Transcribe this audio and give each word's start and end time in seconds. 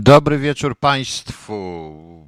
Dobry 0.00 0.38
wieczór 0.38 0.78
Państwu. 0.78 1.52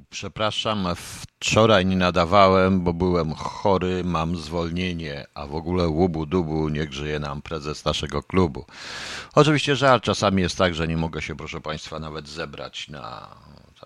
Przepraszam, 0.09 0.87
wczoraj 0.95 1.85
nie 1.85 1.95
nadawałem, 1.95 2.81
bo 2.81 2.93
byłem 2.93 3.33
chory, 3.33 4.03
mam 4.03 4.37
zwolnienie, 4.37 5.25
a 5.33 5.47
w 5.47 5.55
ogóle 5.55 5.87
łubu 5.87 6.25
dubu 6.25 6.69
niech 6.69 6.93
żyje 6.93 7.19
nam 7.19 7.41
prezes 7.41 7.85
naszego 7.85 8.23
klubu. 8.23 8.65
Oczywiście 9.35 9.75
żart, 9.75 10.03
czasami 10.03 10.41
jest 10.41 10.57
tak, 10.57 10.75
że 10.75 10.87
nie 10.87 10.97
mogę 10.97 11.21
się, 11.21 11.35
proszę 11.35 11.61
Państwa, 11.61 11.99
nawet 11.99 12.27
zebrać 12.27 12.89
na... 12.89 13.35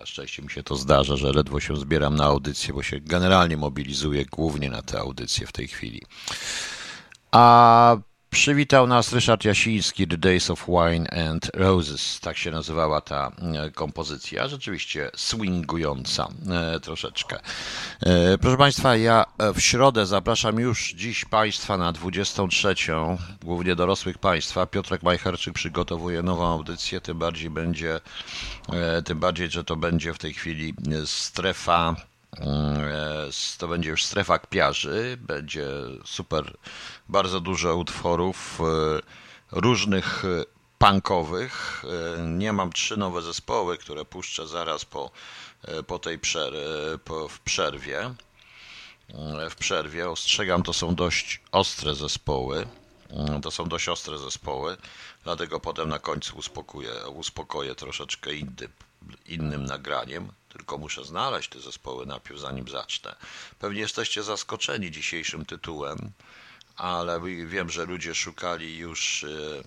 Na 0.00 0.06
szczęście 0.06 0.42
mi 0.42 0.50
się 0.50 0.62
to 0.62 0.76
zdarza, 0.76 1.16
że 1.16 1.32
ledwo 1.32 1.60
się 1.60 1.76
zbieram 1.76 2.14
na 2.14 2.24
audycję, 2.24 2.74
bo 2.74 2.82
się 2.82 3.00
generalnie 3.00 3.56
mobilizuję 3.56 4.24
głównie 4.24 4.70
na 4.70 4.82
te 4.82 5.00
audycje 5.00 5.46
w 5.46 5.52
tej 5.52 5.68
chwili. 5.68 6.02
A 7.32 7.96
Przywitał 8.30 8.86
nas 8.86 9.12
Ryszard 9.12 9.44
Jasiński, 9.44 10.08
The 10.08 10.18
Days 10.18 10.50
of 10.50 10.66
Wine 10.68 11.28
and 11.28 11.50
Roses, 11.54 12.20
tak 12.20 12.36
się 12.36 12.50
nazywała 12.50 13.00
ta 13.00 13.32
e, 13.54 13.70
kompozycja, 13.70 14.48
rzeczywiście 14.48 15.10
swingująca 15.16 16.28
e, 16.50 16.80
troszeczkę. 16.80 17.40
E, 18.00 18.38
proszę 18.38 18.56
Państwa, 18.56 18.96
ja 18.96 19.24
w 19.54 19.60
środę 19.60 20.06
zapraszam 20.06 20.58
już 20.58 20.92
dziś 20.92 21.24
Państwa 21.24 21.76
na 21.76 21.92
23, 21.92 22.74
głównie 23.44 23.76
dorosłych 23.76 24.18
Państwa. 24.18 24.66
Piotrek 24.66 25.02
Majcherczyk 25.02 25.54
przygotowuje 25.54 26.22
nową 26.22 26.46
audycję, 26.46 27.00
tym 27.00 27.18
bardziej 27.18 27.50
będzie, 27.50 28.00
tym 29.04 29.20
bardziej, 29.20 29.50
że 29.50 29.64
to 29.64 29.76
będzie 29.76 30.14
w 30.14 30.18
tej 30.18 30.34
chwili 30.34 30.74
strefa 31.04 31.96
to 33.58 33.68
będzie 33.68 33.90
już 33.90 34.04
strefa 34.04 34.38
kpiarzy, 34.38 35.16
będzie 35.20 35.68
super 36.04 36.56
bardzo 37.08 37.40
dużo 37.40 37.76
utworów 37.76 38.60
e, 38.60 39.00
różnych 39.60 40.24
e, 40.24 40.44
punkowych. 40.78 41.84
E, 42.16 42.22
nie 42.22 42.52
mam 42.52 42.72
trzy 42.72 42.96
nowe 42.96 43.22
zespoły, 43.22 43.78
które 43.78 44.04
puszczę 44.04 44.46
zaraz 44.46 44.84
po, 44.84 45.10
po 45.86 45.98
tej 45.98 46.18
przer 46.18 46.52
po, 47.04 47.28
w 47.28 47.40
przerwie. 47.40 48.14
W 49.50 49.54
przerwie 49.54 50.10
ostrzegam, 50.10 50.62
to 50.62 50.72
są 50.72 50.94
dość 50.94 51.40
ostre 51.52 51.94
zespoły. 51.94 52.66
To 53.42 53.50
są 53.50 53.68
dość 53.68 53.88
ostre 53.88 54.18
zespoły, 54.18 54.76
dlatego 55.24 55.60
potem 55.60 55.88
na 55.88 55.98
końcu 55.98 56.36
uspokoję, 56.36 56.90
uspokoję 57.08 57.74
troszeczkę 57.74 58.34
inny, 58.34 58.68
innym 59.26 59.64
nagraniem. 59.64 60.32
Tylko 60.56 60.78
muszę 60.78 61.04
znaleźć 61.04 61.48
te 61.48 61.60
zespoły 61.60 62.06
najpierw, 62.06 62.40
zanim 62.40 62.68
zacznę. 62.68 63.16
Pewnie 63.58 63.80
jesteście 63.80 64.22
zaskoczeni 64.22 64.90
dzisiejszym 64.90 65.46
tytułem 65.46 66.12
ale 66.76 67.20
wiem, 67.46 67.70
że 67.70 67.84
ludzie 67.84 68.14
szukali 68.14 68.76
już. 68.78 69.22
Y, 69.22 69.62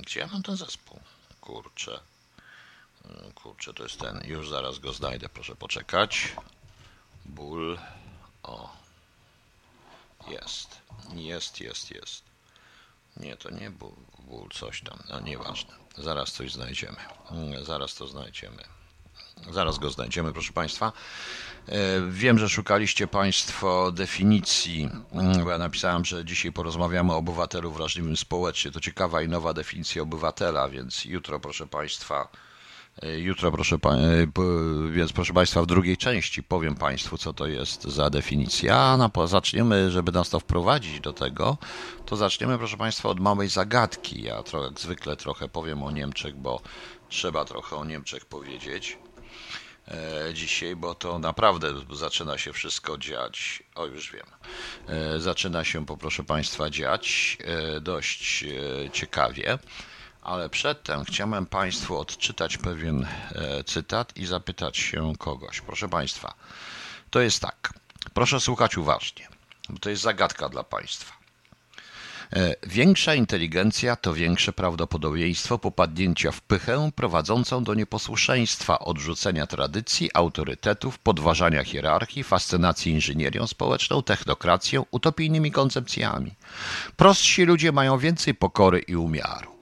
gdzie 0.00 0.20
ja 0.20 0.26
mam 0.26 0.42
ten 0.42 0.56
zespół? 0.56 1.00
Kurczę. 1.40 2.00
Y, 3.04 3.32
kurczę, 3.34 3.74
to 3.74 3.82
jest 3.82 4.00
ten. 4.00 4.20
Już 4.24 4.48
zaraz 4.48 4.78
go 4.78 4.92
znajdę, 4.92 5.28
proszę 5.28 5.56
poczekać. 5.56 6.36
Ból. 7.24 7.78
O. 8.42 8.76
Jest. 10.28 10.78
Jest, 11.14 11.60
jest, 11.60 11.90
jest. 11.90 12.22
Nie, 13.16 13.36
to 13.36 13.50
nie 13.50 13.70
ból, 13.70 13.92
ból 14.18 14.48
coś 14.54 14.80
tam. 14.82 14.98
No 15.08 15.20
nieważne. 15.20 15.74
Zaraz 15.98 16.32
coś 16.32 16.52
znajdziemy. 16.52 16.98
Mm, 17.30 17.64
zaraz 17.64 17.94
to 17.94 18.08
znajdziemy. 18.08 18.64
Zaraz 19.50 19.78
go 19.78 19.90
znajdziemy, 19.90 20.32
proszę 20.32 20.52
Państwa. 20.52 20.92
E, 21.68 22.00
wiem, 22.10 22.38
że 22.38 22.48
szukaliście 22.48 23.06
Państwo 23.06 23.92
definicji. 23.92 24.90
Mm, 25.12 25.48
ja 25.48 25.58
napisałem, 25.58 26.04
że 26.04 26.24
dzisiaj 26.24 26.52
porozmawiamy 26.52 27.12
o 27.12 27.16
obywatelu 27.16 27.72
wrażliwym 27.72 28.16
społecznie. 28.16 28.70
To 28.70 28.80
ciekawa 28.80 29.22
i 29.22 29.28
nowa 29.28 29.54
definicja 29.54 30.02
obywatela, 30.02 30.68
więc 30.68 31.04
jutro, 31.04 31.40
proszę 31.40 31.66
Państwa, 31.66 32.28
e, 33.02 33.18
jutro, 33.18 33.52
proszę, 33.52 33.76
e, 33.76 34.90
więc 34.90 35.12
proszę 35.12 35.32
Państwa, 35.32 35.62
w 35.62 35.66
drugiej 35.66 35.96
części 35.96 36.42
powiem 36.42 36.74
Państwu, 36.74 37.18
co 37.18 37.32
to 37.32 37.46
jest 37.46 37.84
za 37.84 38.10
definicja. 38.10 38.76
A 38.76 39.26
zaczniemy, 39.26 39.90
żeby 39.90 40.12
nas 40.12 40.30
to 40.30 40.40
wprowadzić 40.40 41.00
do 41.00 41.12
tego, 41.12 41.56
to 42.06 42.16
zaczniemy, 42.16 42.58
proszę 42.58 42.76
Państwa, 42.76 43.08
od 43.08 43.20
małej 43.20 43.48
zagadki. 43.48 44.22
Ja 44.22 44.42
trochę, 44.42 44.66
jak 44.66 44.80
zwykle 44.80 45.16
trochę 45.16 45.48
powiem 45.48 45.82
o 45.82 45.90
Niemczech, 45.90 46.36
bo 46.36 46.60
trzeba 47.08 47.44
trochę 47.44 47.76
o 47.76 47.84
Niemczech 47.84 48.24
powiedzieć. 48.24 48.98
E, 49.88 50.34
dzisiaj, 50.34 50.76
bo 50.76 50.94
to 50.94 51.18
naprawdę 51.18 51.74
zaczyna 51.92 52.38
się 52.38 52.52
wszystko 52.52 52.98
dziać. 52.98 53.62
O, 53.74 53.86
już 53.86 54.12
wiem. 54.12 54.26
E, 54.88 55.20
zaczyna 55.20 55.64
się, 55.64 55.86
poproszę 55.86 56.24
Państwa, 56.24 56.70
dziać 56.70 57.38
e, 57.44 57.80
dość 57.80 58.44
ciekawie. 58.92 59.58
Ale 60.22 60.48
przedtem 60.48 61.04
chciałem 61.04 61.46
Państwu 61.46 61.98
odczytać 61.98 62.58
pewien 62.58 63.06
cytat 63.66 64.16
i 64.16 64.26
zapytać 64.26 64.78
się 64.78 65.12
kogoś. 65.18 65.60
Proszę 65.60 65.88
Państwa, 65.88 66.34
to 67.10 67.20
jest 67.20 67.40
tak. 67.40 67.72
Proszę 68.14 68.40
słuchać 68.40 68.76
uważnie, 68.76 69.28
bo 69.68 69.78
to 69.78 69.90
jest 69.90 70.02
zagadka 70.02 70.48
dla 70.48 70.64
Państwa. 70.64 71.23
E, 72.34 72.54
większa 72.66 73.14
inteligencja 73.14 73.96
to 73.96 74.14
większe 74.14 74.52
prawdopodobieństwo 74.52 75.58
popadnięcia 75.58 76.30
w 76.30 76.40
pychę 76.40 76.90
prowadzącą 76.94 77.64
do 77.64 77.74
nieposłuszeństwa, 77.74 78.78
odrzucenia 78.78 79.46
tradycji, 79.46 80.10
autorytetów, 80.14 80.98
podważania 80.98 81.64
hierarchii, 81.64 82.24
fascynacji 82.24 82.92
inżynierią 82.92 83.46
społeczną, 83.46 84.02
technokracją, 84.02 84.84
utopijnymi 84.90 85.50
koncepcjami. 85.50 86.34
Prostsi 86.96 87.44
ludzie 87.44 87.72
mają 87.72 87.98
więcej 87.98 88.34
pokory 88.34 88.78
i 88.78 88.96
umiaru. 88.96 89.54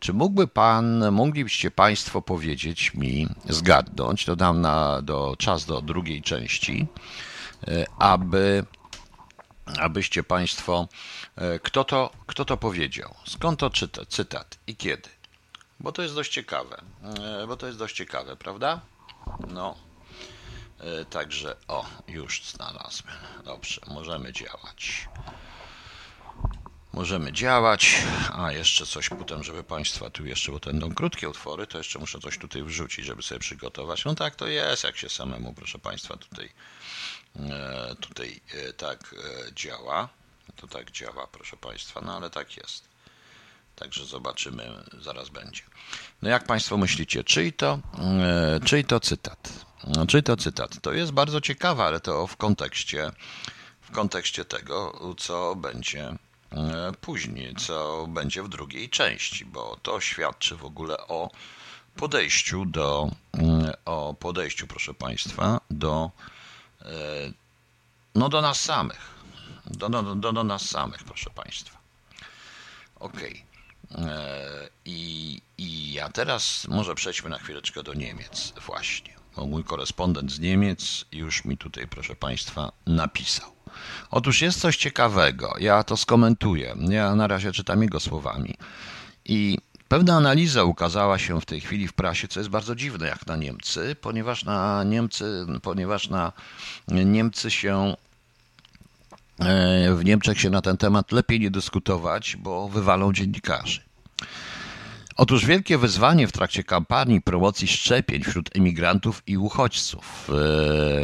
Czy 0.00 0.12
mógłby 0.12 0.46
pan, 0.46 1.12
moglibyście 1.12 1.70
państwo 1.70 2.22
powiedzieć 2.22 2.94
mi, 2.94 3.28
zgadnąć, 3.48 4.24
to 4.24 4.36
dam 4.36 4.60
na, 4.60 5.02
do, 5.02 5.34
czas 5.38 5.66
do 5.66 5.82
drugiej 5.82 6.22
części, 6.22 6.86
e, 7.68 7.84
aby 7.98 8.64
abyście 9.78 10.22
Państwo, 10.22 10.88
e, 11.36 11.58
kto 11.58 11.84
to, 11.84 12.10
kto 12.26 12.44
to 12.44 12.56
powiedział, 12.56 13.14
skąd 13.26 13.60
to 13.60 13.70
czyta, 13.70 14.06
cytat 14.06 14.58
i 14.66 14.76
kiedy. 14.76 15.08
Bo 15.80 15.92
to 15.92 16.02
jest 16.02 16.14
dość 16.14 16.32
ciekawe, 16.32 16.82
e, 17.42 17.46
bo 17.46 17.56
to 17.56 17.66
jest 17.66 17.78
dość 17.78 17.96
ciekawe, 17.96 18.36
prawda? 18.36 18.80
No, 19.48 19.76
e, 20.80 21.04
także, 21.04 21.56
o, 21.68 21.86
już 22.08 22.42
znalazłem. 22.44 23.14
Dobrze, 23.44 23.80
możemy 23.86 24.32
działać. 24.32 25.08
Możemy 26.92 27.32
działać, 27.32 28.02
a 28.32 28.52
jeszcze 28.52 28.86
coś 28.86 29.08
potem, 29.08 29.44
żeby 29.44 29.64
Państwa 29.64 30.10
tu 30.10 30.26
jeszcze, 30.26 30.52
bo 30.52 30.60
to 30.60 30.70
będą 30.70 30.94
krótkie 30.94 31.28
utwory, 31.28 31.66
to 31.66 31.78
jeszcze 31.78 31.98
muszę 31.98 32.18
coś 32.20 32.38
tutaj 32.38 32.62
wrzucić, 32.62 33.04
żeby 33.04 33.22
sobie 33.22 33.38
przygotować. 33.38 34.04
No 34.04 34.14
tak 34.14 34.36
to 34.36 34.46
jest, 34.46 34.84
jak 34.84 34.96
się 34.96 35.08
samemu, 35.08 35.54
proszę 35.54 35.78
Państwa, 35.78 36.16
tutaj 36.16 36.50
tutaj 38.00 38.40
e, 38.54 38.72
tak 38.72 39.14
e, 39.14 39.54
działa. 39.54 40.08
To 40.56 40.66
tak 40.66 40.90
działa, 40.90 41.26
proszę 41.26 41.56
Państwa, 41.56 42.00
no 42.00 42.16
ale 42.16 42.30
tak 42.30 42.56
jest. 42.56 42.88
Także 43.76 44.04
zobaczymy, 44.04 44.84
zaraz 45.00 45.28
będzie. 45.28 45.62
No 46.22 46.28
jak 46.28 46.44
Państwo 46.44 46.76
myślicie, 46.76 47.24
czyj 47.24 47.52
to, 47.52 47.78
czyj 48.64 48.84
to 48.84 49.00
cytat? 49.00 49.64
Czyj 50.08 50.22
to 50.22 50.36
cytat? 50.36 50.80
To 50.82 50.92
jest 50.92 51.12
bardzo 51.12 51.40
ciekawe, 51.40 51.84
ale 51.84 52.00
to 52.00 52.26
w 52.26 52.36
kontekście, 52.36 53.10
w 53.80 53.90
kontekście 53.90 54.44
tego, 54.44 55.00
co 55.18 55.56
będzie 55.56 56.16
później, 57.00 57.54
co 57.56 58.06
będzie 58.08 58.42
w 58.42 58.48
drugiej 58.48 58.90
części, 58.90 59.44
bo 59.44 59.76
to 59.82 60.00
świadczy 60.00 60.56
w 60.56 60.64
ogóle 60.64 60.96
o 60.98 61.30
podejściu 61.96 62.64
do, 62.64 63.10
o 63.84 64.14
podejściu, 64.14 64.66
proszę 64.66 64.94
Państwa, 64.94 65.60
do 65.70 66.10
E, 66.10 66.39
no 68.14 68.28
do 68.28 68.40
nas 68.40 68.60
samych. 68.60 69.20
Do, 69.66 69.88
do, 69.88 70.14
do, 70.14 70.32
do 70.32 70.44
nas 70.44 70.68
samych, 70.68 71.04
proszę 71.04 71.30
Państwa. 71.30 71.78
Okej. 73.00 73.44
Okay. 73.90 74.10
E, 74.10 74.68
I, 74.84 75.40
I 75.58 75.92
ja 75.92 76.08
teraz 76.08 76.68
może 76.68 76.94
przejdźmy 76.94 77.30
na 77.30 77.38
chwileczkę 77.38 77.82
do 77.82 77.94
Niemiec 77.94 78.52
właśnie. 78.66 79.14
Bo 79.36 79.46
mój 79.46 79.64
korespondent 79.64 80.32
z 80.32 80.38
Niemiec 80.38 81.04
już 81.12 81.44
mi 81.44 81.56
tutaj, 81.56 81.88
proszę 81.88 82.16
Państwa, 82.16 82.72
napisał. 82.86 83.50
Otóż 84.10 84.42
jest 84.42 84.60
coś 84.60 84.76
ciekawego. 84.76 85.54
Ja 85.58 85.84
to 85.84 85.96
skomentuję. 85.96 86.76
Ja 86.88 87.14
na 87.14 87.26
razie 87.26 87.52
czytam 87.52 87.82
jego 87.82 88.00
słowami. 88.00 88.54
I 89.24 89.58
Pewna 89.90 90.16
analiza 90.16 90.64
ukazała 90.64 91.18
się 91.18 91.40
w 91.40 91.44
tej 91.44 91.60
chwili 91.60 91.88
w 91.88 91.92
prasie, 91.92 92.28
co 92.28 92.40
jest 92.40 92.50
bardzo 92.50 92.74
dziwne 92.74 93.08
jak 93.08 93.26
na 93.26 93.36
Niemcy, 93.36 93.96
ponieważ 94.00 94.44
na 94.44 94.84
Niemcy, 94.84 95.46
ponieważ 95.62 96.08
na 96.08 96.32
Niemcy 96.88 97.50
się 97.50 97.96
e, 99.40 99.94
w 99.94 100.04
Niemczech 100.04 100.40
się 100.40 100.50
na 100.50 100.62
ten 100.62 100.76
temat 100.76 101.12
lepiej 101.12 101.40
nie 101.40 101.50
dyskutować, 101.50 102.36
bo 102.36 102.68
wywalą 102.68 103.12
dziennikarzy. 103.12 103.80
Otóż 105.22 105.46
wielkie 105.46 105.78
wyzwanie 105.78 106.26
w 106.26 106.32
trakcie 106.32 106.64
kampanii 106.64 107.20
promocji 107.20 107.68
szczepień 107.68 108.22
wśród 108.22 108.56
emigrantów 108.56 109.22
i 109.26 109.38
uchodźców. 109.38 110.30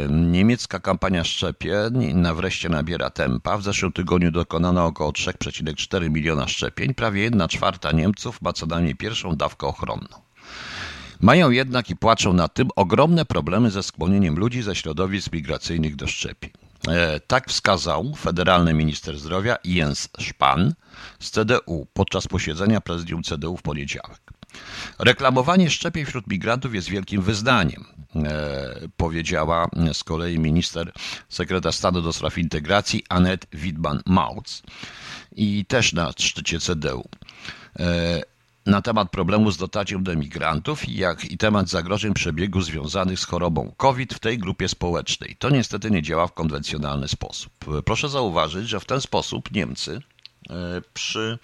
E, 0.05 0.11
niemiecka 0.11 0.79
kampania 0.79 1.23
szczepień 1.23 2.13
na 2.13 2.33
wreszcie 2.33 2.69
nabiera 2.69 3.09
tempa. 3.09 3.57
W 3.57 3.63
zeszłym 3.63 3.91
tygodniu 3.91 4.31
dokonano 4.31 4.85
około 4.85 5.11
3,4 5.11 6.09
miliona 6.09 6.47
szczepień. 6.47 6.93
Prawie 6.93 7.21
1 7.21 7.47
czwarta 7.47 7.91
Niemców 7.91 8.41
ma 8.41 8.53
co 8.53 8.65
najmniej 8.65 8.95
pierwszą 8.95 9.35
dawkę 9.35 9.67
ochronną. 9.67 10.21
Mają 11.21 11.49
jednak 11.49 11.89
i 11.89 11.95
płaczą 11.95 12.33
nad 12.33 12.53
tym 12.53 12.67
ogromne 12.75 13.25
problemy 13.25 13.71
ze 13.71 13.83
skłonieniem 13.83 14.39
ludzi 14.39 14.61
ze 14.61 14.75
środowisk 14.75 15.33
migracyjnych 15.33 15.95
do 15.95 16.07
szczepień. 16.07 16.66
E, 16.87 17.19
tak 17.19 17.49
wskazał 17.49 18.15
federalny 18.15 18.73
minister 18.73 19.19
zdrowia 19.19 19.57
Jens 19.63 20.09
Spahn 20.29 20.71
z 21.19 21.31
CDU 21.31 21.87
podczas 21.93 22.27
posiedzenia 22.27 22.81
prezydium 22.81 23.23
CDU 23.23 23.57
w 23.57 23.61
poniedziałek. 23.61 24.21
Reklamowanie 24.99 25.69
szczepień 25.69 26.05
wśród 26.05 26.27
migrantów 26.27 26.75
jest 26.75 26.89
wielkim 26.89 27.21
wyzdaniem, 27.21 27.85
e, 28.15 28.73
powiedziała 28.97 29.69
z 29.93 30.03
kolei 30.03 30.39
minister, 30.39 30.91
sekretarz 31.29 31.75
stanu 31.75 32.01
do 32.01 32.13
spraw 32.13 32.37
integracji 32.37 33.03
Anet 33.09 33.47
Wittmann-Mautz 33.53 34.63
i 35.35 35.65
też 35.65 35.93
na 35.93 36.11
szczycie 36.19 36.59
CDU. 36.59 37.09
Na 38.67 38.81
temat 38.81 39.11
problemu 39.11 39.51
z 39.51 39.57
dotacją 39.57 40.03
do 40.03 40.11
emigrantów, 40.11 40.89
jak 40.89 41.25
i 41.25 41.37
temat 41.37 41.69
zagrożeń 41.69 42.13
przebiegu 42.13 42.61
związanych 42.61 43.19
z 43.19 43.23
chorobą 43.23 43.73
COVID 43.77 44.13
w 44.13 44.19
tej 44.19 44.37
grupie 44.37 44.67
społecznej. 44.67 45.35
To 45.39 45.49
niestety 45.49 45.91
nie 45.91 46.01
działa 46.01 46.27
w 46.27 46.33
konwencjonalny 46.33 47.07
sposób. 47.07 47.53
Proszę 47.85 48.09
zauważyć, 48.09 48.69
że 48.69 48.79
w 48.79 48.85
ten 48.85 49.01
sposób 49.01 49.51
Niemcy 49.51 50.01
e, 50.49 50.53
przy, 50.93 51.39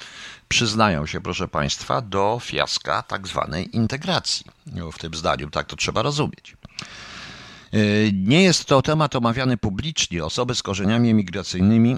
przyznają 0.48 1.06
się, 1.06 1.22
proszę 1.22 1.48
Państwa, 1.48 2.02
do 2.02 2.40
fiaska 2.42 3.02
tak 3.04 3.28
zwanej 3.28 3.76
integracji. 3.76 4.46
W 4.94 5.00
tym 5.00 5.14
zdaniu 5.14 5.50
tak 5.50 5.68
to 5.68 5.76
trzeba 5.76 6.02
rozumieć. 6.02 6.58
E, 7.74 7.78
nie 8.14 8.44
jest 8.44 8.66
to 8.66 8.82
temat 8.82 9.16
omawiany 9.16 9.58
publicznie. 9.58 10.26
Osoby 10.26 10.56
z 10.56 10.64
korzeniami 10.64 11.10
emigracyjnymi 11.10 11.92
e, 11.94 11.98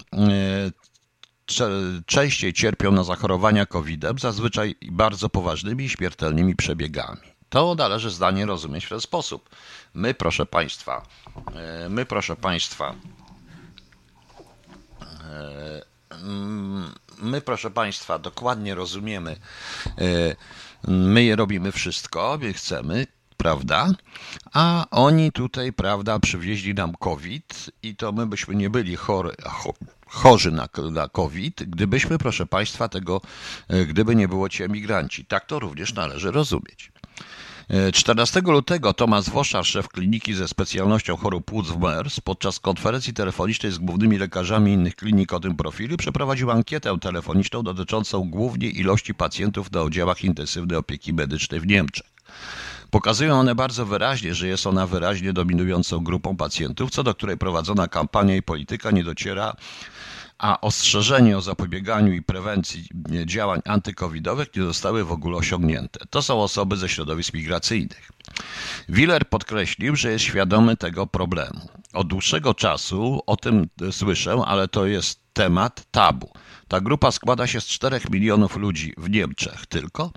częściej 2.06 2.54
cierpią 2.54 2.92
na 2.92 3.04
zachorowania 3.04 3.66
COVID-em, 3.66 4.20
zazwyczaj 4.20 4.76
bardzo 4.92 5.30
poważnymi 5.30 5.86
i 5.86 5.90
śmiertelnymi 5.90 6.56
przebiegami. 6.56 7.36
To 7.50 7.76
należy 7.76 8.10
zdanie 8.10 8.46
rozumieć 8.46 8.86
w 8.86 8.90
ten 8.90 9.02
sposób. 9.02 9.50
My, 9.94 10.14
proszę 10.14 10.46
Państwa, 10.46 11.06
e, 11.56 11.90
my, 11.90 12.06
proszę 12.06 12.36
Państwa, 12.36 12.96
e, 15.02 15.82
my, 17.18 17.42
proszę 17.42 17.72
Państwa, 17.72 18.20
dokładnie 18.20 18.76
rozumiemy, 18.76 19.38
e, 19.98 20.36
my 20.88 21.36
robimy 21.36 21.72
wszystko, 21.72 22.38
my 22.42 22.54
chcemy, 22.54 23.08
prawda? 23.38 23.92
A 24.54 24.86
oni 24.92 25.32
tutaj, 25.32 25.74
prawda, 25.74 26.20
przywieźli 26.20 26.74
nam 26.74 26.94
COVID 27.00 27.72
i 27.84 27.96
to 27.96 28.12
my 28.12 28.26
byśmy 28.26 28.56
nie 28.56 28.70
byli 28.70 28.96
chory, 28.96 29.32
chorzy 30.08 30.52
na, 30.52 30.70
na 30.92 31.08
COVID, 31.08 31.64
gdybyśmy, 31.64 32.18
proszę 32.18 32.46
Państwa, 32.46 32.90
tego, 32.90 33.22
e, 33.68 33.86
gdyby 33.86 34.16
nie 34.16 34.28
było 34.28 34.50
ci 34.50 34.64
emigranci. 34.64 35.26
Tak 35.26 35.46
to 35.46 35.60
również 35.60 35.94
należy 35.94 36.32
rozumieć. 36.32 36.92
14 37.94 38.40
e, 38.40 38.52
lutego 38.52 38.94
Tomasz 38.94 39.30
Woszar, 39.30 39.66
szef 39.66 39.88
kliniki 39.88 40.34
ze 40.34 40.48
specjalnością 40.48 41.18
chorób 41.18 41.46
płuc 41.46 41.68
w 41.68 41.80
MERS, 41.80 42.20
podczas 42.20 42.60
konferencji 42.60 43.14
telefonicznej 43.14 43.72
z 43.72 43.78
głównymi 43.78 44.18
lekarzami 44.18 44.74
innych 44.74 44.96
klinik 44.96 45.34
o 45.34 45.40
tym 45.40 45.56
profilu 45.56 45.98
przeprowadził 45.98 46.52
ankietę 46.52 47.00
telefoniczną 47.00 47.64
dotyczącą 47.64 48.30
głównie 48.30 48.70
ilości 48.70 49.16
pacjentów 49.16 49.72
na 49.72 49.82
oddziałach 49.82 50.24
intensywnej 50.24 50.78
opieki 50.78 51.14
medycznej 51.14 51.60
w 51.60 51.68
Niemczech. 51.68 52.06
Pokazują 52.92 53.40
one 53.40 53.56
bardzo 53.56 53.86
wyraźnie, 53.86 54.36
że 54.36 54.48
jest 54.48 54.68
ona 54.68 54.88
wyraźnie 54.88 55.34
dominującą 55.34 56.04
grupą 56.04 56.38
pacjentów, 56.38 56.92
co 56.92 57.04
do 57.04 57.16
której 57.16 57.38
prowadzona 57.38 57.88
kampania 57.88 58.36
i 58.36 58.42
polityka 58.42 58.92
nie 58.92 59.04
dociera 59.04 59.56
a 60.38 60.62
ostrzeżenie 60.62 61.38
o 61.38 61.42
zapobieganiu 61.42 62.14
i 62.14 62.22
prewencji 62.22 62.88
działań 63.26 63.62
antykowidowych 63.66 64.56
nie 64.56 64.64
zostały 64.64 65.04
w 65.04 65.12
ogóle 65.12 65.38
osiągnięte. 65.38 66.00
To 66.10 66.22
są 66.22 66.42
osoby 66.42 66.78
ze 66.78 66.90
środowisk 66.90 67.34
migracyjnych. 67.34 68.12
Willer 68.90 69.30
podkreślił, 69.30 69.96
że 69.96 70.12
jest 70.12 70.26
świadomy 70.26 70.78
tego 70.78 71.08
problemu. 71.08 71.70
Od 71.94 72.08
dłuższego 72.08 72.54
czasu 72.54 73.22
o 73.26 73.38
tym 73.38 73.68
słyszę, 73.92 74.38
ale 74.46 74.68
to 74.68 74.86
jest 74.86 75.20
temat 75.34 75.86
tabu. 75.92 76.32
Ta 76.68 76.82
grupa 76.82 77.12
składa 77.12 77.48
się 77.48 77.62
z 77.62 77.66
4 77.66 78.00
milionów 78.12 78.58
ludzi 78.58 78.94
w 78.98 79.10
Niemczech 79.10 79.66
tylko. 79.66 80.12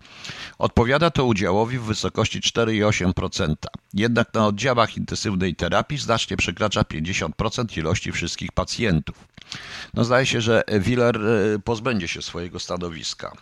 Odpowiada 0.59 1.11
to 1.11 1.25
udziałowi 1.25 1.79
w 1.79 1.82
wysokości 1.82 2.41
4,8%. 2.41 3.55
Jednak 3.94 4.35
na 4.35 4.47
oddziałach 4.47 4.97
intensywnej 4.97 5.55
terapii 5.55 5.99
znacznie 5.99 6.37
przekracza 6.37 6.82
50% 6.82 7.79
ilości 7.79 8.12
wszystkich 8.12 8.53
pacjentów. 8.53 9.29
No 9.95 10.05
zdaje 10.05 10.27
się, 10.27 10.41
że 10.41 10.62
Willer 10.81 11.17
e, 11.17 11.59
pozbędzie 11.59 12.09
się 12.09 12.23
swojego 12.23 12.59
stanowiska. 12.59 13.33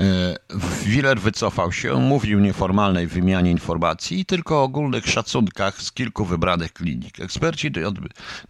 E, 0.00 0.36
Willer 0.84 1.20
wycofał 1.20 1.72
się, 1.72 2.00
mówił 2.00 2.40
nieformalnej 2.40 3.06
wymianie 3.06 3.50
informacji 3.50 4.20
i 4.20 4.24
tylko 4.24 4.60
o 4.60 4.62
ogólnych 4.62 5.06
szacunkach 5.06 5.82
z 5.82 5.92
kilku 5.92 6.24
wybranych 6.24 6.72
klinik. 6.72 7.20
Eksperci 7.20 7.84
od 7.84 7.94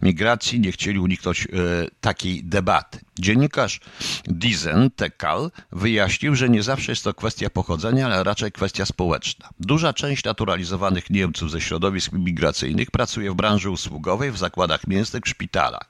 migracji 0.01 0.59
nie 0.59 0.71
chcieli 0.71 0.99
uniknąć 0.99 1.45
e, 1.45 1.47
takiej 2.01 2.43
debaty. 2.43 2.99
Dziennikarz 3.19 3.79
Dizen 4.25 4.91
Tekal 4.95 5.51
wyjaśnił, 5.71 6.35
że 6.35 6.49
nie 6.49 6.63
zawsze 6.63 6.91
jest 6.91 7.03
to 7.03 7.13
kwestia 7.13 7.49
pochodzenia, 7.49 8.05
ale 8.05 8.23
raczej 8.23 8.51
kwestia 8.51 8.85
społeczna. 8.85 9.49
Duża 9.59 9.93
część 9.93 10.23
naturalizowanych 10.23 11.09
Niemców 11.09 11.51
ze 11.51 11.61
środowisk 11.61 12.11
migracyjnych 12.11 12.91
pracuje 12.91 13.31
w 13.31 13.35
branży 13.35 13.69
usługowej, 13.69 14.31
w 14.31 14.37
zakładach 14.37 14.87
mięsnych, 14.87 15.23
w 15.23 15.29
szpitalach. 15.29 15.89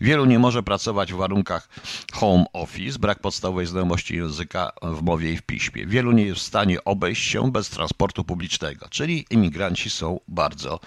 Wielu 0.00 0.24
nie 0.24 0.38
może 0.38 0.62
pracować 0.62 1.12
w 1.12 1.16
warunkach 1.16 1.68
home 2.12 2.44
office, 2.52 2.98
brak 2.98 3.18
podstawowej 3.18 3.66
znajomości 3.66 4.16
języka 4.16 4.72
w 4.98 5.02
mowie 5.02 5.32
i 5.32 5.36
w 5.36 5.42
piśmie. 5.42 5.86
Wielu 5.86 6.12
nie 6.12 6.22
jest 6.22 6.40
w 6.40 6.42
stanie 6.42 6.84
obejść 6.84 7.30
się 7.30 7.52
bez 7.52 7.70
transportu 7.70 8.24
publicznego, 8.24 8.86
czyli 8.88 9.26
imigranci 9.30 9.90
są 9.90 10.20
bardzo 10.28 10.80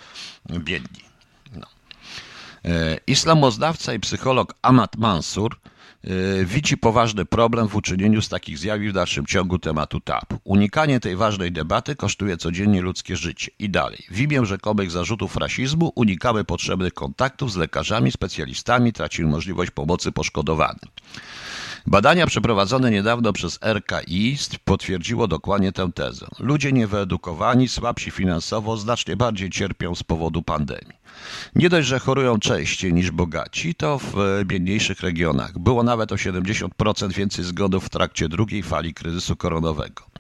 biedni. 0.50 1.04
No. 1.56 1.68
E, 2.66 2.98
islamoznawca 3.08 3.94
i 3.94 4.00
psycholog 4.00 4.56
Ahmad 4.62 4.98
Mansur 4.98 5.58
E, 6.04 6.46
widzi 6.46 6.78
poważny 6.78 7.25
problem 7.25 7.68
w 7.68 7.75
uczynieniu 7.75 8.22
z 8.22 8.30
takich 8.30 8.58
zjawisk 8.58 8.92
w 8.92 8.96
dalszym 8.96 9.25
ciągu 9.25 9.60
tematu 9.60 10.00
TAP. 10.00 10.34
Unikanie 10.44 11.00
tej 11.00 11.16
ważnej 11.16 11.52
debaty 11.52 11.96
kosztuje 11.96 12.38
codziennie 12.38 12.81
ludzkie 12.81 13.16
życie. 13.16 13.52
I 13.60 13.69
dalej. 13.69 14.06
W 14.12 14.19
imię 14.19 14.46
rzekomych 14.46 14.92
zarzutów 14.92 15.36
rasizmu 15.36 15.92
unikamy 15.96 16.44
potrzebnych 16.44 16.94
kontaktów 16.94 17.52
z 17.52 17.56
lekarzami, 17.56 18.12
specjalistami, 18.12 18.94
tracimy 18.94 19.30
możliwość 19.30 19.72
pomocy 19.72 20.12
poszkodowanym. 20.12 20.90
Badania 21.88 22.28
przeprowadzone 22.28 22.92
niedawno 22.92 23.33
przez 23.33 23.60
RKI 23.62 24.38
potwierdziło 24.66 25.28
dokładnie 25.28 25.72
tę 25.72 25.92
tezę. 25.95 26.28
Ludzie 26.39 26.72
niewyedukowani, 26.72 27.68
słabsi 27.68 28.12
finansowo, 28.12 28.77
znacznie 28.77 29.17
bardziej 29.17 29.50
cierpią 29.50 29.96
z 29.96 30.03
powodu 30.03 30.41
pandemii. 30.41 31.01
Nie 31.55 31.70
dość, 31.70 31.88
że 31.88 32.00
chorują 32.00 32.39
częściej 32.39 32.94
niż 32.94 33.12
bogaci, 33.12 33.75
to 33.75 34.00
w 34.00 34.41
biedniejszych 34.46 35.00
regionach 35.00 35.60
było 35.60 35.84
nawet 35.84 36.12
o 36.12 36.15
70% 36.15 37.13
więcej 37.13 37.46
zgonów 37.46 37.86
w 37.86 37.89
trakcie 37.89 38.29
drugiej 38.29 38.63
fali 38.63 38.94
kryzysu 38.94 39.36
koronowego. 39.36 40.11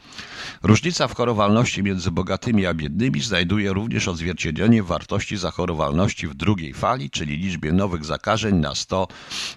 Różnica 0.63 1.07
w 1.07 1.15
chorowalności 1.15 1.83
między 1.83 2.11
bogatymi 2.11 2.65
a 2.65 2.73
biednymi 2.73 3.21
znajduje 3.21 3.73
również 3.73 4.07
odzwierciedlenie 4.07 4.83
wartości 4.83 5.37
zachorowalności 5.37 6.27
w 6.27 6.33
drugiej 6.33 6.73
fali, 6.73 7.09
czyli 7.09 7.37
liczbie 7.37 7.71
nowych 7.71 8.05
zakażeń 8.05 8.55
na 8.55 8.75
100 8.75 9.07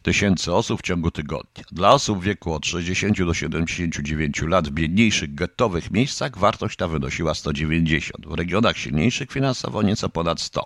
tysięcy 0.03 0.53
osób 0.53 0.81
w 0.81 0.83
ciągu 0.83 1.11
tygodnia. 1.11 1.65
Dla 1.73 1.93
osób 1.93 2.21
w 2.21 2.23
wieku 2.23 2.55
od 2.55 2.67
60 2.67 3.23
do 3.23 3.35
79 3.35 4.43
lat 4.43 4.69
w 4.69 4.71
biedniejszych 4.71 5.35
gettowych 5.35 5.91
miejscach 5.91 6.39
wartość 6.39 6.77
ta 6.77 6.89
wynosiła 6.89 7.35
190, 7.35 8.27
w 8.27 8.35
regionach 8.35 8.79
silniejszych 8.79 9.31
finansowo 9.31 9.83
nieco 9.83 10.09
ponad 10.09 10.41
100. 10.41 10.65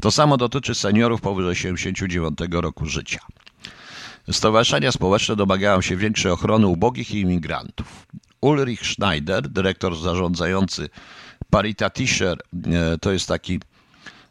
To 0.00 0.10
samo 0.10 0.36
dotyczy 0.36 0.74
seniorów 0.74 1.20
powyżej 1.20 1.56
79 1.56 2.38
roku 2.50 2.86
życia. 2.86 3.20
Stowarzyszenia 4.30 4.92
społeczne 4.92 5.36
domagają 5.36 5.80
się 5.80 5.96
większej 5.96 6.32
ochrony 6.32 6.66
ubogich 6.66 7.14
i 7.14 7.20
imigrantów. 7.20 8.06
Ulrich 8.44 8.86
Schneider, 8.86 9.48
dyrektor 9.48 9.96
zarządzający 9.96 10.88
Paritatischer, 11.50 12.38
e, 12.66 12.98
to 12.98 13.12
jest 13.12 13.28
taki, 13.28 13.60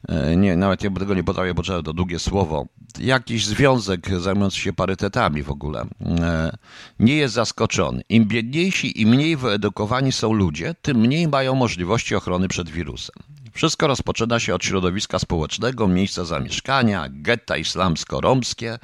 e, 0.08 0.36
nie, 0.36 0.58
nawet 0.58 0.79
tego 0.79 1.13
nie 1.13 1.24
potrafię, 1.24 1.53
bo 1.53 1.63
to 1.63 1.93
długie 1.93 2.20
słowo, 2.20 2.65
jakiś 3.00 3.46
związek 3.46 4.20
zajmujący 4.20 4.60
się 4.60 4.74
parytetami 4.74 5.43
w 5.43 5.51
ogóle, 5.51 5.86
e, 6.01 6.58
nie 7.00 7.15
jest 7.15 7.34
zaskoczony. 7.34 8.01
Im 8.10 8.25
biedniejsi 8.25 9.01
i 9.01 9.05
mniej 9.05 9.38
wyedukowani 9.38 10.12
są 10.12 10.34
ludzie, 10.34 10.75
tym 10.82 10.98
mniej 10.98 11.27
mają 11.27 11.55
możliwości 11.55 12.15
ochrony 12.15 12.48
przed 12.48 12.70
wirusem. 12.70 13.15
Wszystko 13.53 13.88
rozpoczyna 13.88 14.39
się 14.39 14.55
od 14.55 14.63
środowiska 14.63 15.20
społecznego, 15.20 15.88
miejsca 15.88 16.25
zamieszkania, 16.25 17.08
getta 17.10 17.58
islamsko-romskie, 17.58 18.79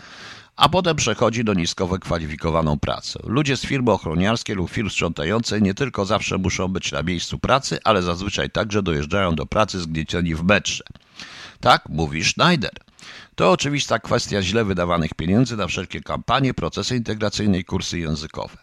a 0.60 0.70
potem 0.70 0.96
przechodzi 0.96 1.44
do 1.44 1.54
nisko 1.54 1.88
wykwalifikowaną 1.88 2.80
pracę. 2.80 3.20
Ludzie 3.24 3.58
z 3.58 3.62
firmy 3.62 3.92
ochroniarskiej 3.92 4.56
lub 4.56 4.70
firm 4.70 4.90
sprzątającej 4.90 5.62
nie 5.62 5.74
tylko 5.74 6.06
zawsze 6.06 6.38
muszą 6.38 6.68
być 6.68 6.92
na 6.92 7.04
miejscu 7.04 7.40
pracy, 7.40 7.80
ale 7.84 8.02
zazwyczaj 8.02 8.50
także 8.50 8.84
dojeżdżają 8.84 9.36
do 9.36 9.46
pracy 9.46 9.80
zgniecieni 9.80 10.36
w 10.36 10.44
metrze. 10.44 10.84
Tak 11.60 11.90
mówi 11.90 12.24
Schneider. 12.24 12.72
To 13.36 13.52
oczywista 13.52 14.00
kwestia 14.00 14.42
źle 14.42 14.66
wydawanych 14.66 15.14
pieniędzy 15.14 15.58
na 15.58 15.68
wszelkie 15.68 16.02
kampanie, 16.02 16.54
procesy 16.54 16.96
integracyjne 16.96 17.60
i 17.60 17.64
kursy 17.64 18.00
językowe. 18.00 18.58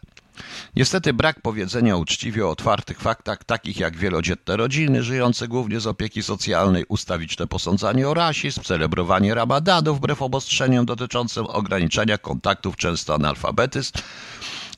Niestety 0.76 1.12
brak 1.12 1.40
powiedzenia 1.40 1.96
uczciwie 1.96 2.46
o 2.46 2.50
otwartych 2.50 3.00
faktach, 3.00 3.44
takich 3.44 3.80
jak 3.80 3.96
wielodzietne 3.96 4.56
rodziny 4.56 5.02
żyjące 5.02 5.48
głównie 5.48 5.80
z 5.80 5.86
opieki 5.86 6.22
socjalnej, 6.22 6.84
ustawiczne 6.88 7.46
posądzanie 7.46 8.08
o 8.08 8.14
rasizm, 8.14 8.62
celebrowanie 8.62 9.34
ramadanu 9.34 9.94
wbrew 9.94 10.22
obostrzeniom 10.22 10.86
dotyczącym 10.86 11.46
ograniczenia 11.46 12.18
kontaktów, 12.18 12.76
często 12.76 13.14
analfabetyzm, 13.14 13.92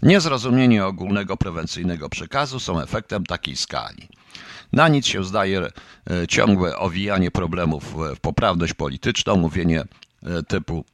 niezrozumienie 0.03 0.87
ogólnego 0.87 1.37
prewencyjnego 1.37 2.09
przekazu 2.09 2.61
są 2.61 2.81
efektem 2.81 3.27
takiej 3.27 3.57
skali. 3.57 4.09
Na 4.73 4.88
nic 4.88 5.07
się 5.07 5.25
zdaje 5.25 5.61
e, 5.61 6.27
ciągłe 6.27 6.79
owijanie 6.79 7.31
problemów 7.31 7.95
w 8.17 8.21
poprawność 8.21 8.75
polityczną, 8.75 9.37
mówienie 9.37 9.81
e, 10.23 10.43
typu 10.43 10.85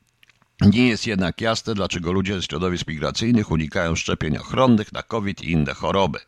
nie 0.60 0.88
jest 0.88 1.06
jednak 1.06 1.40
jasne, 1.40 1.74
dlaczego 1.74 2.12
ludzie 2.12 2.40
z 2.40 2.44
środowisk 2.44 2.86
migracyjnych 2.86 3.50
unikają 3.50 3.96
szczepień 3.96 4.36
ochronnych 4.36 4.92
na 4.92 5.02
COVID 5.02 5.42
i 5.42 5.50
inne 5.50 5.74
choroby. 5.74 6.18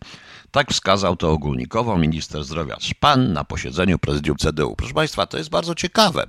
Tak 0.50 0.70
wskazał 0.72 1.16
to 1.16 1.30
ogólnikowo 1.30 1.98
minister 1.98 2.44
zdrowia 2.44 2.76
Szpan 2.80 3.32
na 3.32 3.44
posiedzeniu 3.44 3.98
prezydium 3.98 4.36
CDU. 4.36 4.76
Proszę 4.76 4.94
Państwa, 4.94 5.26
to 5.26 5.38
jest 5.38 5.50
bardzo 5.50 5.74
ciekawe, 5.74 6.26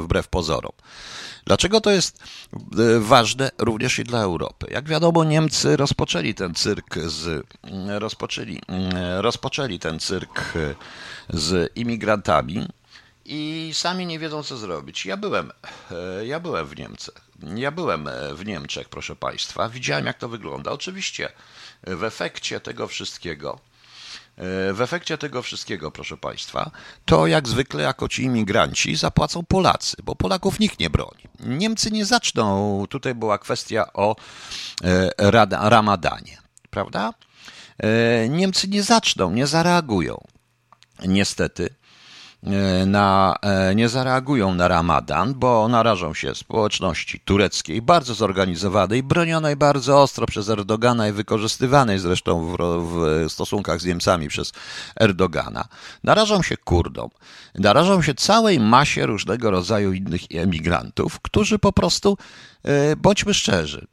wbrew 0.00 0.28
pozorom. 0.28 0.72
Dlaczego 1.44 1.80
to 1.80 1.90
jest 1.90 2.22
e, 2.78 3.00
ważne 3.00 3.50
również 3.58 3.98
i 3.98 4.04
dla 4.04 4.20
Europy? 4.20 4.66
Jak 4.70 4.88
wiadomo, 4.88 5.24
Niemcy 5.24 5.76
rozpoczęli 5.76 6.34
ten 6.34 6.54
cyrk 6.54 6.98
z, 6.98 7.46
rozpoczęli, 7.88 8.60
rozpoczęli 9.18 9.78
ten 9.78 9.98
cyrk 9.98 10.54
z 11.28 11.72
imigrantami 11.76 12.66
i 13.32 13.70
sami 13.74 14.06
nie 14.06 14.18
wiedzą, 14.18 14.42
co 14.42 14.56
zrobić. 14.56 15.06
Ja 15.06 15.16
byłem, 15.16 15.52
e, 15.90 16.26
ja 16.26 16.40
byłem 16.40 16.66
w 16.66 16.78
Niemczech. 16.78 17.14
Ja 17.54 17.70
byłem 17.70 18.08
e, 18.08 18.34
w 18.34 18.46
Niemczech, 18.46 18.88
proszę 18.88 19.16
Państwa. 19.16 19.68
Widziałem, 19.68 20.06
jak 20.06 20.18
to 20.18 20.28
wygląda. 20.28 20.70
Oczywiście 20.70 21.32
w 21.86 22.04
efekcie 22.04 22.60
tego 22.60 22.88
wszystkiego, 22.88 23.58
e, 24.36 24.72
w 24.72 24.80
efekcie 24.80 25.18
tego 25.18 25.42
wszystkiego, 25.42 25.90
proszę 25.90 26.16
Państwa, 26.16 26.70
to 27.04 27.26
jak 27.26 27.48
zwykle 27.48 27.82
jako 27.82 28.08
ci 28.08 28.22
imigranci 28.22 28.96
zapłacą 28.96 29.44
Polacy, 29.44 29.96
bo 30.02 30.16
Polaków 30.16 30.60
nikt 30.60 30.80
nie 30.80 30.90
broni. 30.90 31.22
Niemcy 31.40 31.90
nie 31.90 32.06
zaczną, 32.06 32.84
tutaj 32.88 33.14
była 33.14 33.38
kwestia 33.38 33.92
o 33.92 34.16
ramadanie, 35.50 36.38
prawda? 36.70 37.14
Niemcy 38.28 38.68
nie 38.68 38.82
zaczną, 38.82 39.30
nie 39.30 39.46
zareagują. 39.46 40.24
Niestety, 41.06 41.70
E, 41.70 41.79
na, 42.86 43.36
e, 43.42 43.74
nie 43.74 43.88
zareagują 43.88 44.54
na 44.54 44.68
Ramadan, 44.68 45.34
bo 45.34 45.68
narażą 45.68 46.14
się 46.14 46.34
społeczności 46.34 47.20
tureckiej, 47.20 47.82
bardzo 47.82 48.14
zorganizowanej, 48.14 49.02
bronionej 49.02 49.56
bardzo 49.56 50.02
ostro 50.02 50.26
przez 50.26 50.48
Erdogana 50.48 51.08
i 51.08 51.12
wykorzystywanej 51.12 51.98
zresztą 51.98 52.56
w, 52.56 52.56
w 52.56 53.32
stosunkach 53.32 53.80
z 53.80 53.84
Niemcami 53.84 54.28
przez 54.28 54.52
Erdogana. 54.96 55.64
Narażą 56.04 56.42
się 56.42 56.56
Kurdom, 56.56 57.10
narażą 57.54 58.02
się 58.02 58.14
całej 58.14 58.60
masie 58.60 59.06
różnego 59.06 59.50
rodzaju 59.50 59.92
innych 59.92 60.22
emigrantów, 60.34 61.20
którzy 61.20 61.58
po 61.58 61.72
prostu, 61.72 62.18
e, 62.64 62.96
bądźmy 62.96 63.34
szczerzy, 63.34 63.86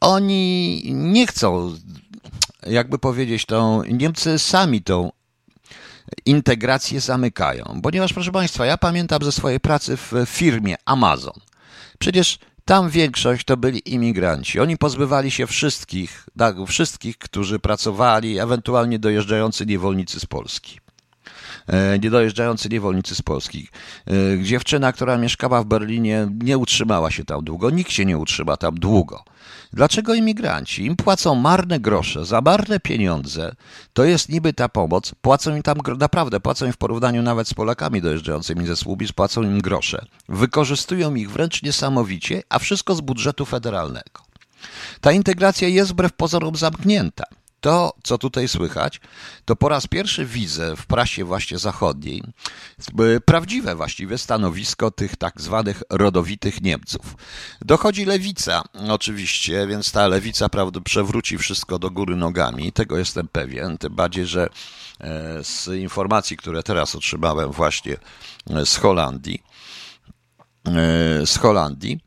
oni 0.00 0.82
nie 0.94 1.26
chcą, 1.26 1.76
jakby 2.66 2.98
powiedzieć, 2.98 3.46
tą, 3.46 3.82
Niemcy 3.84 4.38
sami 4.38 4.82
tą 4.82 5.10
integrację 6.26 7.00
zamykają. 7.00 7.80
Ponieważ, 7.82 8.12
proszę 8.12 8.32
Państwa, 8.32 8.66
ja 8.66 8.78
pamiętam 8.78 9.22
ze 9.22 9.32
swojej 9.32 9.60
pracy 9.60 9.96
w 9.96 10.12
firmie 10.26 10.76
Amazon. 10.84 11.34
Przecież 11.98 12.38
tam 12.64 12.90
większość 12.90 13.44
to 13.44 13.56
byli 13.56 13.92
imigranci. 13.92 14.60
Oni 14.60 14.78
pozbywali 14.78 15.30
się 15.30 15.46
wszystkich, 15.46 16.28
tak, 16.38 16.56
wszystkich, 16.66 17.18
którzy 17.18 17.58
pracowali, 17.58 18.38
ewentualnie 18.38 18.98
dojeżdżający 18.98 19.66
niewolnicy 19.66 20.20
z 20.20 20.26
Polski. 20.26 20.83
E, 21.66 21.98
niedojeżdżający 21.98 22.68
niewolnicy 22.68 23.14
z 23.14 23.22
Polski. 23.22 23.68
E, 24.06 24.44
dziewczyna, 24.44 24.92
która 24.92 25.16
mieszkała 25.16 25.62
w 25.62 25.66
Berlinie, 25.66 26.28
nie 26.42 26.58
utrzymała 26.58 27.10
się 27.10 27.24
tam 27.24 27.44
długo. 27.44 27.70
Nikt 27.70 27.92
się 27.92 28.04
nie 28.04 28.18
utrzyma 28.18 28.56
tam 28.56 28.74
długo. 28.74 29.24
Dlaczego 29.72 30.14
imigranci? 30.14 30.84
Im 30.84 30.96
płacą 30.96 31.34
marne 31.34 31.80
grosze, 31.80 32.24
za 32.24 32.40
marne 32.40 32.80
pieniądze. 32.80 33.54
To 33.92 34.04
jest 34.04 34.28
niby 34.28 34.52
ta 34.52 34.68
pomoc. 34.68 35.12
Płacą 35.22 35.56
im 35.56 35.62
tam, 35.62 35.78
naprawdę, 35.98 36.40
płacą 36.40 36.66
im 36.66 36.72
w 36.72 36.76
porównaniu 36.76 37.22
nawet 37.22 37.48
z 37.48 37.54
Polakami 37.54 38.02
dojeżdżającymi 38.02 38.66
ze 38.66 38.76
Słubic, 38.76 39.12
płacą 39.12 39.42
im 39.42 39.60
grosze. 39.60 40.06
Wykorzystują 40.28 41.14
ich 41.14 41.30
wręcz 41.30 41.62
niesamowicie, 41.62 42.42
a 42.48 42.58
wszystko 42.58 42.94
z 42.94 43.00
budżetu 43.00 43.44
federalnego. 43.44 44.22
Ta 45.00 45.12
integracja 45.12 45.68
jest 45.68 45.90
wbrew 45.90 46.12
pozorom 46.12 46.56
zamknięta 46.56 47.24
to, 47.64 47.92
co 48.02 48.18
tutaj 48.18 48.48
słychać, 48.48 49.00
to 49.44 49.56
po 49.56 49.68
raz 49.68 49.86
pierwszy 49.86 50.26
widzę 50.26 50.76
w 50.76 50.86
prasie 50.86 51.24
właśnie 51.24 51.58
zachodniej 51.58 52.22
prawdziwe 53.24 53.74
właściwie 53.74 54.18
stanowisko 54.18 54.90
tych 54.90 55.16
tak 55.16 55.40
zwanych 55.40 55.82
rodowitych 55.90 56.62
Niemców. 56.62 57.16
Dochodzi 57.60 58.04
lewica 58.04 58.62
oczywiście, 58.88 59.66
więc 59.66 59.92
ta 59.92 60.08
lewica 60.08 60.48
prawda, 60.48 60.80
przewróci 60.80 61.38
wszystko 61.38 61.78
do 61.78 61.90
góry 61.90 62.16
nogami, 62.16 62.72
tego 62.72 62.98
jestem 62.98 63.28
pewien, 63.28 63.78
tym 63.78 63.94
bardziej, 63.94 64.26
że 64.26 64.48
e, 65.00 65.44
z 65.44 65.68
informacji, 65.68 66.36
które 66.36 66.62
teraz 66.62 66.94
otrzymałem 66.94 67.52
właśnie 67.52 67.96
e, 68.50 68.66
z 68.66 68.76
Holandii, 68.76 69.42
e, 70.66 71.26
z 71.26 71.36
Holandii, 71.38 72.00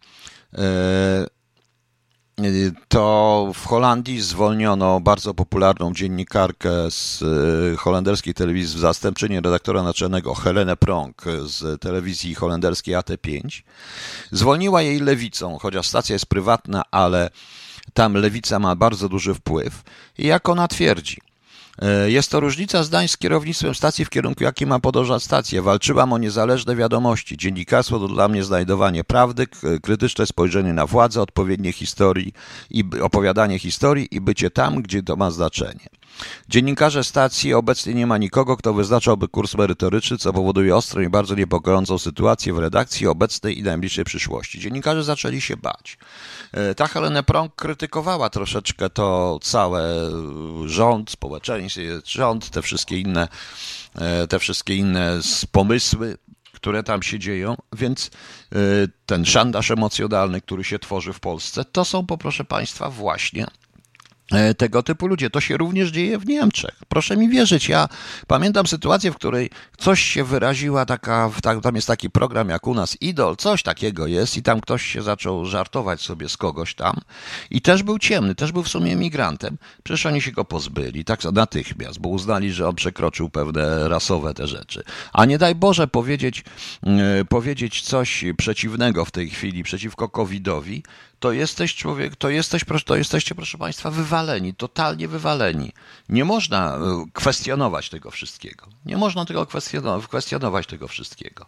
to 2.88 3.52
w 3.54 3.66
Holandii 3.66 4.22
zwolniono 4.22 5.00
bardzo 5.00 5.34
popularną 5.34 5.94
dziennikarkę 5.94 6.92
z 6.92 7.24
e, 7.74 7.78
holenderskiej 7.78 8.34
telewizji, 8.34 8.80
zastępczynię 8.80 9.42
redaktora 9.42 9.84
naczelnego 9.84 10.34
Helenę 10.34 10.78
Pronk 10.78 11.24
z 11.46 11.82
telewizji 11.82 12.36
holenderskiej 12.36 12.96
AT5. 12.96 13.62
Zwolniła 14.32 14.82
jej 14.82 15.00
lewicą, 15.00 15.58
chociaż 15.62 15.88
stacja 15.88 16.14
jest 16.14 16.26
prywatna, 16.26 16.84
ale 16.92 17.30
tam 17.94 18.14
lewica 18.14 18.60
ma 18.60 18.76
bardzo 18.76 19.10
duży 19.10 19.34
wpływ. 19.34 19.84
I 20.18 20.28
jak 20.28 20.50
ona 20.50 20.68
twierdzi, 20.68 21.18
jest 22.08 22.32
to 22.32 22.40
różnica 22.40 22.84
zdań 22.84 23.08
z 23.08 23.18
kierownictwem 23.18 23.76
stacji 23.76 24.06
w 24.06 24.10
kierunku, 24.10 24.44
jaki 24.44 24.66
ma 24.66 24.80
podążać 24.80 25.24
stacja. 25.24 25.62
Walczyłam 25.62 26.14
o 26.14 26.18
niezależne 26.18 26.76
wiadomości. 26.76 27.38
Dziennikarstwo 27.38 28.00
to 28.00 28.08
dla 28.08 28.28
mnie 28.28 28.44
znajdowanie 28.44 29.04
prawdy, 29.04 29.48
krytyczne 29.82 30.26
spojrzenie 30.26 30.74
na 30.74 30.86
władzę, 30.86 31.22
odpowiednie 31.22 31.72
historii 31.72 32.34
i 32.70 32.84
opowiadanie 33.02 33.60
historii 33.60 34.08
i 34.12 34.22
bycie 34.22 34.52
tam, 34.52 34.82
gdzie 34.82 35.04
to 35.04 35.16
ma 35.16 35.32
znaczenie. 35.32 35.90
Dziennikarze 36.50 37.04
stacji 37.04 37.54
obecnie 37.54 37.94
nie 37.94 38.08
ma 38.08 38.18
nikogo, 38.18 38.58
kto 38.58 38.74
wyznaczałby 38.74 39.28
kurs 39.28 39.56
merytoryczny, 39.56 40.18
co 40.18 40.34
powoduje 40.34 40.76
ostrą 40.76 41.02
i 41.02 41.10
bardzo 41.10 41.36
niepokojącą 41.36 41.98
sytuację 41.98 42.54
w 42.54 42.60
redakcji 42.60 43.08
obecnej 43.08 43.60
i 43.60 43.64
najbliższej 43.64 44.06
przyszłości. 44.06 44.60
Dziennikarze 44.60 45.04
zaczęli 45.04 45.42
się 45.42 45.58
bać. 45.58 45.98
E, 46.52 46.76
ta 46.76 46.88
Helena 46.88 47.24
Prąg 47.24 47.56
krytykowała 47.56 48.30
troszeczkę 48.30 48.90
to 48.90 49.40
całe 49.42 50.12
rząd, 50.66 51.12
społeczeństwo, 51.12 51.67
rząd, 52.06 52.50
te 52.50 52.62
wszystkie 52.62 53.00
inne, 53.00 53.28
e, 53.96 54.28
te 54.28 54.40
wszystkie 54.40 54.76
inne 54.76 55.20
pomysły, 55.52 56.18
które 56.54 56.84
tam 56.84 57.04
się 57.04 57.20
dzieją, 57.20 57.56
więc 57.74 58.12
e, 58.52 58.58
ten 59.06 59.26
szantaż 59.26 59.72
emocjonalny, 59.72 60.42
który 60.42 60.64
się 60.64 60.80
tworzy 60.80 61.14
w 61.14 61.20
Polsce, 61.20 61.66
to 61.66 61.86
są, 61.86 62.06
poproszę 62.06 62.44
Państwa, 62.44 62.90
właśnie 62.90 63.48
tego 64.58 64.84
typu 64.84 65.08
ludzie. 65.08 65.30
To 65.30 65.42
się 65.42 65.58
również 65.58 65.90
dzieje 65.90 66.18
w 66.18 66.26
Niemczech. 66.26 66.76
Proszę 66.88 67.18
mi 67.18 67.30
wierzyć, 67.30 67.70
ja 67.70 67.90
pamiętam 68.28 68.68
sytuację, 68.68 69.12
w 69.12 69.16
której 69.16 69.50
coś 69.78 70.02
się 70.02 70.24
wyraziła 70.24 70.86
taka, 70.86 71.32
tam 71.64 71.76
jest 71.76 71.88
taki 71.88 72.10
program 72.10 72.50
jak 72.50 72.68
u 72.68 72.74
nas 72.74 72.98
Idol, 73.02 73.36
coś 73.38 73.64
takiego 73.64 74.08
jest 74.08 74.38
i 74.38 74.44
tam 74.44 74.62
ktoś 74.62 74.86
się 74.86 75.02
zaczął 75.02 75.46
żartować 75.46 76.02
sobie 76.02 76.30
z 76.30 76.38
kogoś 76.38 76.76
tam 76.76 76.96
i 77.52 77.62
też 77.62 77.84
był 77.84 78.00
ciemny, 78.00 78.36
też 78.36 78.52
był 78.52 78.64
w 78.64 78.68
sumie 78.68 78.94
emigrantem. 78.94 79.58
Przecież 79.84 80.06
oni 80.06 80.22
się 80.22 80.32
go 80.32 80.46
pozbyli, 80.46 81.06
tak 81.06 81.24
natychmiast, 81.24 82.00
bo 82.00 82.10
uznali, 82.10 82.52
że 82.52 82.68
on 82.68 82.76
przekroczył 82.76 83.30
pewne 83.30 83.90
rasowe 83.90 84.34
te 84.34 84.48
rzeczy. 84.48 84.84
A 85.14 85.26
nie 85.26 85.38
daj 85.38 85.56
Boże 85.56 85.88
powiedzieć, 85.88 86.44
yy, 86.84 87.26
powiedzieć 87.26 87.82
coś 87.82 88.26
przeciwnego 88.38 89.06
w 89.06 89.12
tej 89.12 89.30
chwili 89.30 89.64
przeciwko 89.64 90.10
covidowi, 90.10 90.84
to 91.20 91.32
jesteś 91.32 91.76
człowiek, 91.76 92.16
to, 92.16 92.30
jesteś, 92.30 92.64
to 92.86 92.96
jesteście, 92.96 93.36
proszę 93.36 93.58
Państwa, 93.58 93.92
wywaleni, 93.92 94.54
totalnie 94.54 95.08
wywaleni. 95.08 95.72
Nie 96.10 96.26
można 96.26 96.76
e, 96.76 97.06
kwestionować 97.14 97.90
tego 97.90 98.12
wszystkiego. 98.12 98.68
Nie 98.86 98.98
można 98.98 99.26
tego 99.26 99.46
kwestionować, 100.08 100.68
tego 100.68 100.88
wszystkiego. 100.88 101.46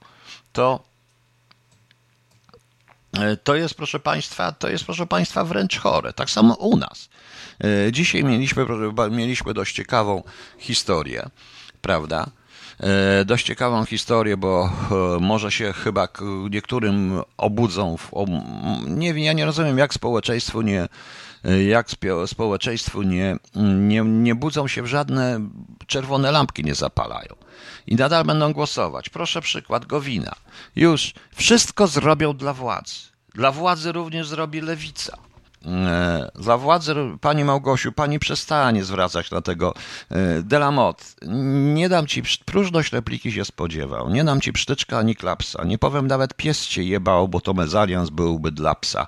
To, 0.54 0.84
e, 3.14 3.38
to 3.38 3.56
jest, 3.56 3.76
proszę 3.76 4.00
Państwa, 4.00 4.52
to 4.52 4.70
jest, 4.70 4.86
proszę 4.86 5.08
Państwa, 5.08 5.44
wręcz 5.44 5.78
chore. 5.78 6.14
Tak 6.14 6.30
samo 6.30 6.54
u 6.54 6.78
nas. 6.78 7.10
E, 7.64 7.92
dzisiaj 7.92 8.24
mieliśmy, 8.24 8.66
mieliśmy 9.12 9.54
dość 9.54 9.76
ciekawą 9.76 10.24
historię, 10.58 11.30
prawda? 11.82 12.30
E, 12.80 13.26
dość 13.26 13.46
ciekawą 13.46 13.86
historię, 13.86 14.38
bo 14.38 14.70
e, 14.92 15.20
może 15.20 15.52
się 15.52 15.74
chyba 15.74 16.08
niektórym 16.50 17.22
obudzą. 17.38 17.96
Nie, 18.88 19.10
ja 19.10 19.34
nie 19.34 19.46
rozumiem, 19.46 19.78
jak 19.78 19.94
społeczeństwu 19.94 20.62
nie, 20.62 20.88
jak 21.68 21.88
społeczeństwu 22.26 23.02
nie, 23.02 23.38
nie, 23.56 24.02
nie 24.02 24.36
budzą 24.36 24.68
się 24.68 24.82
w 24.82 24.88
żadne 24.88 25.40
czerwone 25.88 26.32
lampki 26.32 26.64
nie 26.64 26.76
zapalają. 26.76 27.36
I 27.88 27.96
nadal 27.96 28.26
będą 28.26 28.54
głosować. 28.54 29.10
Proszę 29.10 29.42
przykład 29.42 29.86
Gowina. 29.86 30.36
Już 30.76 31.14
wszystko 31.36 31.88
zrobią 31.88 32.34
dla 32.34 32.54
władzy. 32.54 32.96
Dla 33.36 33.52
władzy 33.52 33.92
również 33.92 34.28
zrobi 34.28 34.62
lewica. 34.62 35.18
E, 35.66 36.32
za 36.36 36.58
władzę, 36.58 37.18
pani 37.22 37.44
Małgosiu, 37.44 37.92
pani 37.92 38.20
przestanie 38.20 38.84
zwracać 38.84 39.32
na 39.32 39.42
tego 39.42 39.74
e, 40.10 40.44
Delamot. 40.44 41.16
Nie 41.74 41.90
dam 41.90 42.08
ci, 42.08 42.24
próżność 42.46 42.94
repliki 42.94 43.32
się 43.32 43.46
spodziewał. 43.46 44.10
Nie 44.10 44.24
dam 44.24 44.42
ci 44.42 44.54
psztyczka 44.54 44.98
ani 44.98 45.16
klapsa. 45.16 45.64
Nie 45.64 45.78
powiem 45.78 46.08
nawet 46.08 46.34
pies 46.34 46.68
cię 46.68 46.84
jebał, 46.84 47.28
bo 47.28 47.42
to 47.42 47.54
mezalians 47.54 48.10
byłby 48.10 48.52
dla 48.52 48.76
psa. 48.76 49.08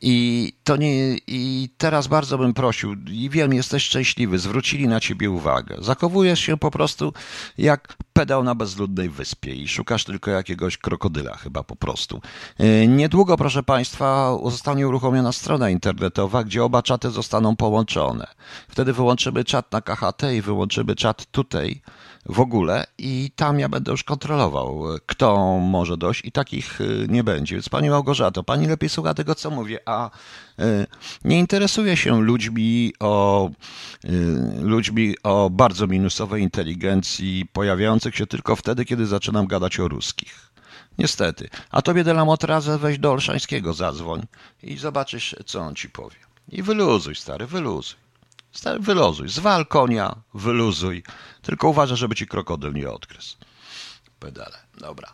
I 0.00 0.52
to 0.64 0.76
nie, 0.76 1.16
i 1.26 1.68
teraz 1.78 2.06
bardzo 2.06 2.38
bym 2.38 2.54
prosił, 2.54 2.94
i 3.10 3.30
wiem, 3.30 3.52
jesteś 3.52 3.84
szczęśliwy, 3.84 4.38
zwrócili 4.38 4.88
na 4.88 5.00
ciebie 5.00 5.30
uwagę. 5.30 5.76
Zachowujesz 5.78 6.40
się 6.40 6.56
po 6.56 6.70
prostu 6.70 7.12
jak 7.58 7.94
pedał 8.12 8.44
na 8.44 8.54
bezludnej 8.54 9.08
wyspie 9.08 9.54
i 9.54 9.68
szukasz 9.68 10.04
tylko 10.04 10.30
jakiegoś 10.30 10.78
krokodyla 10.78 11.36
chyba 11.36 11.62
po 11.62 11.76
prostu. 11.76 12.20
E, 12.58 12.86
niedługo, 12.86 13.36
proszę 13.36 13.62
państwa, 13.62 14.38
zostanie 14.44 14.88
uruchomiona 14.88 15.32
strona 15.32 15.70
internetowa 15.70 15.92
internetowa, 16.02 16.44
gdzie 16.44 16.64
oba 16.64 16.82
czaty 16.82 17.10
zostaną 17.10 17.56
połączone. 17.56 18.26
Wtedy 18.68 18.92
wyłączymy 18.92 19.44
czat 19.44 19.72
na 19.72 19.80
KHT 19.80 20.22
i 20.36 20.42
wyłączymy 20.42 20.94
czat 20.94 21.26
tutaj 21.26 21.80
w 22.26 22.40
ogóle 22.40 22.86
i 22.98 23.30
tam 23.36 23.58
ja 23.58 23.68
będę 23.68 23.90
już 23.90 24.04
kontrolował, 24.04 24.84
kto 25.06 25.58
może 25.58 25.96
dojść 25.96 26.24
i 26.24 26.32
takich 26.32 26.80
y, 26.80 27.06
nie 27.08 27.24
będzie. 27.24 27.54
Więc 27.54 27.68
Pani 27.68 27.90
Małgorzato, 27.90 28.42
Pani 28.44 28.66
lepiej 28.66 28.88
słucha 28.88 29.14
tego, 29.14 29.34
co 29.34 29.50
mówię, 29.50 29.78
a 29.86 30.10
y, 30.60 30.86
nie 31.24 31.38
interesuje 31.38 31.96
się 31.96 32.22
ludźmi 32.22 32.92
o, 33.00 33.50
y, 34.04 34.10
ludźmi 34.60 35.14
o 35.22 35.50
bardzo 35.50 35.86
minusowej 35.86 36.42
inteligencji, 36.42 37.46
pojawiających 37.52 38.16
się 38.16 38.26
tylko 38.26 38.56
wtedy, 38.56 38.84
kiedy 38.84 39.06
zaczynam 39.06 39.46
gadać 39.46 39.80
o 39.80 39.88
ruskich. 39.88 40.52
Niestety. 40.98 41.48
A 41.70 41.82
tobie 41.82 42.04
Delamot 42.04 42.44
razem 42.44 42.78
weź 42.78 42.98
do 42.98 43.12
Olszańskiego, 43.12 43.72
zadzwoń 43.72 44.26
i 44.62 44.76
zobaczysz, 44.76 45.36
co 45.46 45.60
on 45.60 45.74
ci 45.74 45.90
powie. 45.90 46.16
I 46.48 46.62
wyluzuj, 46.62 47.14
stary, 47.14 47.46
wyluzuj. 47.46 48.01
Wyluzuj. 48.80 49.28
Zwal 49.28 49.66
konia, 49.66 50.16
wyluzuj. 50.34 51.02
Tylko 51.42 51.68
uważaj, 51.68 51.96
żeby 51.96 52.14
ci 52.14 52.26
krokodyl 52.26 52.72
nie 52.72 52.90
odgryzł. 52.90 53.36
Pedale. 54.20 54.58
Dobra. 54.78 55.12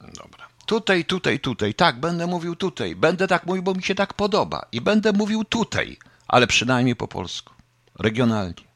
Dobra. 0.00 0.48
Tutaj, 0.66 1.04
tutaj, 1.04 1.40
tutaj. 1.40 1.74
Tak, 1.74 2.00
będę 2.00 2.26
mówił 2.26 2.56
tutaj. 2.56 2.96
Będę 2.96 3.28
tak 3.28 3.46
mówił, 3.46 3.62
bo 3.62 3.74
mi 3.74 3.82
się 3.82 3.94
tak 3.94 4.14
podoba. 4.14 4.66
I 4.72 4.80
będę 4.80 5.12
mówił 5.12 5.44
tutaj, 5.44 5.96
ale 6.28 6.46
przynajmniej 6.46 6.96
po 6.96 7.08
polsku. 7.08 7.54
Regionalnie. 7.98 8.70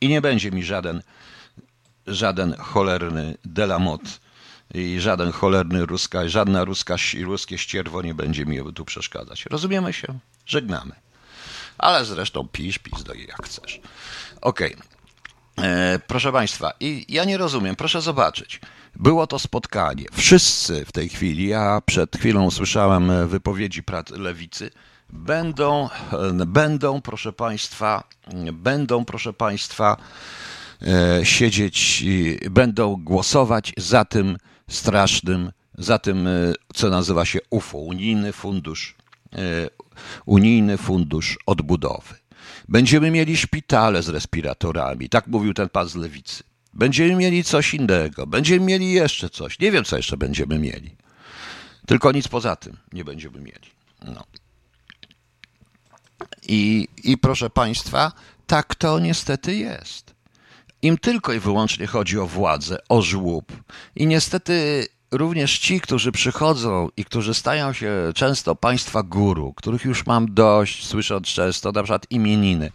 I 0.00 0.08
nie 0.08 0.20
będzie 0.20 0.50
mi 0.50 0.64
żaden 0.64 1.02
żaden 2.06 2.54
cholerny 2.54 3.36
Delamot 3.44 4.20
i 4.74 5.00
żaden 5.00 5.32
cholerny 5.32 5.86
ruska, 5.86 6.28
żadna 6.28 6.64
ruska, 6.64 6.96
ruskie 7.24 7.58
ścierwo 7.58 8.02
nie 8.02 8.14
będzie 8.14 8.46
mi 8.46 8.74
tu 8.74 8.84
przeszkadzać. 8.84 9.46
Rozumiemy 9.46 9.92
się? 9.92 10.18
Żegnamy. 10.46 10.92
Ale 11.78 12.04
zresztą 12.04 12.48
pisz, 12.52 12.78
pisz 12.78 13.02
do 13.02 13.14
jej 13.14 13.26
jak 13.26 13.46
chcesz. 13.46 13.80
Okej. 14.40 14.74
Okay. 14.74 15.66
E, 15.68 15.98
proszę 16.06 16.32
Państwa, 16.32 16.72
i 16.80 17.06
ja 17.08 17.24
nie 17.24 17.38
rozumiem, 17.38 17.76
proszę 17.76 18.00
zobaczyć. 18.02 18.60
Było 18.96 19.26
to 19.26 19.38
spotkanie. 19.38 20.04
Wszyscy 20.12 20.84
w 20.84 20.92
tej 20.92 21.08
chwili, 21.08 21.48
ja 21.48 21.82
przed 21.86 22.16
chwilą 22.16 22.50
słyszałem 22.50 23.28
wypowiedzi 23.28 23.82
lewicy, 24.10 24.70
będą, 25.10 25.88
e, 26.12 26.46
będą, 26.46 27.00
proszę 27.00 27.32
Państwa, 27.32 28.04
będą, 28.52 29.04
proszę 29.04 29.32
Państwa, 29.32 29.96
E, 30.82 31.24
siedzieć, 31.24 32.04
będą 32.50 32.96
głosować 32.96 33.72
za 33.76 34.04
tym 34.04 34.36
strasznym, 34.70 35.52
za 35.78 35.98
tym, 35.98 36.28
co 36.74 36.90
nazywa 36.90 37.24
się 37.24 37.38
UFO, 37.50 37.78
Unijny 37.78 38.32
Fundusz, 38.32 38.94
Unijny 40.26 40.76
Fundusz 40.76 41.38
Odbudowy. 41.46 42.14
Będziemy 42.68 43.10
mieli 43.10 43.36
szpitale 43.36 44.02
z 44.02 44.08
respiratorami, 44.08 45.08
tak 45.08 45.26
mówił 45.26 45.54
ten 45.54 45.68
pan 45.68 45.88
z 45.88 45.94
lewicy. 45.94 46.42
Będziemy 46.74 47.16
mieli 47.16 47.44
coś 47.44 47.74
innego, 47.74 48.26
będziemy 48.26 48.66
mieli 48.66 48.92
jeszcze 48.92 49.30
coś. 49.30 49.58
Nie 49.58 49.72
wiem, 49.72 49.84
co 49.84 49.96
jeszcze 49.96 50.16
będziemy 50.16 50.58
mieli. 50.58 50.96
Tylko 51.86 52.12
nic 52.12 52.28
poza 52.28 52.56
tym 52.56 52.76
nie 52.92 53.04
będziemy 53.04 53.40
mieli. 53.40 53.70
No. 54.04 54.24
I, 56.48 56.88
I 57.04 57.18
proszę 57.18 57.50
Państwa, 57.50 58.12
tak 58.46 58.74
to 58.74 58.98
niestety 58.98 59.54
jest. 59.54 60.14
Im 60.82 60.98
tylko 60.98 61.32
i 61.32 61.40
wyłącznie 61.40 61.86
chodzi 61.86 62.18
o 62.18 62.26
władzę, 62.26 62.78
o 62.88 63.02
żłób. 63.02 63.62
I 63.96 64.06
niestety 64.06 64.86
również 65.10 65.58
ci, 65.58 65.80
którzy 65.80 66.12
przychodzą 66.12 66.88
i 66.96 67.04
którzy 67.04 67.34
stają 67.34 67.72
się 67.72 67.92
często 68.14 68.54
państwa 68.54 69.02
guru, 69.02 69.52
których 69.52 69.84
już 69.84 70.06
mam 70.06 70.34
dość, 70.34 70.86
słysząc 70.86 71.26
często 71.26 71.72
na 71.72 71.82
przykład 71.82 72.06
imieniny, 72.10 72.70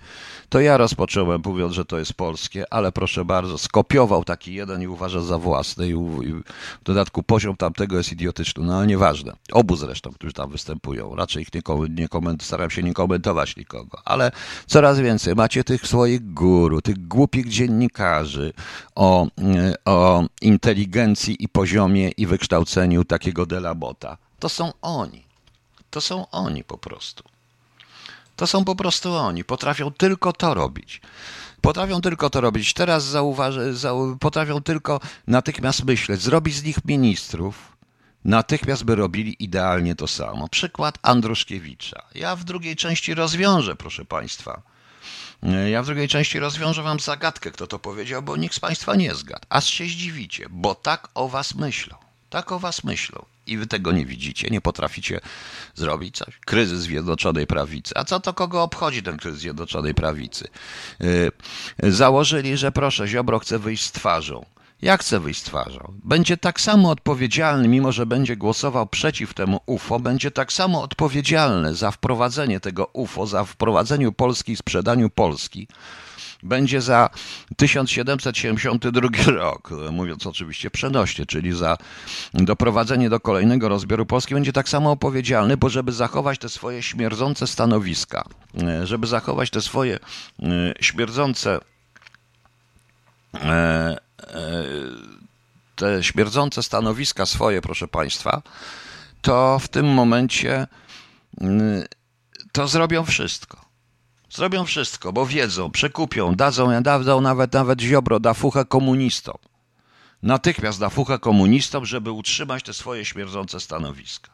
to 0.52 0.60
ja 0.60 0.78
rozpocząłem 0.78 1.42
mówiąc, 1.46 1.74
że 1.74 1.86
to 1.86 2.00
jest 2.00 2.14
polskie, 2.14 2.74
ale 2.74 2.92
proszę 2.92 3.26
bardzo, 3.26 3.58
skopiował 3.58 4.24
taki 4.24 4.54
jeden 4.54 4.82
i 4.82 4.88
uważa 4.88 5.22
za 5.22 5.38
własny 5.38 5.88
i, 5.88 5.94
w 5.94 6.84
dodatku 6.84 7.24
poziom 7.24 7.58
tamtego 7.58 7.98
jest 7.98 8.12
idiotyczny, 8.12 8.64
no 8.64 8.78
ale 8.78 8.88
nieważne. 8.88 9.34
Obu 9.52 9.76
zresztą, 9.76 10.12
którzy 10.12 10.34
tam 10.34 10.50
występują. 10.50 11.16
Raczej 11.16 11.44
ich 11.44 11.54
nie, 11.54 11.62
nie 11.90 12.08
koment, 12.08 12.44
staram 12.44 12.70
się 12.70 12.84
nie 12.84 12.94
komentować 12.94 13.56
nikogo, 13.56 14.02
ale 14.06 14.32
coraz 14.68 15.00
więcej 15.00 15.36
macie 15.36 15.64
tych 15.64 15.88
swoich 15.88 16.34
guru, 16.34 16.82
tych 16.82 17.08
głupich 17.08 17.48
dziennikarzy 17.50 18.54
o, 18.96 19.28
o 19.86 20.24
inteligencji 20.42 21.44
i 21.44 21.50
poziomie 21.50 22.10
i 22.10 22.26
wykształceniu 22.26 23.06
takiego 23.06 23.46
delabota. 23.46 24.18
To 24.40 24.50
są 24.50 24.72
oni. 24.82 25.24
To 25.90 26.02
są 26.02 26.30
oni 26.30 26.64
po 26.64 26.78
prostu. 26.78 27.31
To 28.42 28.48
są 28.48 28.66
po 28.66 28.76
prostu 28.76 29.14
oni. 29.14 29.44
Potrafią 29.44 29.92
tylko 29.92 30.34
to 30.34 30.54
robić. 30.54 31.02
Potrafią 31.62 32.02
tylko 32.02 32.30
to 32.30 32.42
robić. 32.42 32.74
Teraz 32.74 33.04
zauważę, 33.04 33.74
zau, 33.74 34.18
potrafią 34.18 34.62
tylko 34.62 35.00
natychmiast 35.28 35.84
myśleć, 35.84 36.22
zrobić 36.22 36.56
z 36.56 36.64
nich 36.64 36.86
ministrów, 36.86 37.78
natychmiast 38.26 38.84
by 38.84 38.96
robili 38.96 39.44
idealnie 39.44 39.96
to 39.96 40.08
samo. 40.08 40.48
Przykład 40.48 41.00
Andruszkiewicza. 41.02 42.04
Ja 42.16 42.36
w 42.36 42.44
drugiej 42.44 42.76
części 42.76 43.14
rozwiążę, 43.14 43.76
proszę 43.76 44.06
Państwa. 44.06 44.62
Ja 45.70 45.84
w 45.84 45.86
drugiej 45.86 46.08
części 46.08 46.40
rozwiążę 46.40 46.84
Wam 46.84 47.00
zagadkę, 47.00 47.52
kto 47.52 47.68
to 47.68 47.80
powiedział, 47.80 48.22
bo 48.22 48.38
nikt 48.38 48.56
z 48.56 48.60
Państwa 48.60 48.96
nie 48.96 49.16
zgadł. 49.16 49.46
Aż 49.50 49.66
się 49.66 49.86
zdziwicie, 49.86 50.46
bo 50.50 50.76
tak 50.76 51.08
o 51.14 51.28
Was 51.30 51.56
myślą. 51.56 51.98
Tak 52.30 52.52
o 52.52 52.60
Was 52.60 52.84
myślą 52.84 53.26
i 53.52 53.58
wy 53.58 53.68
tego 53.68 53.92
nie 53.92 54.06
widzicie, 54.06 54.48
nie 54.50 54.62
potraficie 54.62 55.20
zrobić 55.76 56.18
coś. 56.18 56.40
Kryzys 56.46 56.80
Zjednoczonej 56.80 57.48
Prawicy. 57.48 57.94
A 57.98 58.04
co 58.04 58.20
to 58.20 58.34
kogo 58.34 58.64
obchodzi 58.64 59.04
ten 59.04 59.18
kryzys 59.18 59.40
Zjednoczonej 59.40 59.94
Prawicy? 59.94 60.48
Yy, 61.00 61.92
założyli, 61.92 62.58
że 62.58 62.72
proszę, 62.72 63.08
Ziobro 63.08 63.40
chce 63.40 63.60
wyjść 63.60 63.84
z 63.84 63.92
twarzą. 63.92 64.46
Jak 64.82 65.02
chce 65.02 65.20
wyjść 65.20 65.42
z 65.42 65.44
twarzą? 65.44 65.94
Będzie 66.04 66.38
tak 66.38 66.62
samo 66.62 66.90
odpowiedzialny, 66.90 67.68
mimo 67.68 67.92
że 67.92 68.06
będzie 68.06 68.38
głosował 68.38 68.88
przeciw 68.88 69.34
temu 69.34 69.60
UFO, 69.66 70.00
będzie 70.00 70.32
tak 70.32 70.54
samo 70.54 70.82
odpowiedzialny 70.82 71.76
za 71.76 71.92
wprowadzenie 71.92 72.60
tego 72.60 72.86
UFO, 72.94 73.28
za 73.28 73.46
wprowadzeniu 73.46 74.12
Polski 74.12 74.52
i 74.52 74.58
sprzedaniu 74.58 75.10
Polski 75.10 75.68
będzie 76.44 76.82
za 76.82 77.10
1772 77.56 79.32
rok, 79.32 79.70
mówiąc 79.92 80.28
oczywiście 80.28 80.72
przenośnie, 80.72 81.26
czyli 81.26 81.58
za 81.58 81.78
doprowadzenie 82.34 83.10
do 83.10 83.20
kolejnego 83.20 83.70
rozbioru 83.70 84.06
Polski, 84.06 84.34
będzie 84.34 84.54
tak 84.54 84.70
samo 84.70 84.92
odpowiedzialny, 84.92 85.58
bo 85.58 85.70
żeby 85.70 85.92
zachować 85.92 86.40
te 86.40 86.50
swoje 86.50 86.84
śmierdzące 86.84 87.48
stanowiska, 87.48 88.24
żeby 88.84 89.08
zachować 89.08 89.50
te 89.50 89.62
swoje 89.62 89.96
e, 89.96 90.74
śmierdzące 90.80 91.60
e, 93.36 93.48
e, 93.48 93.98
te 95.76 96.04
śmierdzące 96.04 96.64
stanowiska 96.64 97.26
swoje, 97.26 97.62
proszę 97.62 97.88
Państwa, 97.88 98.42
to 99.22 99.60
w 99.60 99.68
tym 99.68 99.86
momencie 99.86 100.68
to 102.52 102.68
zrobią 102.68 103.06
wszystko. 103.06 103.71
Zrobią 104.32 104.66
wszystko, 104.66 105.14
bo 105.14 105.26
wiedzą, 105.26 105.72
przekupią, 105.72 106.36
dadzą, 106.36 106.82
dadzą 106.82 107.22
nawet, 107.22 107.54
nawet 107.54 107.82
Ziobro 107.82 108.20
da 108.20 108.34
fuchę 108.34 108.66
komunistom. 108.66 109.38
Natychmiast 110.24 110.80
da 110.80 110.90
fuchę 110.90 111.20
komunistom, 111.20 111.86
żeby 111.86 112.12
utrzymać 112.12 112.64
te 112.64 112.74
swoje 112.74 113.06
śmierdzące 113.06 113.60
stanowiska. 113.60 114.32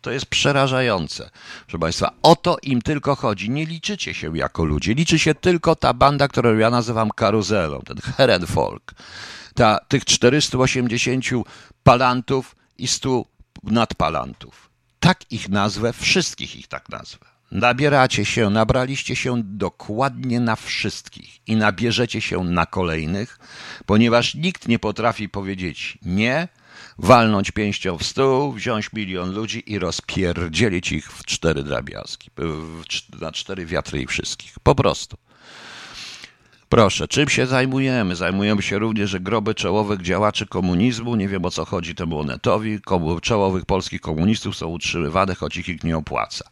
To 0.00 0.10
jest 0.10 0.26
przerażające. 0.26 1.30
Proszę 1.66 1.78
Państwa, 1.78 2.10
o 2.22 2.36
to 2.36 2.56
im 2.62 2.82
tylko 2.82 3.16
chodzi. 3.16 3.50
Nie 3.50 3.66
liczycie 3.66 4.14
się 4.14 4.36
jako 4.36 4.64
ludzie. 4.64 4.94
Liczy 4.94 5.18
się 5.18 5.34
tylko 5.34 5.76
ta 5.76 5.94
banda, 5.94 6.28
którą 6.28 6.56
ja 6.56 6.70
nazywam 6.70 7.10
karuzelą, 7.10 7.80
ten 7.80 7.96
Herenfolk. 7.96 8.94
Ta, 9.54 9.78
tych 9.88 10.04
480 10.04 11.24
palantów 11.82 12.56
i 12.78 12.88
100 12.88 13.24
nadpalantów. 13.62 14.70
Tak 15.00 15.32
ich 15.32 15.48
nazwę, 15.48 15.92
wszystkich 15.92 16.56
ich 16.56 16.68
tak 16.68 16.88
nazwę. 16.88 17.27
Nabieracie 17.50 18.24
się, 18.24 18.50
nabraliście 18.50 19.16
się 19.16 19.42
dokładnie 19.44 20.40
na 20.40 20.56
wszystkich 20.56 21.48
i 21.48 21.56
nabierzecie 21.56 22.20
się 22.20 22.44
na 22.44 22.66
kolejnych, 22.66 23.38
ponieważ 23.86 24.34
nikt 24.34 24.68
nie 24.68 24.78
potrafi 24.78 25.28
powiedzieć 25.28 25.98
nie, 26.02 26.48
walnąć 26.98 27.50
pięścią 27.50 27.98
w 27.98 28.04
stół, 28.04 28.52
wziąć 28.52 28.92
milion 28.92 29.32
ludzi 29.32 29.72
i 29.72 29.78
rozpierdzielić 29.78 30.92
ich 30.92 31.12
w 31.12 31.24
cztery 31.24 31.62
drobiazgi, 31.62 32.30
na 33.20 33.32
cztery 33.32 33.66
wiatry 33.66 34.02
i 34.02 34.06
wszystkich. 34.06 34.58
Po 34.62 34.74
prostu. 34.74 35.16
Proszę, 36.68 37.08
czym 37.08 37.28
się 37.28 37.46
zajmujemy? 37.46 38.16
Zajmujemy 38.16 38.62
się 38.62 38.78
również 38.78 39.18
groby 39.18 39.54
czołowych 39.54 40.02
działaczy 40.02 40.46
komunizmu. 40.46 41.16
Nie 41.16 41.28
wiem 41.28 41.44
o 41.44 41.50
co 41.50 41.64
chodzi 41.64 41.94
temu 41.94 42.18
Onetowi. 42.18 42.78
Czołowych 43.22 43.66
polskich 43.66 44.00
komunistów 44.00 44.56
są 44.56 44.66
utrzymywane, 44.66 45.34
choć 45.34 45.56
ich 45.56 45.68
ich 45.68 45.84
nie 45.84 45.96
opłaca. 45.96 46.44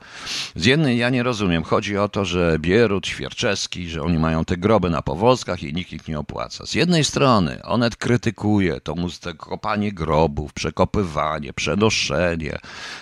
Z 0.54 0.64
jednej 0.64 0.98
ja 0.98 1.10
nie 1.10 1.22
rozumiem. 1.22 1.62
Chodzi 1.62 1.98
o 1.98 2.08
to, 2.08 2.24
że 2.24 2.56
Bierut, 2.58 3.06
Świerczewski, 3.06 3.88
że 3.88 4.02
oni 4.02 4.18
mają 4.18 4.44
te 4.44 4.56
groby 4.56 4.90
na 4.90 5.02
powozkach 5.02 5.62
i 5.62 5.74
nikt 5.74 5.92
ich 5.92 6.08
nie 6.08 6.18
opłaca. 6.18 6.66
Z 6.66 6.74
jednej 6.74 7.04
strony 7.04 7.62
Onet 7.62 7.96
krytykuje 7.96 8.80
to 8.80 8.94
kopanie 9.36 9.92
grobów, 9.92 10.52
przekopywanie, 10.52 11.52
przenoszenie, 11.52 12.58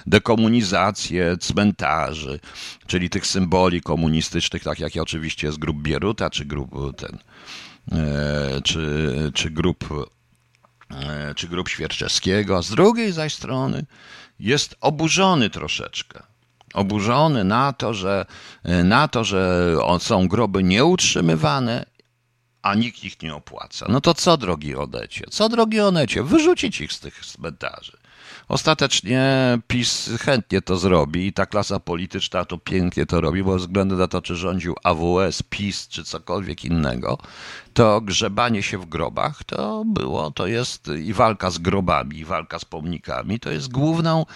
dekomunizację 0.07 1.37
cmentarzy, 1.41 2.41
czyli 2.87 3.11
tych 3.11 3.27
symboli 3.27 3.81
komunistycznych, 3.81 4.63
tak 4.63 4.81
jak 4.81 4.93
oczywiście 5.01 5.47
jest 5.47 5.59
grup 5.59 5.83
Bieruta, 5.83 6.31
czy 6.31 6.45
grup 6.45 6.71
ten, 7.07 7.19
e, 7.99 8.63
czy, 8.63 9.31
czy 9.35 9.51
grup 9.51 10.09
e, 10.91 11.35
czy 11.35 11.49
grup 11.49 11.69
Świerczewskiego, 11.69 12.57
a 12.57 12.63
z 12.63 12.71
drugiej 12.71 13.13
zaś 13.13 13.35
strony 13.35 13.87
jest 14.41 14.77
oburzony 14.81 15.51
troszeczkę. 15.51 16.23
Oburzony 16.75 17.45
na 17.45 17.73
to, 17.73 17.95
że, 17.95 18.27
na 18.85 19.09
to, 19.09 19.25
że 19.25 19.75
są 19.99 20.29
groby 20.29 20.63
nieutrzymywane, 20.63 21.87
a 22.63 22.75
nikt 22.75 23.05
ich 23.05 23.23
nie 23.23 23.35
opłaca. 23.35 23.87
No 23.89 24.01
to 24.01 24.15
co, 24.15 24.37
drogi 24.37 24.77
Onecie? 24.77 25.25
Co, 25.31 25.49
drogi 25.49 25.81
Onecie? 25.81 26.23
Wyrzucić 26.23 26.81
ich 26.81 26.93
z 26.93 27.01
tych 27.01 27.27
cmentarzy. 27.27 27.97
Ostatecznie 28.49 29.25
PiS 29.67 30.11
chętnie 30.21 30.63
to 30.63 30.77
zrobi 30.77 31.27
i 31.27 31.33
ta 31.33 31.47
klasa 31.47 31.81
polityczna 31.81 32.45
to 32.45 32.59
pięknie 32.59 33.07
to 33.07 33.21
robi, 33.21 33.43
bo 33.43 33.57
względu 33.57 33.97
na 33.97 34.09
to, 34.09 34.23
czy 34.23 34.37
rządził 34.37 34.75
AWS, 34.83 35.43
PiS 35.43 35.89
czy 35.89 36.05
cokolwiek 36.05 36.65
innego, 36.65 37.19
to 37.75 38.01
grzebanie 38.01 38.63
się 38.63 38.79
w 38.79 38.87
grobach 38.87 39.45
to 39.45 39.85
było, 39.87 40.31
to 40.31 40.47
jest 40.47 40.89
i 40.89 41.13
walka 41.13 41.51
z 41.51 41.59
grobami, 41.59 42.19
i 42.19 42.25
walka 42.25 42.59
z 42.59 42.65
pomnikami, 42.65 43.41
to 43.41 43.51
jest 43.51 43.73
główną, 43.73 44.27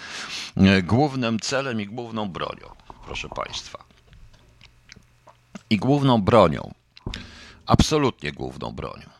e, 0.57 0.81
głównym 0.81 1.39
celem 1.39 1.81
i 1.81 1.85
główną 1.85 2.29
bronią, 2.29 2.67
proszę 3.05 3.29
Państwa. 3.29 3.79
I 5.69 5.77
główną 5.77 6.21
bronią, 6.21 6.73
absolutnie 7.65 8.31
główną 8.31 8.71
bronią 8.71 9.18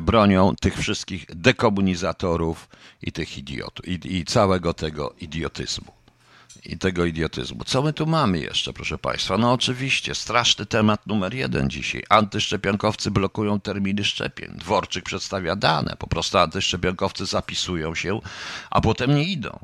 bronią 0.00 0.54
tych 0.60 0.78
wszystkich 0.78 1.26
dekomunizatorów 1.28 2.68
i 3.02 3.12
tych 3.12 3.38
idiotów, 3.38 3.88
i, 3.88 4.16
i 4.16 4.24
całego 4.24 4.74
tego 4.74 5.14
idiotyzmu. 5.20 5.92
I 6.64 6.78
tego 6.78 7.04
idiotyzmu. 7.04 7.64
Co 7.64 7.82
my 7.82 7.92
tu 7.92 8.06
mamy 8.06 8.38
jeszcze, 8.38 8.72
proszę 8.72 8.98
Państwa? 8.98 9.38
No 9.38 9.52
oczywiście, 9.52 10.14
straszny 10.14 10.66
temat 10.66 11.06
numer 11.06 11.34
jeden 11.34 11.70
dzisiaj. 11.70 12.04
Antyszczepionkowcy 12.08 13.10
blokują 13.10 13.60
terminy 13.60 14.04
szczepień. 14.04 14.52
Dworczyk 14.54 15.04
przedstawia 15.04 15.56
dane. 15.56 15.96
Po 15.98 16.06
prostu 16.06 16.38
antyszczepionkowcy 16.38 17.26
zapisują 17.26 17.94
się, 17.94 18.20
a 18.70 18.80
potem 18.80 19.14
nie 19.14 19.24
idą 19.24 19.58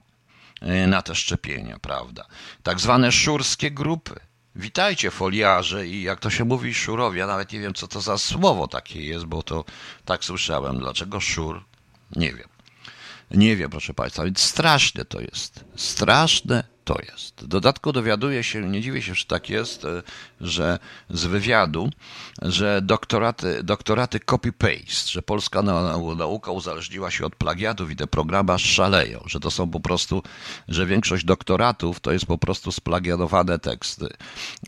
e, 0.61 0.87
na 0.87 1.03
te 1.03 1.15
szczepienia, 1.15 1.79
prawda? 1.79 2.27
Tak 2.63 2.81
zwane 2.81 3.13
szurskie 3.13 3.71
grupy 3.71 4.21
Witajcie 4.57 5.11
foliarze 5.11 5.87
i 5.87 6.03
jak 6.03 6.21
to 6.21 6.31
się 6.31 6.45
mówi 6.45 6.75
szurowie, 6.75 7.19
ja 7.19 7.27
nawet 7.27 7.53
nie 7.53 7.61
wiem 7.61 7.75
co 7.75 7.89
to 7.89 8.01
za 8.01 8.19
słowo 8.19 8.69
takie 8.69 9.03
jest, 9.07 9.25
bo 9.25 9.43
to 9.43 9.65
tak 10.05 10.25
słyszałem. 10.25 10.79
Dlaczego 10.79 11.21
szur? 11.21 11.65
Nie 12.17 12.33
wiem. 12.33 12.49
Nie 13.31 13.57
wiem, 13.57 13.71
proszę 13.71 13.95
Państwa, 13.95 14.25
więc 14.25 14.41
straszne 14.41 15.05
to 15.05 15.21
jest. 15.21 15.65
Straszne 15.77 16.65
to 16.85 16.97
jest. 17.13 17.41
W 17.41 17.47
dodatku 17.47 17.93
dowiaduję 17.93 18.45
się, 18.45 18.61
nie 18.61 18.81
dziwię 18.81 19.03
się, 19.03 19.15
że 19.15 19.25
tak 19.25 19.51
jest, 19.51 19.85
e, 19.85 20.03
że 20.41 20.79
z 21.11 21.25
wywiadu, 21.25 21.91
że 22.43 22.83
doktoraty, 22.83 23.63
doktoraty 23.63 24.19
copy-paste, 24.19 25.13
że 25.13 25.23
polska 25.23 25.63
nauka 26.17 26.51
uzależniła 26.51 27.11
się 27.11 27.27
od 27.27 27.37
plagiatów 27.37 27.91
i 27.91 27.97
te 27.97 28.07
programy 28.07 28.59
szaleją, 28.59 29.21
że 29.27 29.41
to 29.41 29.51
są 29.51 29.71
po 29.71 29.81
prostu, 29.81 30.23
że 30.69 30.87
większość 30.87 31.25
doktoratów 31.25 32.01
to 32.01 32.13
jest 32.13 32.27
po 32.27 32.39
prostu 32.39 32.73
splagiatowane 32.73 33.59
teksty. 33.59 34.09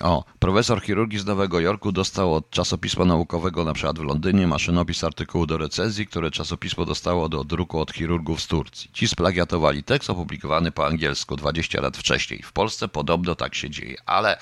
O, 0.01 0.25
profesor 0.39 0.83
chirurgii 0.83 1.19
z 1.19 1.27
Nowego 1.27 1.61
Jorku 1.61 1.93
dostał 1.93 2.35
od 2.35 2.51
czasopisma 2.51 3.05
naukowego 3.05 3.65
na 3.65 3.73
przykład 3.73 3.99
w 3.99 4.03
Londynie 4.03 4.47
maszynopis 4.47 5.05
artykułu 5.05 5.47
do 5.47 5.59
recenzji, 5.59 6.07
które 6.07 6.31
czasopismo 6.31 6.85
dostało 6.85 7.29
do 7.29 7.45
druku 7.45 7.81
od 7.81 7.93
chirurgów 7.93 8.43
z 8.43 8.47
Turcji. 8.47 8.91
Ci 8.93 9.09
splagiatowali 9.09 9.85
tekst 9.85 10.11
opublikowany 10.11 10.73
po 10.73 10.87
angielsku 10.87 11.37
20 11.37 11.81
lat 11.81 11.97
wcześniej. 11.97 12.43
W 12.43 12.53
Polsce 12.53 12.89
podobno 12.89 13.35
tak 13.35 13.55
się 13.55 13.71
dzieje, 13.71 13.97
ale 14.07 14.39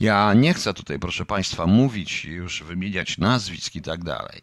ja 0.00 0.34
nie 0.34 0.54
chcę 0.54 0.63
tutaj, 0.72 0.98
proszę 0.98 1.26
Państwa, 1.26 1.66
mówić, 1.66 2.24
już 2.24 2.62
wymieniać 2.62 3.18
nazwisk 3.18 3.74
i 3.74 3.82
tak 3.82 4.04
dalej 4.04 4.40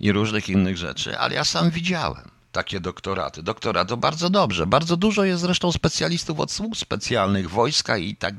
i 0.00 0.12
różnych 0.12 0.48
innych 0.48 0.76
rzeczy, 0.76 1.18
ale 1.18 1.34
ja 1.34 1.44
sam 1.44 1.70
widziałem 1.70 2.30
takie 2.52 2.80
doktoraty. 2.80 3.42
Doktorat 3.42 3.88
to 3.88 3.96
bardzo 3.96 4.30
dobrze. 4.30 4.66
Bardzo 4.66 4.96
dużo 4.96 5.24
jest 5.24 5.42
zresztą 5.42 5.72
specjalistów 5.72 6.40
od 6.40 6.52
służb 6.52 6.74
specjalnych, 6.74 7.50
wojska 7.50 7.96
i 7.96 8.16
tak 8.16 8.34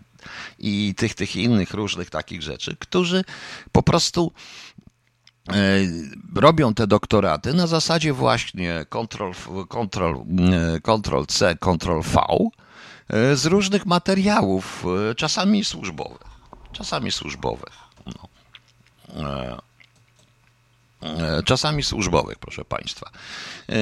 i 0.59 0.95
tych, 0.97 1.13
tych 1.13 1.35
innych 1.35 1.73
różnych 1.73 2.09
takich 2.09 2.41
rzeczy, 2.41 2.75
którzy 2.79 3.23
po 3.71 3.83
prostu 3.83 4.31
e, 5.49 5.53
robią 6.35 6.73
te 6.73 6.87
doktoraty 6.87 7.53
na 7.53 7.67
zasadzie 7.67 8.13
właśnie 8.13 8.85
Ctrl, 8.89 9.31
Ctrl, 9.69 10.15
e, 10.53 10.81
Ctrl 10.81 11.25
C, 11.25 11.55
Ctrl 11.55 12.01
V, 12.01 12.21
E, 13.09 13.35
z 13.35 13.45
różnych 13.45 13.85
materiałów, 13.85 14.85
e, 15.11 15.15
czasami 15.15 15.65
służbowych. 15.65 16.36
Czasami 16.73 17.11
służbowych. 17.11 17.73
No. 18.05 18.27
E, 21.03 21.43
czasami 21.43 21.83
służbowych, 21.83 22.39
proszę 22.39 22.65
Państwa. 22.65 23.09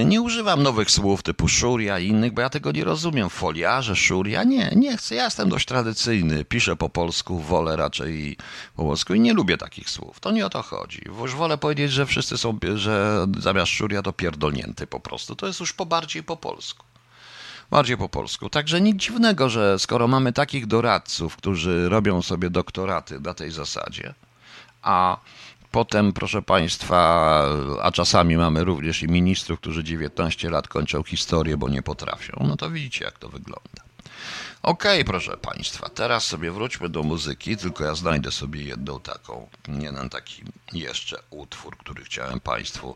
Nie 0.06 0.21
używam 0.21 0.63
nowych 0.63 0.91
słów 0.91 1.24
typu 1.24 1.48
szuria 1.48 2.00
i 2.00 2.08
innych, 2.08 2.34
bo 2.34 2.41
ja 2.41 2.50
tego 2.50 2.71
nie 2.71 2.84
rozumiem. 2.84 3.30
Foliarze, 3.30 3.95
szuria, 3.95 4.43
nie, 4.43 4.71
nie 4.76 4.98
chcę. 4.98 5.15
Ja 5.15 5.24
jestem 5.24 5.50
dość 5.50 5.65
tradycyjny, 5.65 6.45
piszę 6.45 6.76
po 6.76 6.89
polsku, 6.89 7.39
wolę 7.39 7.76
raczej 7.76 8.38
po 8.76 8.84
polsku 8.84 9.13
i 9.13 9.19
nie 9.19 9.34
lubię 9.34 9.58
takich 9.58 9.89
słów. 9.89 10.19
To 10.19 10.32
nie 10.32 10.45
o 10.45 10.50
to 10.50 10.62
chodzi. 10.62 11.02
Już 11.06 11.36
wolę 11.36 11.58
powiedzieć, 11.58 11.91
że 11.91 12.06
wszyscy 12.06 12.38
są, 12.38 12.60
że 12.76 13.26
zamiast 13.39 13.71
szuria 13.71 14.02
to 14.02 14.13
pierdolnięty 14.13 14.88
po 14.88 15.00
prostu. 15.00 15.36
To 15.36 15.48
jest 15.48 15.60
już 15.60 15.74
po 15.74 15.86
bardziej 15.86 16.24
po 16.24 16.38
polsku 16.38 16.86
bardziej 17.69 17.97
po 17.97 18.10
polsku. 18.10 18.49
Także 18.49 18.82
nic 18.82 18.97
dziwnego, 18.97 19.49
że 19.49 19.80
skoro 19.80 20.08
mamy 20.08 20.34
takich 20.34 20.67
doradców, 20.67 21.38
którzy 21.38 21.89
robią 21.89 22.21
sobie 22.21 22.49
doktoraty 22.49 23.19
na 23.19 23.34
tej 23.34 23.51
zasadzie, 23.51 24.13
a 24.82 25.17
potem, 25.71 26.13
proszę 26.13 26.41
Państwa, 26.41 27.41
a 27.82 27.91
czasami 27.91 28.38
mamy 28.38 28.63
również 28.63 29.04
i 29.04 29.08
ministrów, 29.08 29.60
którzy 29.60 29.84
19 29.84 30.49
lat 30.49 30.67
kończą 30.67 31.04
historię, 31.04 31.58
bo 31.58 31.69
nie 31.69 31.82
potrafią, 31.82 32.45
no 32.47 32.58
to 32.58 32.69
widzicie, 32.69 33.06
jak 33.06 33.19
to 33.19 33.30
wygląda. 33.30 33.86
Okej, 34.63 35.01
okay, 35.01 35.06
proszę 35.06 35.38
Państwa, 35.38 35.89
teraz 35.89 36.25
sobie 36.25 36.51
wróćmy 36.51 36.89
do 36.89 37.04
muzyki, 37.04 37.58
tylko 37.58 37.84
ja 37.84 37.95
znajdę 37.95 38.32
sobie 38.32 38.63
jedną 38.63 38.99
taką, 38.99 39.47
jeden 39.67 40.10
taki 40.10 40.43
jeszcze 40.73 41.17
utwór, 41.30 41.78
który 41.78 42.04
chciałem 42.04 42.39
Państwu 42.39 42.95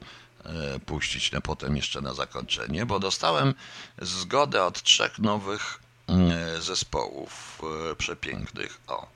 puścić 0.85 1.31
na 1.31 1.41
potem 1.41 1.75
jeszcze 1.75 2.01
na 2.01 2.13
zakończenie, 2.13 2.85
bo 2.85 2.99
dostałem 2.99 3.53
zgodę 4.01 4.63
od 4.63 4.83
trzech 4.83 5.19
nowych 5.19 5.79
e, 6.07 6.61
zespołów 6.61 7.61
e, 7.91 7.95
przepięknych. 7.95 8.81
O. 8.87 9.07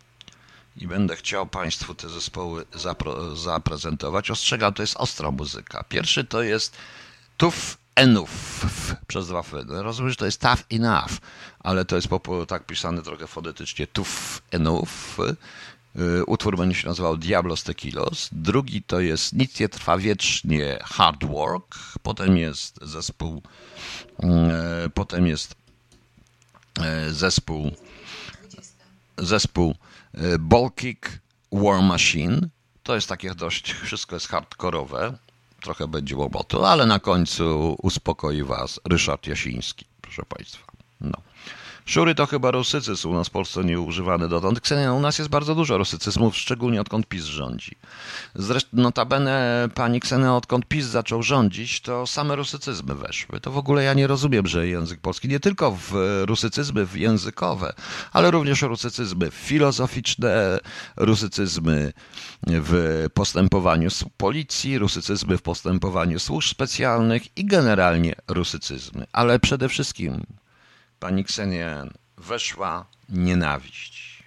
I 0.78 0.88
będę 0.88 1.16
chciał 1.16 1.46
Państwu 1.46 1.96
te 1.96 2.10
zespoły 2.10 2.66
zaprezentować. 3.36 4.32
Ostrzegam, 4.32 4.74
to 4.74 4.84
jest 4.84 4.98
ostra 4.98 5.32
muzyka. 5.32 5.84
Pierwszy 5.90 6.24
to 6.24 6.42
jest 6.42 6.78
Tuf 7.38 7.78
Enough 7.96 8.30
przez 9.08 9.28
dwa 9.28 9.40
F. 9.40 9.54
No, 9.66 9.84
rozumiem, 9.84 10.10
że 10.10 10.16
to 10.16 10.26
jest 10.26 10.42
tough 10.42 10.60
enough, 10.72 11.12
ale 11.60 11.86
to 11.86 11.96
jest 11.96 12.08
tak 12.48 12.66
pisane 12.66 13.02
trochę 13.02 13.28
fonetycznie 13.28 13.88
Tuf 13.88 14.42
Enough. 14.52 14.90
Y, 16.00 16.26
utwór 16.26 16.58
będzie 16.58 16.76
się 16.76 16.88
nazywał 16.88 17.18
Diablos 17.18 17.64
Tequilos. 17.64 18.30
Drugi 18.32 18.84
to 18.84 19.00
jest 19.00 19.34
Nic 19.34 19.60
nie 19.60 19.70
trwa 19.70 19.98
wiecznie 19.98 20.80
Hard 20.84 21.26
Work. 21.26 21.76
Potem 22.04 22.38
jest 22.38 22.80
zespół 22.82 23.42
y, 24.86 24.90
potem 24.90 25.28
jest 25.28 25.56
y, 27.08 27.14
zespół 27.14 27.72
zespół 29.18 29.76
Balkick 30.40 31.10
War 31.52 31.82
Machine. 31.82 32.50
To 32.84 32.96
jest 32.96 33.10
takie 33.10 33.36
dość, 33.36 33.74
wszystko 33.74 34.16
jest 34.16 34.28
hardkorowe. 34.28 35.18
Trochę 35.62 35.88
będzie 35.88 36.16
łobotu, 36.16 36.66
ale 36.66 36.86
na 36.86 37.00
końcu 37.00 37.76
uspokoi 37.82 38.44
was 38.44 38.80
Ryszard 38.90 39.28
Jasiński, 39.28 39.86
proszę 40.02 40.24
Państwa. 40.30 40.64
No. 41.02 41.33
Szury 41.86 42.16
to 42.16 42.26
chyba 42.26 42.52
rusycyzm, 42.52 43.10
u 43.10 43.14
nas 43.14 43.28
w 43.28 43.32
Polsce 43.32 43.64
nie 43.64 43.80
używany 43.80 44.30
dotąd. 44.30 44.60
Ksenia, 44.60 44.94
u 44.94 45.00
nas 45.00 45.18
jest 45.18 45.30
bardzo 45.30 45.56
dużo 45.56 45.78
rusycyzmów, 45.78 46.38
szczególnie 46.38 46.82
odkąd 46.82 47.08
PiS 47.08 47.24
rządzi. 47.24 47.76
Zresztą 48.36 48.70
notabene 48.74 49.70
pani 49.76 50.00
Ksenia, 50.00 50.36
odkąd 50.36 50.66
PiS 50.66 50.86
zaczął 50.86 51.24
rządzić, 51.24 51.82
to 51.82 52.08
same 52.08 52.36
rusycyzmy 52.36 52.96
weszły. 52.96 53.40
To 53.40 53.52
w 53.52 53.58
ogóle 53.58 53.84
ja 53.84 53.94
nie 53.94 54.08
rozumiem, 54.08 54.48
że 54.48 54.68
język 54.68 55.00
polski, 55.00 55.28
nie 55.28 55.40
tylko 55.40 55.72
w 55.72 55.94
rusycyzmy 56.26 56.88
językowe, 56.94 57.74
ale 58.12 58.32
również 58.32 58.62
rusycyzmy 58.62 59.32
filozoficzne, 59.32 60.60
rusycyzmy 60.98 61.94
w 62.48 63.06
postępowaniu 63.14 63.90
policji, 64.18 64.78
rusycyzmy 64.78 65.38
w 65.38 65.42
postępowaniu 65.42 66.20
służb 66.20 66.50
specjalnych 66.50 67.38
i 67.38 67.46
generalnie 67.46 68.16
rusycyzmy. 68.28 69.06
Ale 69.12 69.40
przede 69.40 69.70
wszystkim 69.70 70.26
pani 71.04 71.24
Ksenia 71.24 71.86
weszła 72.18 72.86
nienawiść. 73.10 74.24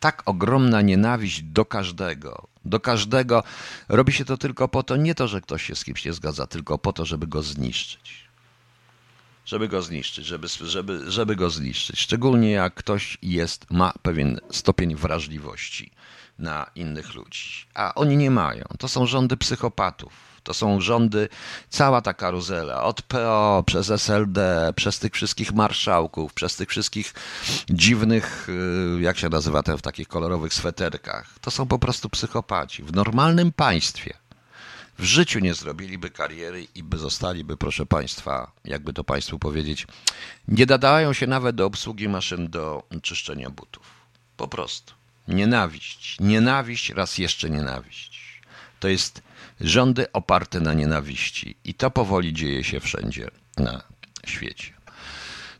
Tak 0.00 0.22
ogromna 0.26 0.80
nienawiść 0.80 1.42
do 1.42 1.64
każdego, 1.64 2.48
do 2.64 2.80
każdego. 2.80 3.42
Robi 3.88 4.12
się 4.12 4.24
to 4.24 4.36
tylko 4.36 4.68
po 4.68 4.82
to, 4.82 4.96
nie 4.96 5.14
to, 5.14 5.28
że 5.28 5.40
ktoś 5.40 5.62
się 5.62 5.74
z 5.76 5.84
kimś 5.84 6.04
nie 6.04 6.12
zgadza, 6.12 6.46
tylko 6.46 6.78
po 6.78 6.92
to, 6.92 7.04
żeby 7.04 7.26
go 7.26 7.42
zniszczyć. 7.42 8.28
Żeby 9.46 9.68
go 9.68 9.82
zniszczyć, 9.82 10.26
żeby, 10.26 10.48
żeby, 10.48 11.10
żeby 11.10 11.36
go 11.36 11.50
zniszczyć. 11.50 12.00
Szczególnie 12.00 12.50
jak 12.50 12.74
ktoś 12.74 13.18
jest, 13.22 13.70
ma 13.70 13.92
pewien 14.02 14.40
stopień 14.50 14.96
wrażliwości 14.96 15.90
na 16.38 16.70
innych 16.74 17.14
ludzi. 17.14 17.66
A 17.74 17.94
oni 17.94 18.16
nie 18.16 18.30
mają. 18.30 18.64
To 18.78 18.88
są 18.88 19.06
rządy 19.06 19.36
psychopatów 19.36 20.33
to 20.44 20.54
są 20.54 20.80
rządy, 20.80 21.28
cała 21.70 22.00
ta 22.00 22.14
karuzela, 22.14 22.82
od 22.82 23.02
PO 23.02 23.62
przez 23.66 23.90
SLD, 23.90 24.72
przez 24.76 24.98
tych 24.98 25.12
wszystkich 25.12 25.52
marszałków, 25.52 26.34
przez 26.34 26.56
tych 26.56 26.68
wszystkich 26.68 27.14
dziwnych, 27.70 28.48
y, 28.98 29.00
jak 29.00 29.18
się 29.18 29.28
nazywa 29.28 29.62
ten 29.62 29.78
w 29.78 29.82
takich 29.82 30.08
kolorowych 30.08 30.54
sweterkach. 30.54 31.38
To 31.40 31.50
są 31.50 31.66
po 31.66 31.78
prostu 31.78 32.10
psychopaci. 32.10 32.82
W 32.82 32.92
normalnym 32.92 33.52
państwie 33.52 34.14
w 34.98 35.04
życiu 35.04 35.38
nie 35.38 35.54
zrobiliby 35.54 36.10
kariery 36.10 36.66
i 36.74 36.82
by 36.82 36.98
zostaliby, 36.98 37.56
proszę 37.56 37.86
Państwa, 37.86 38.52
jakby 38.64 38.92
to 38.92 39.04
Państwu 39.04 39.38
powiedzieć, 39.38 39.86
nie 40.48 40.66
nadają 40.66 41.12
się 41.12 41.26
nawet 41.26 41.56
do 41.56 41.66
obsługi 41.66 42.08
maszyn 42.08 42.50
do 42.50 42.82
czyszczenia 43.02 43.50
butów. 43.50 43.86
Po 44.36 44.48
prostu. 44.48 44.94
Nienawiść. 45.28 46.16
Nienawiść, 46.20 46.90
raz 46.90 47.18
jeszcze 47.18 47.50
nienawiść. 47.50 48.40
To 48.80 48.88
jest 48.88 49.22
rządy 49.60 50.12
oparte 50.12 50.60
na 50.60 50.74
nienawiści. 50.74 51.56
I 51.64 51.74
to 51.74 51.90
powoli 51.90 52.32
dzieje 52.32 52.64
się 52.64 52.80
wszędzie 52.80 53.30
na 53.58 53.82
świecie. 54.26 54.74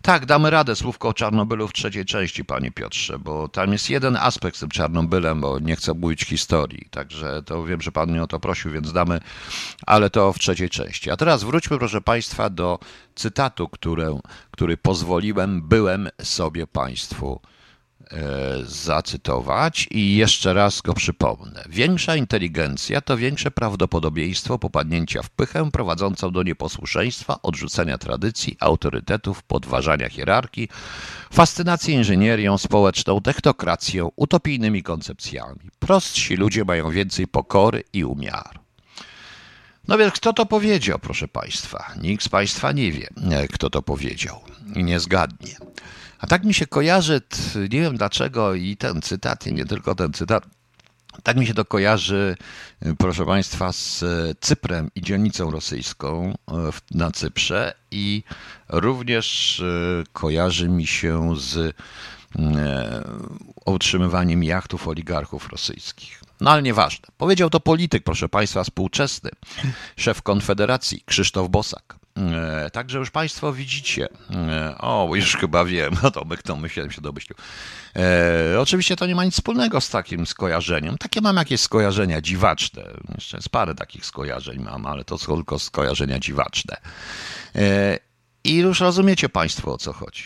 Tak, 0.05 0.27
damy 0.27 0.51
radę 0.51 0.77
słówko 0.77 1.09
o 1.09 1.15
Czarnobylu 1.15 1.69
w 1.69 1.73
trzeciej 1.73 2.05
części, 2.05 2.45
panie 2.45 2.71
Piotrze, 2.71 3.19
bo 3.19 3.49
tam 3.49 3.73
jest 3.73 3.91
jeden 3.91 4.17
aspekt 4.17 4.57
z 4.57 4.61
tym 4.61 4.69
Czarnobylem, 4.69 5.41
bo 5.41 5.59
nie 5.59 5.77
chcę 5.77 5.95
mówić 5.95 6.25
historii, 6.25 6.89
także 6.91 7.43
to 7.43 7.65
wiem, 7.65 7.81
że 7.81 7.93
pan 7.93 8.11
mnie 8.11 8.23
o 8.23 8.27
to 8.27 8.41
prosił, 8.41 8.71
więc 8.71 8.93
damy, 8.93 9.21
ale 9.87 10.11
to 10.11 10.33
w 10.33 10.39
trzeciej 10.39 10.71
części. 10.71 11.11
A 11.11 11.17
teraz 11.17 11.45
wróćmy, 11.45 11.79
proszę 11.79 12.01
państwa, 12.01 12.51
do 12.51 12.79
cytatu, 13.15 13.69
który, 13.69 14.07
który 14.51 14.77
pozwoliłem, 14.77 15.63
byłem 15.63 16.09
sobie 16.23 16.67
państwu 16.67 17.41
zacytować 18.67 19.89
i 19.91 20.17
jeszcze 20.17 20.55
raz 20.55 20.81
go 20.81 20.95
przypomnę. 20.95 21.65
Większa 21.69 22.17
inteligencja 22.17 23.01
to 23.01 23.17
większe 23.17 23.51
prawdopodobieństwo 23.51 24.59
popadnięcia 24.59 25.23
w 25.23 25.31
pychę 25.31 25.71
prowadzącą 25.71 26.31
do 26.31 26.43
nieposłuszeństwa, 26.43 27.43
odrzucenia 27.43 27.99
tradycji, 27.99 28.57
autorytetów, 28.61 29.43
podważania 29.43 30.09
hierarchii, 30.09 30.69
fascynacji 31.33 31.95
inżynierią 31.95 32.59
społeczną, 32.59 33.21
technokracją, 33.21 34.11
utopijnymi 34.17 34.83
koncepcjami. 34.83 35.61
Prostsi 35.79 36.37
ludzie 36.37 36.65
mają 36.65 36.91
więcej 36.91 37.27
pokory 37.27 37.85
i 37.93 38.05
umiaru. 38.05 38.65
No 39.89 39.99
więc 39.99 40.15
kto 40.15 40.33
to 40.33 40.47
powiedział, 40.47 40.99
proszę 40.99 41.29
Państwa? 41.29 41.93
Nikt 42.03 42.25
z 42.25 42.29
Państwa 42.29 42.73
nie 42.73 42.93
wie, 42.93 43.09
e, 43.31 43.49
kto 43.49 43.71
to 43.71 43.83
powiedział 43.83 44.41
i 44.77 44.85
nie 44.85 45.01
zgadnie. 45.01 45.57
A 46.25 46.27
tak 46.27 46.45
mi 46.45 46.55
się 46.55 46.67
kojarzy, 46.67 47.21
nie 47.57 47.81
wiem 47.81 47.97
dlaczego, 47.97 48.55
i 48.55 48.77
ten 48.77 49.03
cytat, 49.03 49.47
i 49.47 49.55
nie 49.55 49.65
tylko 49.65 49.95
ten 49.95 50.13
cytat, 50.13 50.47
tak 51.23 51.37
mi 51.37 51.47
się 51.47 51.55
to 51.55 51.65
kojarzy, 51.65 52.37
proszę 52.99 53.27
Państwa, 53.27 53.73
z 53.73 54.05
Cyprem 54.41 54.91
i 54.95 55.03
dzielnicą 55.03 55.51
rosyjską 55.51 56.35
e, 56.51 56.55
na 56.91 57.11
Cyprze 57.11 57.75
i 57.91 58.23
również 58.69 59.63
kojarzy 60.13 60.69
mi 60.69 60.87
się 60.87 61.37
z 61.37 61.77
utrzymywaniem 63.67 64.45
jachtów 64.45 64.89
oligarchów 64.89 65.49
rosyjskich. 65.49 66.21
No 66.41 66.51
ale 66.51 66.63
nieważne. 66.63 67.09
Powiedział 67.19 67.51
to 67.51 67.61
polityk, 67.61 68.05
proszę 68.05 68.29
Państwa, 68.29 68.65
współczesny, 68.65 69.31
szef 69.97 70.23
Konfederacji 70.23 71.03
Krzysztof 71.07 71.49
Bosak. 71.49 72.04
E, 72.19 72.71
także 72.71 72.99
już 72.99 73.11
Państwo 73.11 73.53
widzicie. 73.53 74.09
E, 74.31 74.79
o, 74.79 75.11
już 75.15 75.37
chyba 75.37 75.65
wiem, 75.65 75.95
no 76.03 76.11
to 76.11 76.25
kto 76.39 76.57
myślałem 76.57 76.91
się 76.91 77.01
domyślił. 77.01 77.37
E, 77.97 78.61
oczywiście 78.61 78.97
to 78.97 79.07
nie 79.07 79.15
ma 79.15 79.25
nic 79.25 79.35
wspólnego 79.35 79.81
z 79.81 79.91
takim 79.91 80.27
skojarzeniem. 80.27 80.99
Takie 80.99 81.21
mam 81.21 81.37
jakieś 81.37 81.61
skojarzenia 81.61 82.21
dziwaczne. 82.21 82.83
Jeszcze 83.15 83.37
jest 83.37 83.49
parę 83.49 83.75
takich 83.75 84.07
skojarzeń 84.07 84.63
mam, 84.63 84.87
ale 84.87 85.05
to 85.05 85.19
są 85.19 85.35
tylko 85.35 85.59
skojarzenia 85.59 86.19
dziwaczne. 86.19 86.77
E, 87.55 87.99
I 88.45 88.57
już 88.57 88.81
rozumiecie 88.81 89.29
Państwo 89.29 89.73
o 89.73 89.79
co 89.79 89.93
chodzi. 89.93 90.25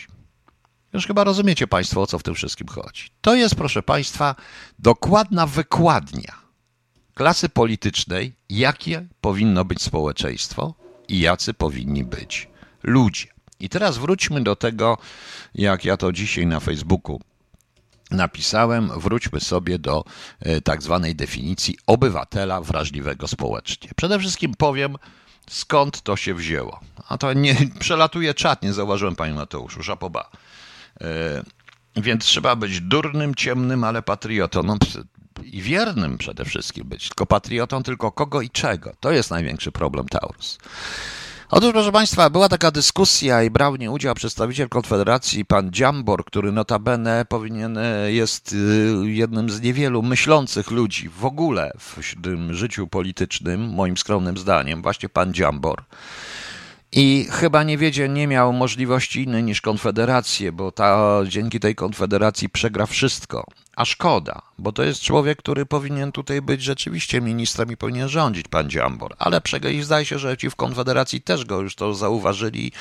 Już 0.93 1.07
chyba 1.07 1.23
rozumiecie 1.23 1.67
Państwo 1.67 2.01
o 2.01 2.07
co 2.07 2.19
w 2.19 2.23
tym 2.23 2.35
wszystkim 2.35 2.67
chodzi. 2.67 3.09
To 3.21 3.35
jest, 3.35 3.55
proszę 3.55 3.83
Państwa, 3.83 4.35
dokładna 4.79 5.47
wykładnia 5.47 6.39
klasy 7.13 7.49
politycznej, 7.49 8.33
jakie 8.49 9.07
powinno 9.21 9.65
być 9.65 9.81
społeczeństwo 9.81 10.73
i 11.09 11.19
jacy 11.19 11.53
powinni 11.53 12.03
być 12.03 12.49
ludzie. 12.83 13.27
I 13.59 13.69
teraz 13.69 13.97
wróćmy 13.97 14.43
do 14.43 14.55
tego, 14.55 14.97
jak 15.55 15.85
ja 15.85 15.97
to 15.97 16.11
dzisiaj 16.11 16.47
na 16.47 16.59
Facebooku 16.59 17.19
napisałem, 18.11 18.99
wróćmy 18.99 19.39
sobie 19.39 19.79
do 19.79 20.03
e, 20.39 20.61
tak 20.61 20.83
zwanej 20.83 21.15
definicji 21.15 21.77
obywatela 21.87 22.61
wrażliwego 22.61 23.27
społecznie. 23.27 23.89
Przede 23.95 24.19
wszystkim 24.19 24.53
powiem, 24.57 24.95
skąd 25.49 26.01
to 26.01 26.15
się 26.15 26.33
wzięło. 26.33 26.79
A 27.07 27.17
to 27.17 27.33
nie 27.33 27.55
przelatuje 27.79 28.33
czat, 28.33 28.63
nie 28.63 28.73
zauważyłem, 28.73 29.15
panie 29.15 29.33
Mateuszu, 29.33 29.83
żapoba. 29.83 30.31
E, 31.01 31.43
więc 31.95 32.25
trzeba 32.25 32.55
być 32.55 32.81
durnym, 32.81 33.35
ciemnym, 33.35 33.83
ale 33.83 34.01
patriotą. 34.01 34.63
No, 34.63 34.77
I 35.43 35.61
wiernym 35.61 36.17
przede 36.17 36.45
wszystkim 36.45 36.87
być. 36.87 37.09
Tylko 37.09 37.25
patriotą, 37.25 37.83
tylko 37.83 38.11
kogo 38.11 38.41
i 38.41 38.49
czego. 38.49 38.91
To 38.99 39.11
jest 39.11 39.31
największy 39.31 39.71
problem 39.71 40.07
Taurus. 40.07 40.57
Otóż, 41.51 41.71
proszę 41.71 41.91
Państwa, 41.91 42.29
była 42.29 42.49
taka 42.49 42.71
dyskusja 42.71 43.43
i 43.43 43.49
brał 43.49 43.73
w 43.73 43.79
niej 43.79 43.89
udział 43.89 44.15
przedstawiciel 44.15 44.69
Konfederacji, 44.69 45.45
pan 45.45 45.71
Dziambor, 45.71 46.25
który 46.25 46.51
notabene 46.51 47.25
powinien, 47.25 47.77
e, 47.77 48.11
jest 48.11 48.55
e, 49.03 49.07
jednym 49.07 49.49
z 49.49 49.61
niewielu 49.61 50.03
myślących 50.03 50.71
ludzi 50.71 51.09
w 51.09 51.25
ogóle 51.25 51.71
w 51.79 52.21
tym 52.23 52.53
życiu 52.53 52.87
politycznym, 52.87 53.69
moim 53.69 53.97
skromnym 53.97 54.37
zdaniem, 54.37 54.81
właśnie 54.81 55.09
pan 55.09 55.33
Dziambor. 55.33 55.83
I 56.91 57.27
chyba 57.31 57.63
nie 57.63 57.77
wiedzie, 57.77 58.09
nie 58.09 58.27
miał 58.27 58.53
możliwości 58.53 59.23
innej 59.23 59.43
niż 59.43 59.61
konfederację, 59.61 60.51
bo 60.51 60.71
ta, 60.71 61.19
dzięki 61.27 61.59
tej 61.59 61.75
konfederacji 61.75 62.49
przegra 62.49 62.85
wszystko. 62.85 63.45
A 63.75 63.85
szkoda, 63.85 64.41
bo 64.57 64.71
to 64.71 64.83
jest 64.83 65.01
człowiek, 65.01 65.39
który 65.39 65.65
powinien 65.65 66.11
tutaj 66.11 66.41
być 66.41 66.61
rzeczywiście 66.61 67.21
ministrem 67.21 67.71
i 67.71 67.77
powinien 67.77 68.09
rządzić, 68.09 68.47
pan 68.47 68.69
Dziambor. 68.69 69.15
Ale 69.19 69.41
i 69.73 69.83
zdaje 69.83 70.05
się, 70.05 70.19
że 70.19 70.37
ci 70.37 70.49
w 70.49 70.55
Konfederacji 70.55 71.21
też 71.21 71.45
go 71.45 71.61
już 71.61 71.75
to 71.75 71.93
zauważyli 71.93 72.71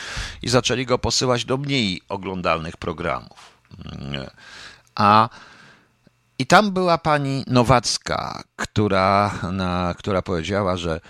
i 0.43 0.49
zaczęli 0.49 0.87
go 0.87 0.99
posyłać 0.99 1.45
do 1.45 1.57
mniej 1.57 2.03
oglądalnych 2.09 2.77
programów. 2.77 3.39
A 4.95 5.29
i 6.39 6.47
tam 6.47 6.71
była 6.71 6.99
pani 6.99 7.45
Nowacka, 7.47 8.43
która, 8.57 9.35
na, 9.53 9.95
która 9.99 10.23
powiedziała, 10.23 10.77
że 10.77 11.01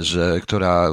że, 0.00 0.40
która, 0.40 0.88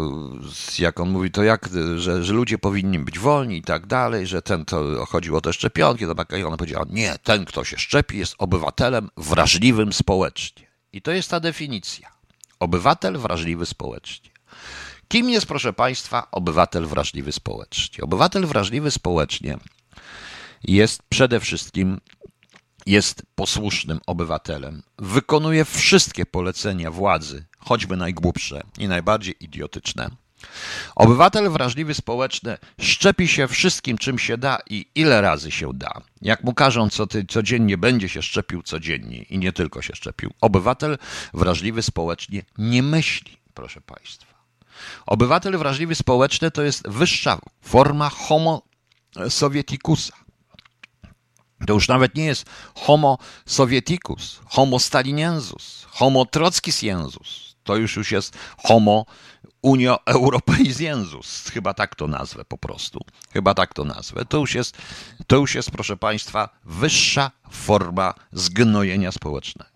jak 0.80 0.99
on 0.99 1.10
mówi, 1.10 1.32
to 1.32 1.43
jak, 1.43 1.69
że, 1.97 2.23
że 2.23 2.34
ludzie 2.34 2.58
powinni 2.58 2.99
być 2.99 3.19
wolni 3.19 3.58
i 3.58 3.62
tak 3.62 3.86
dalej, 3.86 4.28
że 4.28 4.41
ten, 4.41 4.65
to 4.65 5.06
chodziło 5.06 5.38
o 5.38 5.41
te 5.41 5.54
szczepionki, 5.54 6.06
to 6.30 6.38
i 6.38 6.43
ona 6.43 6.58
powiedziała, 6.58 6.86
nie, 6.89 7.15
ten, 7.23 7.45
kto 7.45 7.63
się 7.63 7.78
szczepi, 7.78 8.17
jest 8.17 8.36
obywatelem 8.38 9.10
wrażliwym 9.17 9.93
społecznie. 9.93 10.67
I 10.93 11.01
to 11.01 11.12
jest 11.12 11.30
ta 11.30 11.39
definicja. 11.39 12.12
Obywatel 12.60 13.17
wrażliwy 13.17 13.65
społecznie. 13.65 14.30
Kim 15.08 15.30
jest, 15.30 15.45
proszę 15.45 15.73
Państwa, 15.73 16.28
obywatel 16.32 16.86
wrażliwy 16.86 17.32
społecznie? 17.32 18.04
Obywatel 18.04 18.45
wrażliwy 18.45 18.91
społecznie 18.91 19.58
jest 20.63 21.04
przede 21.10 21.39
wszystkim 21.39 22.01
jest 22.86 23.24
posłusznym 23.36 24.00
obywatelem, 24.08 24.84
wykonuje 24.98 25.65
wszystkie 25.65 26.26
polecenia 26.26 26.91
władzy 26.91 27.45
choćby 27.58 27.98
najgłupsze 27.98 28.63
i 28.78 28.88
najbardziej 28.88 29.36
idiotyczne, 29.39 30.10
Obywatel 30.95 31.50
wrażliwy 31.50 31.93
społeczny 31.93 32.58
szczepi 32.82 33.28
się 33.28 33.48
wszystkim, 33.48 33.98
czym 33.98 34.19
się 34.19 34.38
da 34.38 34.60
i 34.69 34.86
ile 34.95 35.21
razy 35.21 35.52
się 35.52 35.74
da. 35.74 36.02
Jak 36.21 36.43
mu 36.43 36.54
każą 36.54 36.89
co 36.89 37.08
ty, 37.08 37.26
codziennie, 37.26 37.78
będzie 37.78 38.10
się 38.10 38.21
szczepił 38.21 38.63
codziennie 38.63 39.21
i 39.21 39.38
nie 39.38 39.54
tylko 39.54 39.82
się 39.82 39.95
szczepił. 39.95 40.34
Obywatel 40.41 40.98
wrażliwy 41.34 41.84
społecznie 41.84 42.43
nie 42.58 42.84
myśli, 42.84 43.38
proszę 43.54 43.82
Państwa. 43.82 44.36
Obywatel 45.06 45.58
wrażliwy 45.58 45.95
społeczny 45.95 46.52
to 46.52 46.62
jest 46.62 46.89
wyższa 46.89 47.39
forma 47.62 48.10
homo 48.10 48.62
sovieticusa. 49.30 50.13
To 51.68 51.74
już 51.74 51.88
nawet 51.88 52.15
nie 52.15 52.26
jest 52.26 52.46
homo 52.76 53.18
sovieticus, 53.46 54.39
homo 54.46 54.80
staliniensus, 54.80 55.86
homo 55.89 56.26
trockisiensus. 56.26 57.56
To 57.63 57.76
już 57.76 57.96
już 57.96 58.12
jest 58.12 58.38
homo 58.58 59.06
Unio 59.62 60.06
Europeizensus, 60.06 61.50
chyba 61.50 61.74
tak 61.74 61.96
to 61.96 62.08
nazwę 62.08 62.46
po 62.46 62.58
prostu. 62.58 63.00
Chyba 63.34 63.54
tak 63.54 63.74
to 63.74 63.86
nazwę. 63.86 64.26
To 64.26 64.38
już 64.38 64.56
jest, 64.56 64.78
to 65.28 65.36
już 65.36 65.56
jest 65.56 65.72
proszę 65.72 65.98
Państwa, 65.98 66.50
wyższa 66.65 67.32
forma 67.52 68.13
zgnojenia 68.32 69.12
społecznego. 69.12 69.70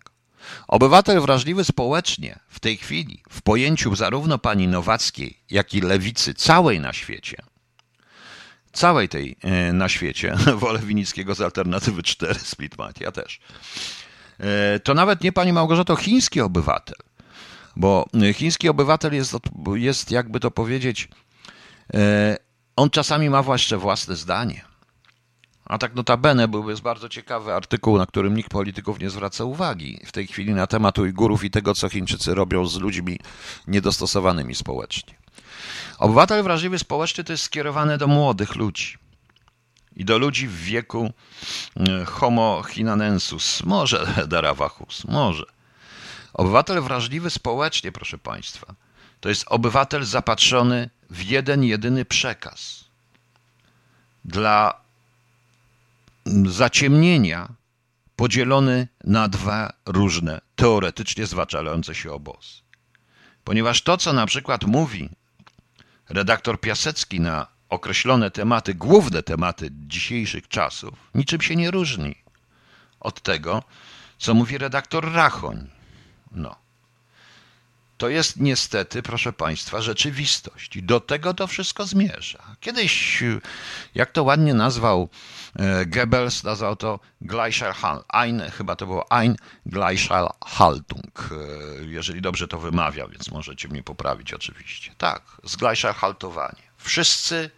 Obywatel 0.68 1.20
wrażliwy 1.20 1.64
społecznie 1.64 2.38
w 2.48 2.60
tej 2.60 2.76
chwili, 2.76 3.22
w 3.30 3.42
pojęciu 3.42 3.96
zarówno 3.96 4.38
pani 4.38 4.68
Nowackiej, 4.68 5.38
jak 5.50 5.74
i 5.74 5.80
lewicy 5.80 6.34
całej 6.34 6.80
na 6.80 6.92
świecie, 6.92 7.42
całej 8.72 9.08
tej 9.08 9.36
e, 9.42 9.72
na 9.72 9.88
świecie, 9.88 10.36
wolę 10.56 10.78
Winickiego 10.78 11.34
z 11.34 11.40
Alternatywy 11.40 12.02
4, 12.02 12.34
Splitmat, 12.34 13.00
ja 13.00 13.12
też, 13.12 13.40
e, 14.38 14.80
to 14.80 14.94
nawet 14.94 15.22
nie 15.22 15.32
pani 15.32 15.52
Małgorzato, 15.52 15.96
chiński 15.96 16.40
obywatel, 16.40 16.96
bo 17.76 18.06
chiński 18.34 18.68
obywatel 18.68 19.14
jest, 19.14 19.36
jest 19.74 20.10
jakby 20.10 20.40
to 20.40 20.50
powiedzieć, 20.50 21.08
e, 21.94 22.36
on 22.76 22.90
czasami 22.90 23.30
ma 23.30 23.42
właśnie 23.42 23.76
własne 23.76 24.16
zdanie. 24.16 24.70
A 25.64 25.78
tak 25.78 25.94
notabene 25.94 26.48
byłby 26.48 26.74
bardzo 26.74 27.08
ciekawy 27.08 27.54
artykuł, 27.54 27.98
na 27.98 28.06
którym 28.06 28.34
nikt 28.34 28.50
polityków 28.50 29.00
nie 29.00 29.10
zwraca 29.10 29.44
uwagi 29.44 30.00
w 30.06 30.12
tej 30.12 30.26
chwili 30.26 30.54
na 30.54 30.66
temat 30.66 30.98
Ujgurów 30.98 31.44
i 31.44 31.50
tego, 31.50 31.74
co 31.74 31.88
Chińczycy 31.88 32.34
robią 32.34 32.66
z 32.66 32.78
ludźmi 32.78 33.18
niedostosowanymi 33.66 34.54
społecznie. 34.54 35.19
Obywatel 35.98 36.42
wrażliwy 36.42 36.78
społeczny 36.78 37.24
to 37.24 37.32
jest 37.32 37.44
skierowane 37.44 37.98
do 37.98 38.06
młodych 38.06 38.56
ludzi 38.56 38.98
i 39.96 40.04
do 40.04 40.18
ludzi 40.18 40.48
w 40.48 40.56
wieku 40.56 41.12
e, 41.76 42.04
homo 42.04 42.62
hinanensus, 42.62 43.62
może 43.64 44.06
darawachus, 44.28 45.04
może. 45.04 45.44
Obywatel 46.32 46.82
wrażliwy 46.82 47.30
społecznie, 47.30 47.92
proszę 47.92 48.18
Państwa, 48.18 48.74
to 49.20 49.28
jest 49.28 49.44
obywatel 49.48 50.04
zapatrzony 50.04 50.90
w 51.10 51.22
jeden, 51.22 51.64
jedyny 51.64 52.04
przekaz. 52.04 52.84
Dla 54.24 54.80
zaciemnienia 56.46 57.48
podzielony 58.16 58.88
na 59.04 59.28
dwa 59.28 59.72
różne, 59.86 60.40
teoretycznie 60.56 61.26
zwalczające 61.26 61.94
się 61.94 62.12
obozy. 62.12 62.60
Ponieważ 63.44 63.82
to, 63.82 63.96
co 63.96 64.12
na 64.12 64.26
przykład 64.26 64.64
mówi 64.64 65.10
redaktor 66.10 66.60
Piasecki 66.60 67.20
na 67.20 67.46
określone 67.68 68.30
tematy, 68.30 68.74
główne 68.74 69.22
tematy 69.22 69.68
dzisiejszych 69.72 70.48
czasów, 70.48 70.94
niczym 71.14 71.40
się 71.40 71.56
nie 71.56 71.70
różni 71.70 72.14
od 73.00 73.20
tego, 73.20 73.62
co 74.18 74.34
mówi 74.34 74.58
redaktor 74.58 75.12
Rachoń. 75.12 75.68
No. 76.32 76.59
To 78.00 78.08
jest 78.08 78.40
niestety, 78.40 79.02
proszę 79.02 79.32
Państwa, 79.32 79.82
rzeczywistość. 79.82 80.76
I 80.76 80.82
do 80.82 81.00
tego 81.00 81.34
to 81.34 81.46
wszystko 81.46 81.86
zmierza. 81.86 82.56
Kiedyś, 82.60 83.22
jak 83.94 84.10
to 84.12 84.22
ładnie 84.22 84.54
nazwał 84.54 85.08
e, 85.56 85.86
Goebbels, 85.86 86.44
nazwał 86.44 86.76
to 86.76 87.00
Ein, 88.08 88.42
chyba 88.50 88.76
to 88.76 88.86
było 88.86 89.12
Ein 89.12 89.36
Gleichschaltung, 89.66 91.30
e, 91.80 91.84
jeżeli 91.84 92.20
dobrze 92.22 92.48
to 92.48 92.58
wymawia, 92.58 93.08
więc 93.08 93.30
możecie 93.30 93.68
mnie 93.68 93.82
poprawić 93.82 94.34
oczywiście. 94.34 94.94
Tak, 94.98 95.22
zgleichhaltowanie. 95.44 96.62
Wszyscy 96.76 97.50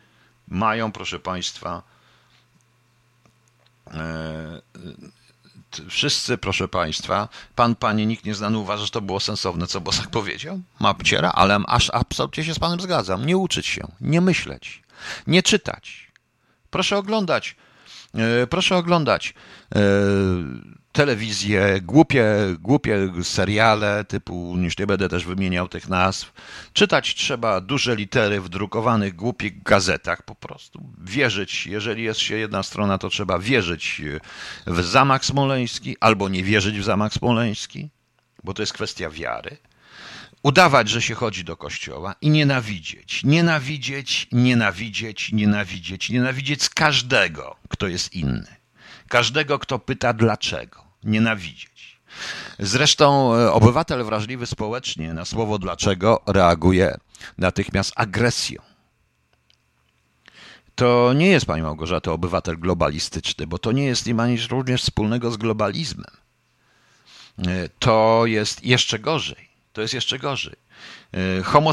mają, 0.48 0.92
proszę 0.92 1.18
Państwa, 1.18 1.82
e, 3.90 4.62
wszyscy, 5.88 6.38
proszę 6.38 6.68
Państwa, 6.68 7.28
pan, 7.54 7.74
panie, 7.74 8.06
nikt 8.06 8.24
nieznany 8.24 8.58
uważa, 8.58 8.84
że 8.84 8.90
to 8.90 9.00
było 9.00 9.20
sensowne, 9.20 9.66
co 9.66 9.80
Bosak 9.80 10.10
powiedział? 10.10 10.60
Mapciera, 10.80 11.32
ale 11.34 11.60
aż 11.66 11.90
absolutnie 11.90 12.44
się 12.44 12.54
z 12.54 12.58
panem 12.58 12.80
zgadzam. 12.80 13.26
Nie 13.26 13.36
uczyć 13.36 13.66
się, 13.66 13.88
nie 14.00 14.20
myśleć, 14.20 14.82
nie 15.26 15.42
czytać. 15.42 16.12
Proszę 16.70 16.96
oglądać, 16.98 17.56
e, 18.14 18.46
proszę 18.46 18.76
oglądać 18.76 19.34
e, 19.74 19.78
telewizję, 20.92 21.80
głupie, 21.82 22.24
głupie 22.60 23.12
seriale 23.22 24.04
typu, 24.04 24.56
już 24.58 24.78
nie 24.78 24.86
będę 24.86 25.08
też 25.08 25.24
wymieniał 25.24 25.68
tych 25.68 25.88
nazw. 25.88 26.32
Czytać 26.72 27.14
trzeba 27.14 27.60
duże 27.60 27.96
litery 27.96 28.40
w 28.40 28.48
drukowanych 28.48 29.14
głupich 29.14 29.62
gazetach 29.62 30.22
po 30.22 30.34
prostu. 30.34 30.82
Wierzyć, 30.98 31.66
jeżeli 31.66 32.02
jest 32.02 32.20
się 32.20 32.36
jedna 32.36 32.62
strona, 32.62 32.98
to 32.98 33.08
trzeba 33.08 33.38
wierzyć 33.38 34.02
w 34.66 34.82
zamach 34.82 35.24
smoleński 35.24 35.96
albo 36.00 36.28
nie 36.28 36.44
wierzyć 36.44 36.78
w 36.78 36.84
zamach 36.84 37.12
smoleński, 37.12 37.88
bo 38.44 38.54
to 38.54 38.62
jest 38.62 38.72
kwestia 38.72 39.10
wiary. 39.10 39.56
Udawać, 40.42 40.88
że 40.88 41.02
się 41.02 41.14
chodzi 41.14 41.44
do 41.44 41.56
kościoła 41.56 42.14
i 42.20 42.30
nienawidzieć, 42.30 43.24
nienawidzieć, 43.24 44.28
nienawidzieć, 44.32 45.32
nienawidzieć, 45.32 46.10
nienawidzieć 46.10 46.68
każdego, 46.68 47.56
kto 47.68 47.88
jest 47.88 48.12
inny. 48.14 48.61
Każdego, 49.12 49.58
kto 49.58 49.78
pyta 49.78 50.12
dlaczego 50.12 50.84
nienawidzieć. 51.04 52.00
Zresztą 52.58 53.34
e, 53.34 53.52
obywatel 53.52 54.04
wrażliwy 54.04 54.46
społecznie 54.46 55.14
na 55.14 55.24
słowo 55.24 55.58
dlaczego 55.58 56.22
reaguje 56.26 56.96
natychmiast 57.38 57.92
agresją. 57.96 58.62
To 60.74 61.12
nie 61.12 61.26
jest, 61.26 61.46
Pani 61.46 61.62
Małgorzata, 61.62 62.12
obywatel 62.12 62.58
globalistyczny, 62.58 63.46
bo 63.46 63.58
to 63.58 63.72
nie 63.72 63.84
jest, 63.84 64.06
nie 64.06 64.14
ma 64.14 64.26
nic 64.26 64.46
również 64.46 64.82
wspólnego 64.82 65.30
z 65.30 65.36
globalizmem. 65.36 66.16
E, 67.38 67.68
to 67.78 68.22
jest 68.26 68.64
jeszcze 68.64 68.98
gorzej. 68.98 69.48
To 69.72 69.80
jest 69.80 69.94
jeszcze 69.94 70.18
gorzej. 70.18 70.56
E, 71.12 71.42
Homo 71.42 71.70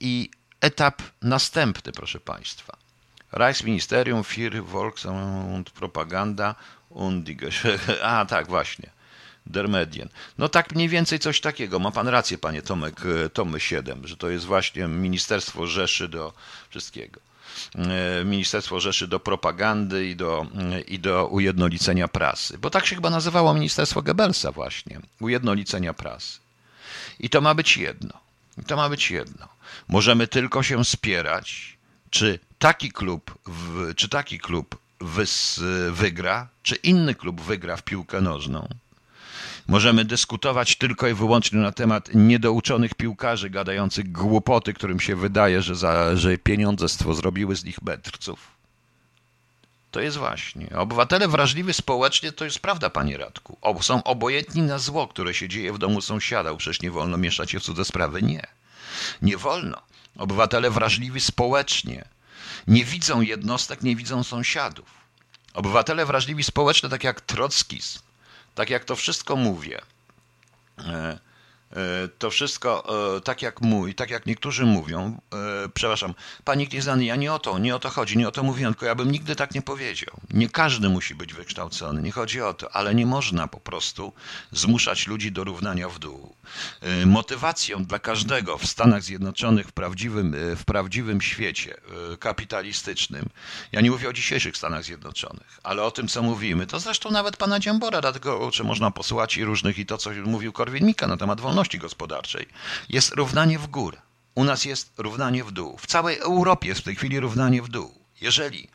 i 0.00 0.30
etap 0.60 1.02
następny, 1.22 1.92
proszę 1.92 2.20
Państwa. 2.20 2.87
Reichsministerium 3.32 4.24
für 4.24 4.62
Volks- 4.62 5.04
und 5.04 5.70
Propaganda 5.70 6.54
und 6.90 7.28
A, 8.02 8.24
tak, 8.24 8.46
właśnie. 8.46 8.90
Der 9.46 9.68
Medien. 9.68 10.08
No 10.38 10.48
tak 10.48 10.74
mniej 10.74 10.88
więcej 10.88 11.18
coś 11.18 11.40
takiego. 11.40 11.78
Ma 11.78 11.90
pan 11.90 12.08
rację, 12.08 12.38
panie 12.38 12.62
Tomek, 12.62 13.00
e, 13.24 13.30
Tomy 13.30 13.60
7, 13.60 14.06
że 14.06 14.16
to 14.16 14.30
jest 14.30 14.44
właśnie 14.44 14.88
Ministerstwo 14.88 15.66
Rzeszy 15.66 16.08
do 16.08 16.32
wszystkiego. 16.70 17.20
E, 17.74 18.24
Ministerstwo 18.24 18.80
Rzeszy 18.80 19.08
do 19.08 19.20
propagandy 19.20 20.08
i 20.08 20.16
do, 20.16 20.46
e, 20.72 20.80
i 20.80 20.98
do 20.98 21.26
ujednolicenia 21.26 22.08
prasy. 22.08 22.58
Bo 22.58 22.70
tak 22.70 22.86
się 22.86 22.94
chyba 22.94 23.10
nazywało 23.10 23.54
Ministerstwo 23.54 24.02
Goebbelsa 24.02 24.52
właśnie. 24.52 25.00
Ujednolicenia 25.20 25.94
prasy. 25.94 26.38
I 27.20 27.30
to 27.30 27.40
ma 27.40 27.54
być 27.54 27.76
jedno. 27.76 28.20
I 28.58 28.64
to 28.64 28.76
ma 28.76 28.88
być 28.88 29.10
jedno. 29.10 29.48
Możemy 29.88 30.26
tylko 30.26 30.62
się 30.62 30.84
spierać, 30.84 31.76
czy 32.10 32.38
taki 32.58 32.92
klub, 32.92 33.38
czy 33.96 34.08
taki 34.08 34.38
klub 34.38 34.78
wygra, 35.90 36.48
czy 36.62 36.74
inny 36.74 37.14
klub 37.14 37.40
wygra 37.40 37.76
w 37.76 37.82
piłkę 37.82 38.20
nożną. 38.20 38.68
Możemy 39.66 40.04
dyskutować 40.04 40.76
tylko 40.76 41.08
i 41.08 41.14
wyłącznie 41.14 41.58
na 41.58 41.72
temat 41.72 42.10
niedouczonych 42.14 42.94
piłkarzy 42.94 43.50
gadających 43.50 44.12
głupoty, 44.12 44.74
którym 44.74 45.00
się 45.00 45.16
wydaje, 45.16 45.62
że, 45.62 45.74
za, 45.74 46.16
że 46.16 46.38
pieniądze 46.38 46.88
zrobiły 46.88 47.56
z 47.56 47.64
nich 47.64 47.82
mędrców. 47.82 48.58
To 49.90 50.00
jest 50.00 50.16
właśnie. 50.16 50.70
Obywatele 50.76 51.28
wrażliwi 51.28 51.74
społecznie 51.74 52.32
to 52.32 52.44
jest 52.44 52.58
prawda, 52.58 52.90
panie 52.90 53.16
Radku. 53.16 53.58
Są 53.80 54.04
obojętni 54.04 54.62
na 54.62 54.78
zło, 54.78 55.08
które 55.08 55.34
się 55.34 55.48
dzieje 55.48 55.72
w 55.72 55.78
domu 55.78 56.00
sąsiada. 56.00 56.54
Przecież 56.54 56.82
nie 56.82 56.90
wolno 56.90 57.16
mieszać 57.16 57.50
się 57.50 57.60
w 57.60 57.62
cudze 57.62 57.84
sprawy. 57.84 58.22
Nie. 58.22 58.46
Nie 59.22 59.36
wolno. 59.36 59.82
Obywatele 60.18 60.70
wrażliwi 60.70 61.20
społecznie 61.20 62.04
nie 62.66 62.84
widzą 62.84 63.20
jednostek, 63.20 63.82
nie 63.82 63.96
widzą 63.96 64.24
sąsiadów. 64.24 64.86
Obywatele 65.54 66.06
wrażliwi 66.06 66.44
społecznie, 66.44 66.88
tak 66.88 67.04
jak 67.04 67.20
Trockis, 67.20 67.98
tak 68.54 68.70
jak 68.70 68.84
to 68.84 68.96
wszystko 68.96 69.36
mówię, 69.36 69.82
e, 70.78 71.18
to 72.18 72.30
wszystko, 72.30 72.84
e, 73.16 73.20
tak 73.20 73.42
jak 73.42 73.60
mój, 73.60 73.94
tak 73.94 74.10
jak 74.10 74.26
niektórzy 74.26 74.66
mówią, 74.66 75.20
e, 75.32 75.68
przepraszam, 75.74 76.14
panie 76.44 76.66
Nieznany, 76.72 77.04
ja 77.04 77.16
nie 77.16 77.32
o 77.32 77.38
to, 77.38 77.58
nie 77.58 77.76
o 77.76 77.78
to 77.78 77.88
chodzi, 77.88 78.18
nie 78.18 78.28
o 78.28 78.30
to 78.30 78.42
mówiłem, 78.42 78.74
tylko 78.74 78.86
ja 78.86 78.94
bym 78.94 79.12
nigdy 79.12 79.36
tak 79.36 79.54
nie 79.54 79.62
powiedział. 79.62 80.20
Nie 80.30 80.48
każdy 80.48 80.88
musi 80.88 81.14
być 81.14 81.34
wykształcony, 81.34 82.02
nie 82.02 82.12
chodzi 82.12 82.42
o 82.42 82.54
to, 82.54 82.76
ale 82.76 82.94
nie 82.94 83.06
można 83.06 83.48
po 83.48 83.60
prostu 83.60 84.12
zmuszać 84.52 85.06
ludzi 85.06 85.32
do 85.32 85.44
równania 85.44 85.88
w 85.88 85.98
dół. 85.98 86.34
Motywacją 87.06 87.84
dla 87.84 87.98
każdego 87.98 88.58
w 88.58 88.66
Stanach 88.66 89.02
Zjednoczonych, 89.02 89.66
w 89.66 89.72
prawdziwym, 89.72 90.36
w 90.56 90.64
prawdziwym 90.64 91.20
świecie 91.20 91.80
kapitalistycznym, 92.18 93.28
ja 93.72 93.80
nie 93.80 93.90
mówię 93.90 94.08
o 94.08 94.12
dzisiejszych 94.12 94.56
Stanach 94.56 94.84
Zjednoczonych, 94.84 95.60
ale 95.62 95.82
o 95.82 95.90
tym, 95.90 96.08
co 96.08 96.22
mówimy, 96.22 96.66
to 96.66 96.80
zresztą 96.80 97.10
nawet 97.10 97.36
pana 97.36 97.60
Dziambora, 97.60 98.00
dlatego, 98.00 98.50
czy 98.50 98.64
można 98.64 98.90
posłuchać 98.90 99.36
i 99.36 99.44
różnych, 99.44 99.78
i 99.78 99.86
to, 99.86 99.98
co 99.98 100.10
mówił 100.24 100.52
Korwin-Mikke 100.52 101.06
na 101.06 101.16
temat 101.16 101.40
wolności, 101.40 101.57
wolności 101.58 101.78
gospodarczej 101.78 102.46
jest 102.88 103.12
równanie 103.12 103.58
w 103.58 103.66
górę. 103.66 103.98
U 104.34 104.44
nas 104.44 104.64
jest 104.64 104.92
równanie 104.98 105.44
w 105.44 105.52
dół. 105.52 105.76
W 105.78 105.86
całej 105.86 106.18
Europie 106.18 106.68
jest 106.68 106.80
w 106.80 106.84
tej 106.84 106.96
chwili 106.96 107.20
równanie 107.20 107.62
w 107.62 107.68
dół. 107.68 107.94
Jeżeli 108.20 108.68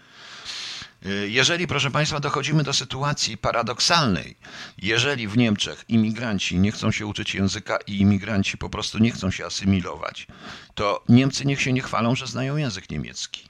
y, 1.06 1.30
jeżeli, 1.30 1.68
proszę 1.68 1.92
Państwa, 1.92 2.20
dochodzimy 2.20 2.64
do 2.64 2.74
sytuacji 2.74 3.38
paradoksalnej, 3.38 4.38
jeżeli 4.78 5.28
w 5.28 5.38
Niemczech 5.38 5.86
imigranci 5.88 6.60
nie 6.60 6.72
chcą 6.72 6.92
się 6.92 7.06
uczyć 7.06 7.36
języka 7.36 7.78
i 7.88 8.02
imigranci 8.02 8.58
po 8.58 8.70
prostu 8.70 9.00
nie 9.00 9.12
chcą 9.12 9.32
się 9.32 9.46
asymilować, 9.46 10.28
to 10.76 11.04
Niemcy 11.10 11.46
niech 11.46 11.62
się 11.62 11.74
nie 11.74 11.82
chwalą, 11.82 12.16
że 12.16 12.28
znają 12.28 12.58
język 12.58 12.90
niemiecki. 12.90 13.50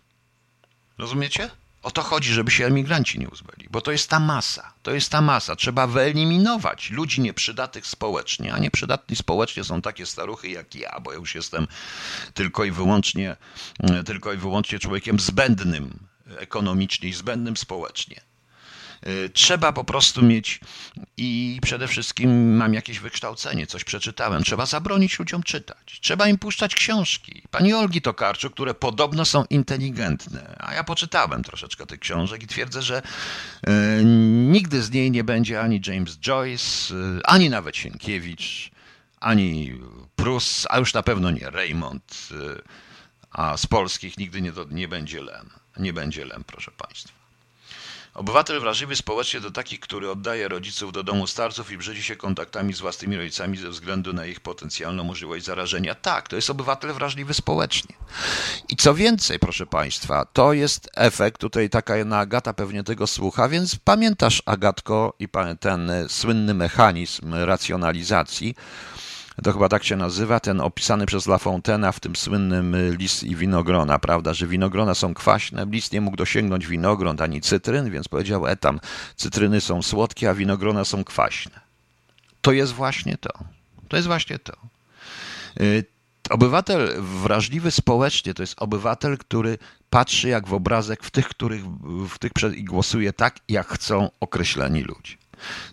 Rozumiecie? 0.98 1.50
O 1.84 1.92
to 1.92 2.02
chodzi, 2.02 2.34
żeby 2.34 2.52
się 2.52 2.66
emigranci 2.66 3.20
nie 3.20 3.30
uzbyli, 3.30 3.68
bo 3.72 3.82
to 3.82 3.92
jest 3.92 4.10
ta 4.10 4.20
masa, 4.20 4.74
to 4.84 4.92
jest 4.92 5.12
ta 5.12 5.22
masa. 5.22 5.56
Trzeba 5.56 5.88
wyeliminować 5.88 6.90
ludzi 6.90 7.22
nieprzydatnych 7.22 7.88
społecznie, 7.88 8.54
a 8.54 8.60
nieprzydatni 8.60 9.16
społecznie 9.16 9.64
są 9.64 9.82
takie 9.82 10.06
staruchy 10.06 10.50
jak 10.50 10.76
ja, 10.76 11.00
bo 11.02 11.12
ja 11.12 11.18
już 11.18 11.36
jestem 11.36 11.68
tylko 12.34 12.64
i 12.64 12.72
wyłącznie, 12.72 13.38
tylko 14.06 14.34
i 14.34 14.38
wyłącznie 14.38 14.80
człowiekiem 14.80 15.20
zbędnym 15.20 16.00
ekonomicznie 16.38 17.10
i 17.10 17.14
zbędnym 17.14 17.58
społecznie. 17.58 18.22
Y, 19.08 19.30
trzeba 19.30 19.74
po 19.74 19.84
prostu 19.84 20.26
mieć 20.26 20.60
i 21.18 21.60
przede 21.62 21.88
wszystkim 21.88 22.56
mam 22.56 22.74
jakieś 22.74 23.00
wykształcenie, 23.00 23.68
coś 23.68 23.84
przeczytałem. 23.84 24.44
Trzeba 24.44 24.66
zabronić 24.66 25.20
ludziom 25.20 25.44
czytać. 25.44 26.00
Trzeba 26.02 26.28
im 26.28 26.38
puszczać 26.38 26.76
książki. 26.76 27.44
Pani 27.52 27.74
Olgi 27.74 28.02
Tokarczuk, 28.02 28.54
które 28.54 28.74
podobno 28.74 29.26
są 29.26 29.46
inteligentne. 29.50 30.56
A 30.60 30.74
ja 30.74 30.84
poczytałem 30.84 31.44
troszeczkę 31.44 31.86
tych 31.86 32.00
książek 32.00 32.44
i 32.44 32.48
twierdzę, 32.48 32.82
że 32.82 33.02
y, 33.68 33.72
nigdy 34.46 34.82
z 34.82 34.92
niej 34.92 35.12
nie 35.12 35.24
będzie 35.24 35.62
ani 35.62 35.82
James 35.88 36.18
Joyce, 36.18 36.94
y, 36.94 37.24
ani 37.24 37.50
nawet 37.50 37.78
Sienkiewicz, 37.78 38.72
ani 39.20 39.80
Prus, 40.16 40.68
a 40.70 40.80
już 40.80 40.94
na 40.94 41.04
pewno 41.04 41.32
nie 41.32 41.50
Raymond, 41.50 42.30
a 43.32 43.58
z 43.58 43.66
polskich 43.66 44.18
nigdy 44.18 44.42
nie, 44.42 44.52
nie 44.72 44.88
będzie 44.88 45.22
Lem. 45.22 45.50
Nie 45.78 45.94
będzie 45.94 46.26
Lem, 46.26 46.44
proszę 46.48 46.72
Państwa. 46.72 47.23
Obywatel 48.14 48.60
wrażliwy 48.60 48.96
społecznie 48.96 49.42
to 49.42 49.52
taki, 49.52 49.80
który 49.80 50.12
oddaje 50.12 50.48
rodziców 50.48 50.92
do 50.92 51.04
domu 51.04 51.28
starców 51.28 51.72
i 51.72 51.78
brzydzi 51.78 52.04
się 52.04 52.16
kontaktami 52.16 52.74
z 52.74 52.80
własnymi 52.80 53.18
rodzicami 53.18 53.58
ze 53.58 53.70
względu 53.70 54.14
na 54.14 54.26
ich 54.26 54.40
potencjalną 54.40 55.04
możliwość 55.04 55.46
zarażenia. 55.46 55.96
Tak, 55.96 56.28
to 56.28 56.36
jest 56.36 56.50
obywatel 56.50 56.94
wrażliwy 56.94 57.34
społecznie. 57.34 57.96
I 58.70 58.76
co 58.76 58.94
więcej, 58.94 59.40
proszę 59.40 59.66
Państwa, 59.66 60.26
to 60.26 60.54
jest 60.54 60.90
efekt, 60.96 61.42
tutaj 61.42 61.70
taka 61.70 61.98
jedna 61.98 62.20
Agata 62.20 62.54
pewnie 62.54 62.84
tego 62.84 63.08
słucha, 63.08 63.50
więc 63.50 63.76
pamiętasz 63.76 64.44
Agatko 64.46 65.14
i 65.20 65.28
ten 65.60 65.92
słynny 66.08 66.54
mechanizm 66.54 67.34
racjonalizacji, 67.34 68.56
to 69.44 69.54
chyba 69.54 69.70
tak 69.70 69.84
się 69.84 69.96
nazywa, 69.96 70.40
ten 70.40 70.62
opisany 70.62 71.06
przez 71.06 71.28
La 71.28 71.38
Fontaine'a 71.38 71.92
w 71.92 72.00
tym 72.00 72.16
słynnym 72.16 72.76
y, 72.76 72.96
list 73.00 73.24
i 73.24 73.36
winogrona, 73.36 74.00
prawda, 74.00 74.34
że 74.34 74.48
winogrona 74.48 74.96
są 74.96 75.14
kwaśne, 75.14 75.66
list 75.72 75.94
nie 75.94 76.02
mógł 76.02 76.18
dosięgnąć 76.18 76.68
winogron 76.68 77.22
ani 77.22 77.42
cytryn, 77.42 77.92
więc 77.92 78.08
powiedział 78.08 78.48
etam, 78.48 78.80
cytryny 79.16 79.62
są 79.62 79.82
słodkie, 79.82 80.30
a 80.30 80.34
winogrona 80.34 80.86
są 80.86 81.04
kwaśne. 81.04 81.60
To 82.42 82.52
jest 82.52 82.74
właśnie 82.74 83.18
to. 83.18 83.30
To 83.88 83.96
jest 83.96 84.08
właśnie 84.08 84.40
to. 84.40 84.54
Y, 85.62 85.86
obywatel 86.30 87.02
wrażliwy 87.02 87.72
społecznie 87.72 88.34
to 88.34 88.44
jest 88.44 88.56
obywatel, 88.58 89.18
który 89.18 89.58
patrzy 89.90 90.30
jak 90.30 90.48
w 90.48 90.54
obrazek 90.54 91.04
w 91.04 91.12
tych, 91.12 91.28
których 91.28 91.66
w 92.10 92.20
tych 92.20 92.32
i 92.56 92.64
głosuje 92.64 93.14
tak, 93.14 93.40
jak 93.50 93.68
chcą 93.68 94.10
określeni 94.20 94.82
ludzie. 94.84 95.23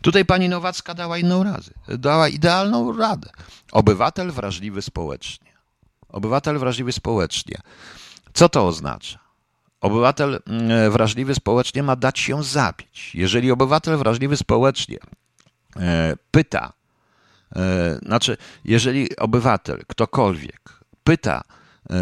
Tutaj 0.03 0.25
pani 0.25 0.49
Nowacka 0.49 0.95
dała 0.95 1.19
inną 1.19 1.43
radę, 1.43 1.71
dała 1.89 2.29
idealną 2.29 2.97
radę. 2.99 3.31
Obywatel 3.73 4.31
wrażliwy 4.31 4.83
społecznie. 4.83 5.51
Obywatel 6.09 6.59
wrażliwy 6.59 6.93
społecznie. 6.93 7.59
Co 8.33 8.49
to 8.49 8.67
oznacza? 8.67 9.19
Obywatel 9.81 10.43
mm, 10.47 10.91
wrażliwy 10.91 11.35
społecznie 11.35 11.83
ma 11.83 11.97
dać 11.97 12.19
się 12.19 12.43
zabić. 12.43 13.15
Jeżeli 13.15 13.51
obywatel 13.51 13.97
wrażliwy 13.97 14.37
społecznie 14.37 14.99
e, 15.77 16.17
pyta, 16.31 16.73
e, 17.57 17.99
znaczy, 18.03 18.37
jeżeli 18.65 19.17
obywatel, 19.17 19.83
ktokolwiek 19.89 20.81
pyta, 21.05 21.43
e, 21.91 21.95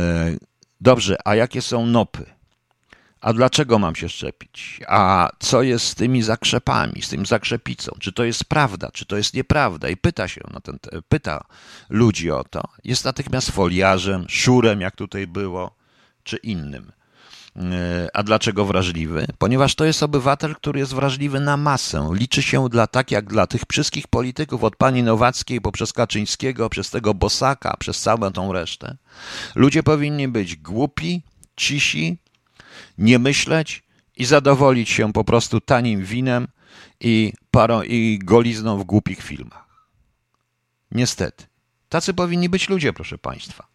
dobrze, 0.81 1.17
a 1.25 1.35
jakie 1.35 1.63
są 1.63 1.87
nopy? 1.87 2.38
A 3.21 3.33
dlaczego 3.33 3.79
mam 3.79 3.95
się 3.95 4.09
szczepić? 4.09 4.81
A 4.89 5.31
co 5.39 5.63
jest 5.63 5.87
z 5.87 5.95
tymi 5.95 6.23
zakrzepami, 6.23 7.03
z 7.03 7.09
tym 7.09 7.27
zakrzepicą? 7.27 7.93
Czy 8.01 8.13
to 8.13 8.25
jest 8.25 8.45
prawda, 8.45 8.91
czy 8.93 9.07
to 9.07 9.17
jest 9.17 9.35
nieprawda? 9.35 9.89
I 9.89 9.97
pyta 9.97 10.29
się 10.29 10.41
na 10.55 10.61
ten, 10.61 10.79
pyta 11.09 11.45
ludzi 11.91 12.31
o 12.31 12.45
to. 12.45 12.63
Jest 12.85 13.05
natychmiast 13.05 13.51
foliarzem, 13.51 14.27
szurem, 14.29 14.81
jak 14.81 14.97
tutaj 14.97 15.27
było, 15.27 15.75
czy 16.23 16.37
innym. 16.37 16.93
E, 17.57 18.09
a 18.15 18.23
dlaczego 18.23 18.65
wrażliwy? 18.65 19.27
Ponieważ 19.39 19.75
to 19.75 19.85
jest 19.85 20.03
obywatel, 20.03 20.55
który 20.55 20.81
jest 20.81 20.95
wrażliwy 20.95 21.41
na 21.41 21.57
masę. 21.57 22.11
Liczy 22.13 22.43
się 22.43 22.69
dla 22.69 22.87
tak 22.87 23.11
jak 23.11 23.27
dla 23.27 23.47
tych 23.47 23.63
wszystkich 23.71 24.07
polityków, 24.07 24.65
od 24.65 24.77
pani 24.77 25.03
Nowackiej 25.03 25.61
poprzez 25.61 25.93
Kaczyńskiego, 25.93 26.69
przez 26.69 26.91
tego 26.91 27.15
Bosaka, 27.15 27.77
przez 27.79 28.01
całą 28.01 28.33
tą 28.33 28.53
resztę. 28.53 28.97
Ludzie 29.55 29.83
powinni 29.83 30.29
być 30.29 30.57
głupi, 30.57 31.23
cisi, 31.57 32.19
nie 32.99 33.19
myśleć 33.19 33.83
i 34.17 34.25
zadowolić 34.25 34.89
się 34.89 35.13
po 35.13 35.25
prostu 35.25 35.61
tanim 35.61 36.05
winem 36.05 36.49
i, 37.01 37.33
parą, 37.51 37.83
i 37.83 38.19
golizną 38.25 38.79
w 38.79 38.85
głupich 38.85 39.23
filmach. 39.23 39.69
Niestety. 40.91 41.47
Tacy 41.89 42.15
powinni 42.15 42.49
być 42.49 42.69
ludzie, 42.69 42.93
proszę 42.93 43.19
Państwa. 43.19 43.67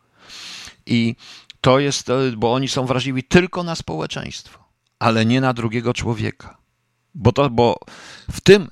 I 0.86 1.16
to 1.62 1.80
jest, 1.80 2.08
bo 2.38 2.54
oni 2.54 2.68
są 2.68 2.86
wrażliwi 2.86 3.24
tylko 3.24 3.64
na 3.64 3.76
społeczeństwo, 3.76 4.64
ale 5.00 5.26
nie 5.26 5.42
na 5.42 5.54
drugiego 5.54 5.94
człowieka. 5.94 6.58
Bo, 7.16 7.32
to, 7.32 7.50
bo 7.50 7.80
w 8.32 8.42
tym 8.42 8.68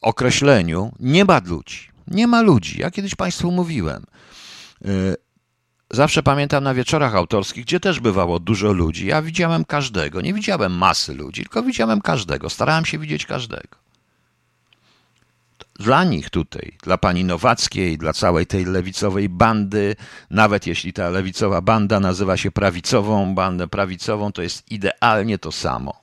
określeniu 0.00 0.92
nie 1.00 1.24
ma 1.24 1.40
ludzi. 1.44 1.88
Nie 2.06 2.26
ma 2.26 2.42
ludzi. 2.42 2.80
Ja 2.80 2.90
kiedyś 2.90 3.14
Państwu 3.14 3.50
mówiłem. 3.50 4.04
Zawsze 5.92 6.22
pamiętam 6.22 6.64
na 6.64 6.74
wieczorach 6.74 7.14
autorskich, 7.14 7.64
gdzie 7.64 7.80
też 7.80 8.00
bywało 8.00 8.38
dużo 8.38 8.72
ludzi. 8.72 9.06
Ja 9.06 9.22
widziałem 9.22 9.64
każdego. 9.64 10.20
Nie 10.20 10.34
widziałem 10.34 10.72
masy 10.72 11.14
ludzi, 11.14 11.42
tylko 11.42 11.62
widziałem 11.62 12.00
każdego. 12.00 12.50
Starałem 12.50 12.84
się 12.84 12.98
widzieć 12.98 13.26
każdego. 13.26 13.82
Dla 15.74 16.04
nich 16.04 16.30
tutaj, 16.30 16.76
dla 16.82 16.98
pani 16.98 17.24
Nowackiej, 17.24 17.98
dla 17.98 18.12
całej 18.12 18.46
tej 18.46 18.64
lewicowej 18.64 19.28
bandy, 19.28 19.96
nawet 20.30 20.66
jeśli 20.66 20.92
ta 20.92 21.10
lewicowa 21.10 21.60
banda 21.60 22.00
nazywa 22.00 22.36
się 22.36 22.50
prawicową 22.50 23.34
bandę 23.34 23.68
prawicową, 23.68 24.32
to 24.32 24.42
jest 24.42 24.72
idealnie 24.72 25.38
to 25.38 25.52
samo. 25.52 26.02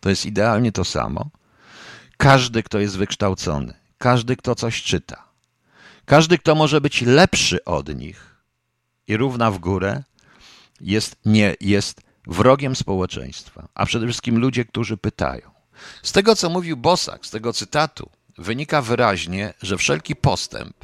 To 0.00 0.08
jest 0.08 0.26
idealnie 0.26 0.72
to 0.72 0.84
samo. 0.84 1.30
Każdy, 2.16 2.62
kto 2.62 2.78
jest 2.78 2.96
wykształcony, 2.96 3.74
każdy, 3.98 4.36
kto 4.36 4.54
coś 4.54 4.82
czyta, 4.82 5.24
każdy, 6.04 6.38
kto 6.38 6.54
może 6.54 6.80
być 6.80 7.02
lepszy 7.02 7.64
od 7.64 7.96
nich, 7.96 8.35
i 9.08 9.16
równa 9.16 9.50
w 9.50 9.58
górę 9.58 10.02
jest, 10.80 11.16
nie, 11.24 11.54
jest 11.60 12.00
wrogiem 12.26 12.76
społeczeństwa, 12.76 13.68
a 13.74 13.86
przede 13.86 14.06
wszystkim 14.06 14.38
ludzie, 14.38 14.64
którzy 14.64 14.96
pytają. 14.96 15.50
Z 16.02 16.12
tego, 16.12 16.36
co 16.36 16.50
mówił 16.50 16.76
Bosak, 16.76 17.26
z 17.26 17.30
tego 17.30 17.52
cytatu, 17.52 18.10
wynika 18.38 18.82
wyraźnie, 18.82 19.54
że 19.62 19.78
wszelki 19.78 20.16
postęp 20.16 20.76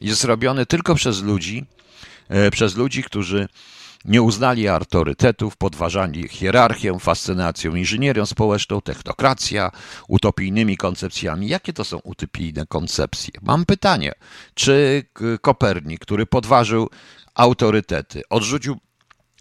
jest 0.00 0.24
robiony 0.24 0.66
tylko 0.66 0.94
przez 0.94 1.22
ludzi, 1.22 1.66
e, 2.28 2.50
przez 2.50 2.76
ludzi, 2.76 3.02
którzy 3.02 3.48
nie 4.04 4.22
uznali 4.22 4.68
autorytetów, 4.68 5.56
podważali 5.56 6.28
hierarchię, 6.28 6.98
fascynacją 7.00 7.74
inżynierią 7.74 8.26
społeczną, 8.26 8.80
technokracja, 8.80 9.70
utopijnymi 10.08 10.76
koncepcjami. 10.76 11.48
Jakie 11.48 11.72
to 11.72 11.84
są 11.84 11.98
utopijne 11.98 12.66
koncepcje? 12.66 13.32
Mam 13.42 13.64
pytanie, 13.64 14.12
czy 14.54 15.02
Kopernik, 15.40 16.00
który 16.00 16.26
podważył 16.26 16.90
autorytety, 17.34 18.22
odrzucił 18.30 18.76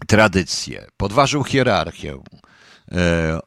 tradycję, 0.08 0.88
podważył 0.98 1.44
hierarchię, 1.44 2.18
e, 2.92 3.40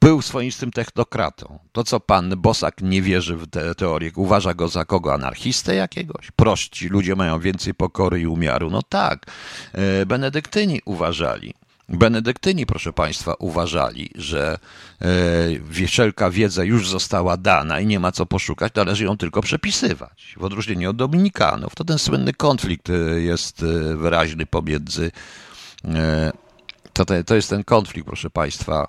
był 0.00 0.22
swoistym 0.22 0.70
technokratą. 0.70 1.58
To, 1.72 1.84
co 1.84 2.00
pan 2.00 2.34
Bosak 2.36 2.82
nie 2.82 3.02
wierzy 3.02 3.36
w 3.36 3.46
tę 3.46 3.74
teorię, 3.74 4.10
uważa 4.16 4.54
go 4.54 4.68
za 4.68 4.84
kogo? 4.84 5.14
Anarchistę 5.14 5.74
jakiegoś? 5.74 6.30
Prości, 6.30 6.88
ludzie 6.88 7.16
mają 7.16 7.40
więcej 7.40 7.74
pokory 7.74 8.20
i 8.20 8.26
umiaru. 8.26 8.70
No 8.70 8.82
tak, 8.82 9.26
e, 9.72 10.06
benedyktyni 10.06 10.80
uważali. 10.84 11.54
Benedyktyni, 11.88 12.66
proszę 12.66 12.92
Państwa, 12.92 13.34
uważali, 13.38 14.10
że 14.14 14.58
e, 15.02 15.86
wszelka 15.86 16.30
wiedza 16.30 16.64
już 16.64 16.88
została 16.88 17.36
dana 17.36 17.80
i 17.80 17.86
nie 17.86 18.00
ma 18.00 18.12
co 18.12 18.26
poszukać, 18.26 18.74
należy 18.74 19.04
ją 19.04 19.16
tylko 19.16 19.42
przepisywać. 19.42 20.34
W 20.36 20.44
odróżnieniu 20.44 20.90
od 20.90 20.96
Dominikanów, 20.96 21.74
to 21.74 21.84
ten 21.84 21.98
słynny 21.98 22.32
konflikt 22.32 22.90
e, 22.90 22.92
jest 23.20 23.64
wyraźny 23.96 24.46
pomiędzy. 24.46 25.10
To, 26.92 27.04
te, 27.04 27.24
to 27.24 27.34
jest 27.34 27.50
ten 27.50 27.64
konflikt, 27.64 28.06
proszę 28.06 28.30
Państwa, 28.30 28.86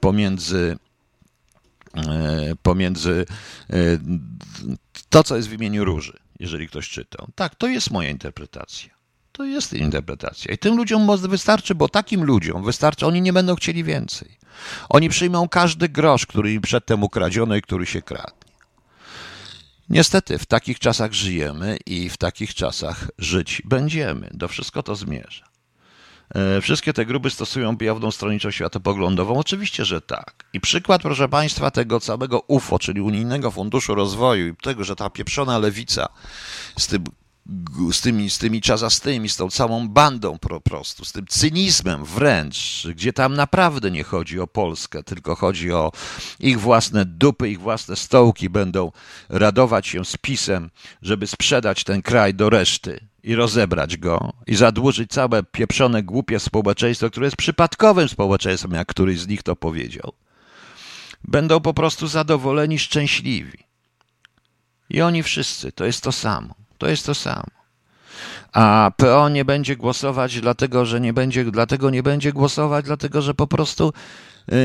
pomiędzy 0.00 0.76
pomiędzy 2.62 3.26
to, 5.08 5.24
co 5.24 5.36
jest 5.36 5.48
w 5.48 5.52
imieniu 5.52 5.84
róży 5.84 6.20
jeżeli 6.40 6.68
ktoś 6.68 6.88
czytał. 6.88 7.28
Tak, 7.34 7.54
to 7.54 7.66
jest 7.66 7.90
moja 7.90 8.10
interpretacja. 8.10 8.90
To 9.32 9.44
jest 9.44 9.72
interpretacja. 9.72 10.52
I 10.54 10.58
tym 10.58 10.76
ludziom 10.76 11.18
wystarczy, 11.28 11.74
bo 11.74 11.88
takim 11.88 12.24
ludziom 12.24 12.64
wystarczy, 12.64 13.06
oni 13.06 13.22
nie 13.22 13.32
będą 13.32 13.54
chcieli 13.54 13.84
więcej. 13.84 14.38
Oni 14.88 15.08
przyjmą 15.08 15.48
każdy 15.48 15.88
grosz, 15.88 16.26
który 16.26 16.52
im 16.52 16.62
przedtem 16.62 17.02
ukradziono 17.02 17.56
i 17.56 17.62
który 17.62 17.86
się 17.86 18.02
kradnie. 18.02 18.50
Niestety, 19.88 20.38
w 20.38 20.46
takich 20.46 20.78
czasach 20.78 21.12
żyjemy 21.12 21.78
i 21.86 22.08
w 22.08 22.16
takich 22.16 22.54
czasach 22.54 23.10
żyć 23.18 23.62
będziemy. 23.64 24.30
Do 24.34 24.48
wszystko 24.48 24.82
to 24.82 24.96
zmierza. 24.96 25.49
E, 26.34 26.60
wszystkie 26.60 26.92
te 26.92 27.06
grupy 27.06 27.30
stosują 27.30 27.76
jawną 27.80 28.10
stronniczość 28.10 28.56
światopoglądową? 28.56 29.38
Oczywiście, 29.38 29.84
że 29.84 30.00
tak. 30.00 30.44
I 30.52 30.60
przykład, 30.60 31.02
proszę 31.02 31.28
Państwa, 31.28 31.70
tego 31.70 32.00
całego 32.00 32.40
UFO, 32.40 32.78
czyli 32.78 33.00
Unijnego 33.00 33.50
Funduszu 33.50 33.94
Rozwoju 33.94 34.48
i 34.48 34.56
tego, 34.56 34.84
że 34.84 34.96
ta 34.96 35.10
pieprzona 35.10 35.58
lewica 35.58 36.08
z 36.78 36.86
tym 36.86 37.04
z 37.92 38.00
tymi, 38.00 38.30
z 38.30 38.38
tymi 38.38 38.60
czazastymi, 38.60 39.28
z 39.28 39.36
tą 39.36 39.50
całą 39.50 39.88
bandą 39.88 40.38
po 40.38 40.60
prostu, 40.60 41.04
z 41.04 41.12
tym 41.12 41.26
cynizmem 41.26 42.04
wręcz, 42.04 42.86
gdzie 42.94 43.12
tam 43.12 43.34
naprawdę 43.34 43.90
nie 43.90 44.04
chodzi 44.04 44.40
o 44.40 44.46
Polskę, 44.46 45.02
tylko 45.02 45.34
chodzi 45.34 45.72
o 45.72 45.92
ich 46.40 46.60
własne 46.60 47.04
dupy, 47.04 47.50
ich 47.50 47.60
własne 47.60 47.96
stołki, 47.96 48.50
będą 48.50 48.92
radować 49.28 49.86
się 49.86 50.04
z 50.04 50.16
pisem, 50.16 50.70
żeby 51.02 51.26
sprzedać 51.26 51.84
ten 51.84 52.02
kraj 52.02 52.34
do 52.34 52.50
reszty 52.50 53.09
i 53.22 53.34
rozebrać 53.34 53.96
go 53.96 54.32
i 54.46 54.54
zadłużyć 54.54 55.10
całe 55.10 55.42
pieprzone, 55.42 56.02
głupie 56.02 56.40
społeczeństwo, 56.40 57.10
które 57.10 57.26
jest 57.26 57.36
przypadkowym 57.36 58.08
społeczeństwem, 58.08 58.72
jak 58.72 58.88
któryś 58.88 59.20
z 59.20 59.28
nich 59.28 59.42
to 59.42 59.56
powiedział. 59.56 60.12
Będą 61.24 61.60
po 61.60 61.74
prostu 61.74 62.06
zadowoleni, 62.06 62.78
szczęśliwi. 62.78 63.58
I 64.90 65.02
oni 65.02 65.22
wszyscy, 65.22 65.72
to 65.72 65.84
jest 65.84 66.02
to 66.02 66.12
samo. 66.12 66.54
To 66.78 66.88
jest 66.88 67.06
to 67.06 67.14
samo. 67.14 67.60
A 68.52 68.90
PO 68.96 69.28
nie 69.28 69.44
będzie 69.44 69.76
głosować, 69.76 70.40
dlatego 70.40 70.86
że 70.86 71.00
nie 71.00 71.12
będzie, 71.12 71.44
dlatego 71.44 71.90
nie 71.90 72.02
będzie 72.02 72.32
głosować, 72.32 72.84
dlatego 72.84 73.22
że 73.22 73.34
po 73.34 73.46
prostu 73.46 73.92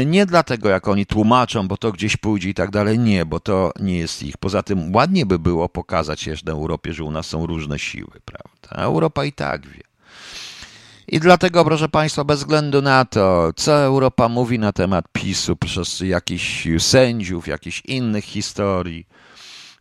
nie 0.06 0.26
dlatego, 0.26 0.70
jak 0.70 0.88
oni 0.88 1.06
tłumaczą, 1.06 1.68
bo 1.68 1.78
to 1.78 1.92
gdzieś 1.92 2.18
pójdzie 2.18 2.50
i 2.50 2.54
tak 2.54 2.72
dalej. 2.72 3.00
Nie, 3.00 3.26
bo 3.26 3.40
to 3.40 3.72
nie 3.80 3.98
jest 3.98 4.24
ich. 4.24 4.38
Poza 4.38 4.64
tym 4.64 4.96
ładnie 4.96 5.26
by 5.26 5.40
było 5.40 5.70
pokazać 5.70 6.28
jeszcze 6.28 6.52
Europie, 6.52 6.94
że 6.94 7.04
u 7.04 7.12
nas 7.12 7.26
są 7.26 7.46
różne 7.46 7.80
siły, 7.80 8.12
prawda? 8.26 8.70
A 8.70 8.82
Europa 8.82 9.26
i 9.26 9.34
tak 9.34 9.68
wie. 9.68 9.84
I 11.08 11.20
dlatego, 11.20 11.66
proszę 11.66 11.90
Państwa, 11.90 12.24
bez 12.24 12.40
względu 12.40 12.82
na 12.82 13.06
to, 13.06 13.54
co 13.56 13.74
Europa 13.74 14.30
mówi 14.30 14.60
na 14.60 14.72
temat 14.74 15.06
PiSu 15.14 15.56
przez 15.56 16.00
jakichś 16.00 16.68
sędziów, 16.80 17.48
jakichś 17.48 17.82
innych 17.86 18.26
historii, 18.26 19.08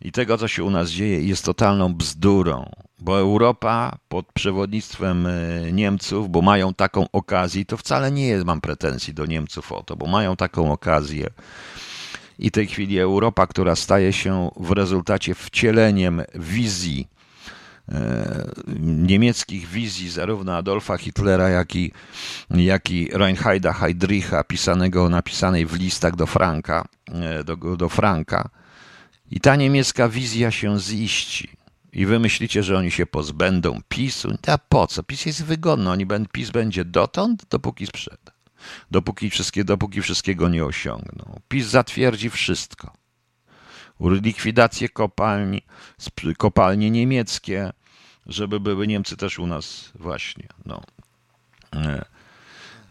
i 0.01 0.13
tego, 0.13 0.39
co 0.39 0.49
się 0.49 0.65
u 0.65 0.71
nas 0.71 0.91
dzieje, 0.91 1.21
jest 1.21 1.45
totalną 1.45 1.95
bzdurą, 1.95 2.71
bo 2.99 3.19
Europa 3.19 3.99
pod 4.09 4.27
przewodnictwem 4.33 5.27
e, 5.27 5.73
Niemców, 5.73 6.31
bo 6.31 6.43
mają 6.43 6.75
taką 6.75 7.07
okazję, 7.13 7.65
to 7.65 7.77
wcale 7.77 8.13
nie 8.13 8.27
jest, 8.27 8.45
mam 8.45 8.61
pretensji 8.61 9.15
do 9.15 9.27
Niemców 9.27 9.73
o 9.73 9.83
to, 9.83 9.97
bo 9.97 10.07
mają 10.07 10.37
taką 10.37 10.73
okazję. 10.73 11.31
I 12.39 12.51
tej 12.51 12.67
chwili 12.67 12.99
Europa, 12.99 13.47
która 13.47 13.77
staje 13.77 14.13
się 14.13 14.51
w 14.57 14.71
rezultacie 14.71 15.35
wcieleniem 15.35 16.23
wizji, 16.35 17.09
e, 17.89 18.51
niemieckich 18.81 19.69
wizji 19.69 20.11
zarówno 20.11 20.57
Adolfa 20.57 20.97
Hitlera, 20.97 21.49
jak 21.49 21.77
i, 21.77 21.93
jak 22.51 22.91
i 22.91 23.09
Reinheida 23.13 23.73
Heydricha, 23.73 24.45
pisanego, 24.45 25.09
napisanej 25.09 25.67
w 25.67 25.75
listach 25.75 26.17
do 26.17 26.27
Franka, 26.27 26.85
e, 27.13 27.45
do, 27.45 27.57
do 27.57 27.89
Franka, 27.89 28.49
i 29.35 29.41
ta 29.41 29.57
niemiecka 29.57 30.09
wizja 30.09 30.51
się 30.51 30.81
ziści. 30.81 31.49
I 31.93 32.07
wy 32.07 32.19
myślicie, 32.19 32.63
że 32.63 32.79
oni 32.79 32.91
się 32.91 33.07
pozbędą 33.07 33.81
PiSu? 33.89 34.29
A 34.47 34.59
po 34.59 34.87
co? 34.87 35.03
PiS 35.03 35.27
jest 35.27 35.45
wygodny. 35.45 35.91
Oni, 35.91 36.07
PiS 36.33 36.51
będzie 36.51 36.85
dotąd, 36.85 37.47
dopóki 37.51 37.87
sprzeda. 37.87 38.33
Dopóki, 38.91 39.31
wszystkie, 39.31 39.65
dopóki 39.65 40.03
wszystkiego 40.03 40.49
nie 40.49 40.65
osiągną. 40.65 41.41
PiS 41.49 41.67
zatwierdzi 41.67 42.31
wszystko. 42.31 42.93
Likwidację 44.01 44.89
kopalni, 44.89 45.63
kopalnie 46.39 46.91
niemieckie, 46.91 47.73
żeby 48.27 48.61
były 48.61 48.87
Niemcy 48.87 49.17
też 49.17 49.39
u 49.39 49.47
nas 49.47 49.93
właśnie. 49.95 50.49
No. 50.67 50.83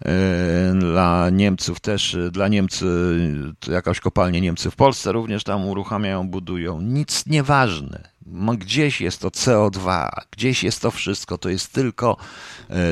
E, 0.05 0.73
dla 0.79 1.29
Niemców 1.29 1.79
też, 1.79 2.15
e, 2.15 2.31
dla 2.31 2.47
Niemcy 2.47 2.85
jakaś 3.67 3.99
kopalnię 3.99 4.41
Niemcy 4.41 4.71
w 4.71 4.75
Polsce 4.75 5.11
również 5.11 5.43
tam 5.43 5.65
uruchamiają, 5.65 6.27
budują. 6.27 6.81
Nic 6.81 7.25
nieważne. 7.25 8.13
Gdzieś 8.57 9.01
jest 9.01 9.21
to 9.21 9.29
CO2, 9.29 10.09
gdzieś 10.31 10.63
jest 10.63 10.81
to 10.81 10.91
wszystko. 10.91 11.37
To 11.37 11.49
jest 11.49 11.73
tylko, 11.73 12.17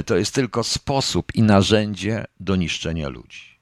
to 0.05 0.17
jest 0.17 0.35
tylko 0.35 0.63
sposób 0.63 1.35
i 1.35 1.43
narzędzie 1.43 2.25
do 2.39 2.55
niszczenia 2.55 3.09
ludzi. 3.09 3.59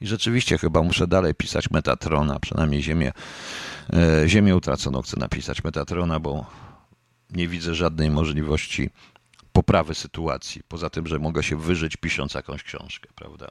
I 0.00 0.06
rzeczywiście 0.06 0.58
chyba 0.58 0.82
muszę 0.82 1.06
dalej 1.06 1.34
pisać 1.34 1.70
Metatrona, 1.70 2.40
przynajmniej 2.40 2.82
Ziemię, 2.82 3.12
ziemię 4.26 4.56
utraconą 4.56 5.02
chcę 5.02 5.20
napisać 5.20 5.64
Metatrona, 5.64 6.20
bo 6.20 6.46
nie 7.30 7.48
widzę 7.48 7.74
żadnej 7.74 8.10
możliwości 8.10 8.90
poprawy 9.52 9.94
sytuacji, 9.94 10.62
poza 10.68 10.90
tym, 10.90 11.06
że 11.06 11.18
mogę 11.18 11.42
się 11.42 11.56
wyżyć 11.56 11.96
pisząc 11.96 12.34
jakąś 12.34 12.62
książkę, 12.62 13.08
prawda? 13.14 13.50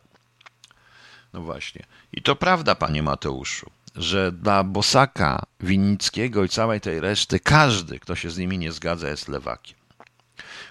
No 1.33 1.41
właśnie. 1.41 1.85
I 2.13 2.21
to 2.21 2.35
prawda, 2.35 2.75
panie 2.75 3.03
Mateuszu, 3.03 3.69
że 3.95 4.31
dla 4.31 4.63
Bosaka, 4.63 5.45
Winnickiego 5.59 6.43
i 6.43 6.49
całej 6.49 6.81
tej 6.81 6.99
reszty, 6.99 7.39
każdy, 7.39 7.99
kto 7.99 8.15
się 8.15 8.29
z 8.29 8.37
nimi 8.37 8.57
nie 8.57 8.71
zgadza, 8.71 9.09
jest 9.09 9.27
lewakiem. 9.27 9.78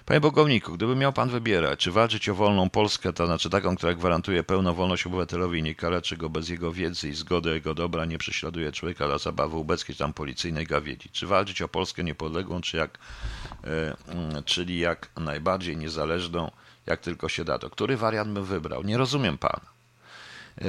Panie 0.09 0.21
Bogowniku, 0.21 0.73
gdyby 0.73 0.95
miał 0.95 1.13
pan 1.13 1.29
wybierać, 1.29 1.79
czy 1.79 1.91
walczyć 1.91 2.29
o 2.29 2.35
wolną 2.35 2.69
Polskę, 2.69 3.13
to 3.13 3.25
znaczy 3.25 3.49
taką, 3.49 3.75
która 3.75 3.93
gwarantuje 3.93 4.43
pełną 4.43 4.73
wolność 4.73 5.05
obywatelowi 5.07 5.59
i 5.59 5.63
nie 5.63 5.75
kaleczy 5.75 6.17
go 6.17 6.29
bez 6.29 6.49
jego 6.49 6.71
wiedzy 6.71 7.09
i 7.09 7.13
zgody 7.13 7.49
jego 7.49 7.73
dobra, 7.73 8.05
nie 8.05 8.17
prześladuje 8.17 8.71
człowieka 8.71 9.07
dla 9.07 9.17
zabawy 9.17 9.55
ubeckiej 9.55 9.95
tam 9.95 10.13
policyjnej 10.13 10.65
gawiedzi, 10.65 11.09
czy 11.09 11.27
walczyć 11.27 11.61
o 11.61 11.67
Polskę 11.67 12.03
niepodległą, 12.03 12.61
czy 12.61 12.77
jak, 12.77 12.97
e, 13.63 13.95
mm, 14.07 14.43
czyli 14.43 14.79
jak 14.79 15.09
najbardziej 15.17 15.77
niezależną, 15.77 16.51
jak 16.85 16.99
tylko 16.99 17.29
się 17.29 17.45
da, 17.45 17.59
to 17.59 17.69
który 17.69 17.97
wariant 17.97 18.31
bym 18.33 18.45
wybrał? 18.45 18.83
Nie 18.83 18.97
rozumiem 18.97 19.37
pana. 19.37 19.65
E, 20.61 20.65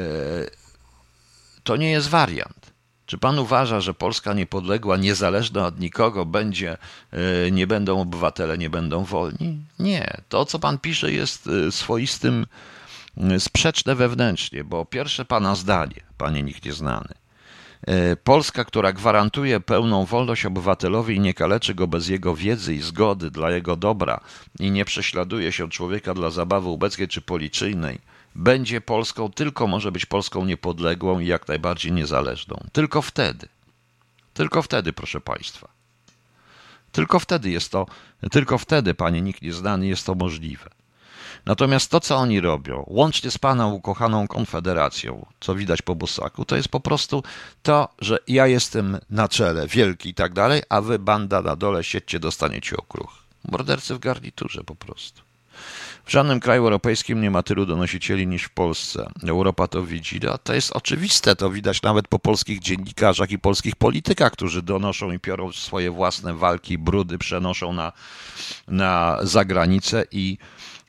to 1.65 1.77
nie 1.77 1.91
jest 1.91 2.09
wariant. 2.09 2.70
Czy 3.11 3.19
pan 3.19 3.39
uważa, 3.39 3.81
że 3.81 3.95
Polska 3.95 4.33
niepodległa, 4.33 4.97
niezależna 4.97 5.67
od 5.67 5.81
nikogo 5.81 6.27
będzie, 6.27 6.77
e, 7.13 7.51
nie 7.51 7.67
będą 7.67 8.01
obywatele, 8.01 8.59
nie 8.59 8.71
będą 8.71 9.05
wolni? 9.05 9.59
Nie. 9.79 10.17
To, 10.29 10.45
co 10.45 10.59
pan 10.59 10.79
pisze, 10.79 11.13
jest 11.13 11.47
e, 11.47 11.73
swoistym 11.73 12.47
e, 13.17 13.41
sprzeczne 13.41 13.95
wewnętrznie, 13.95 14.65
bo 14.65 14.85
pierwsze 14.85 15.25
pana 15.25 15.55
zdanie, 15.55 16.01
panie 16.19 16.43
nikt 16.43 16.65
nieznany, 16.65 17.15
Polska, 18.25 18.65
która 18.65 18.93
gwarantuje 18.93 19.61
pełną 19.61 20.05
wolność 20.05 20.47
obywatelowi 20.47 21.17
i 21.17 21.21
nie 21.21 21.35
kaleczy 21.35 21.75
go 21.75 21.87
bez 21.87 22.09
jego 22.09 22.37
wiedzy 22.37 22.75
i 22.75 22.81
zgody 22.81 23.31
dla 23.31 23.51
jego 23.51 23.77
dobra 23.77 24.21
i 24.59 24.71
nie 24.71 24.85
prześladuje 24.85 25.53
się 25.53 25.69
człowieka 25.69 26.15
dla 26.15 26.31
zabawy 26.31 26.69
ubeckiej 26.69 27.09
czy 27.09 27.21
policyjnej, 27.21 27.99
będzie 28.35 28.81
Polską, 28.81 29.33
tylko 29.33 29.67
może 29.67 29.93
być 29.93 30.07
Polską 30.07 30.45
niepodległą 30.45 31.19
i 31.19 31.27
jak 31.27 31.49
najbardziej 31.49 31.93
niezależną. 31.93 32.65
Tylko 32.73 33.03
wtedy. 33.03 33.49
Tylko 34.35 34.63
wtedy, 34.63 34.93
proszę 34.93 35.21
Państwa. 35.21 35.69
Tylko 36.93 37.19
wtedy 37.19 37.51
jest 37.51 37.73
to, 37.73 37.87
tylko 38.31 38.59
wtedy, 38.59 38.95
panie 38.95 39.21
nikt 39.21 39.43
nieznany, 39.43 39.87
jest 39.87 40.07
to 40.07 40.15
możliwe. 40.15 40.71
Natomiast 41.47 41.91
to, 41.91 42.01
co 42.01 42.17
oni 42.17 42.41
robią, 42.41 42.85
łącznie 42.87 43.31
z 43.31 43.39
paną 43.39 43.73
ukochaną 43.73 44.29
Konfederacją, 44.29 45.27
co 45.41 45.55
widać 45.55 45.83
po 45.83 45.95
Bosaku, 45.95 46.45
to 46.45 46.57
jest 46.57 46.69
po 46.69 46.81
prostu 46.81 47.23
to, 47.63 47.89
że 47.99 48.19
ja 48.29 48.47
jestem 48.47 48.99
na 49.11 49.29
czele, 49.29 49.67
wielki 49.67 50.09
i 50.09 50.15
tak 50.15 50.33
dalej, 50.33 50.63
a 50.69 50.81
wy, 50.81 50.99
banda 50.99 51.43
na 51.43 51.57
dole, 51.57 51.85
siedźcie, 51.85 52.21
dostaniecie 52.21 52.77
okruch. 52.77 53.23
Mordercy 53.51 53.95
w 53.95 53.99
garniturze 53.99 54.65
po 54.65 54.75
prostu. 54.75 55.30
W 56.11 56.13
żadnym 56.13 56.41
kraju 56.41 56.63
europejskim 56.63 57.21
nie 57.21 57.31
ma 57.31 57.43
tylu 57.43 57.67
donosicieli 57.67 58.27
niż 58.27 58.45
w 58.45 58.51
Polsce. 58.51 59.11
Europa 59.27 59.69
to 59.69 59.83
widzi. 59.83 60.21
No, 60.23 60.39
to 60.39 60.55
jest 60.55 60.73
oczywiste, 60.73 61.37
to 61.37 61.51
widać 61.51 61.83
nawet 61.83 62.09
po 62.09 62.19
polskich 62.19 62.61
dziennikarzach 62.61 63.31
i 63.31 63.39
polskich 63.39 63.77
politykach, 63.77 64.33
którzy 64.33 64.63
donoszą 64.63 65.13
i 65.13 65.19
piorą 65.19 65.53
swoje 65.53 65.91
własne 65.91 66.35
walki, 66.35 66.79
brudy, 66.79 67.19
przenoszą 67.19 67.73
na, 67.73 67.93
na 68.69 69.19
zagranicę 69.23 70.05
i 70.13 70.39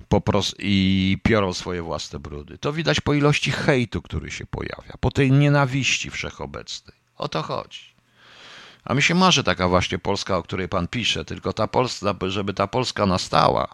po 0.09 0.22
i 0.59 1.17
piorą 1.24 1.53
swoje 1.53 1.82
własne 1.82 2.19
brudy. 2.19 2.57
To 2.57 2.74
widać 2.74 3.01
po 3.01 3.13
ilości 3.13 3.51
hejtu, 3.51 4.01
który 4.01 4.32
się 4.32 4.45
pojawia, 4.45 4.93
po 4.99 5.11
tej 5.11 5.32
nienawiści 5.32 6.09
wszechobecnej. 6.09 6.97
O 7.17 7.28
to 7.28 7.41
chodzi. 7.41 7.90
A 8.86 8.93
mi 8.93 9.01
się 9.01 9.15
marzy 9.15 9.43
taka 9.43 9.67
właśnie 9.67 9.99
Polska, 9.99 10.38
o 10.38 10.43
której 10.43 10.69
pan 10.69 10.88
pisze, 10.88 11.25
tylko 11.25 11.53
ta 11.53 11.67
Polska, 11.67 12.15
żeby 12.27 12.53
ta 12.53 12.67
Polska 12.67 13.05
nastała, 13.05 13.67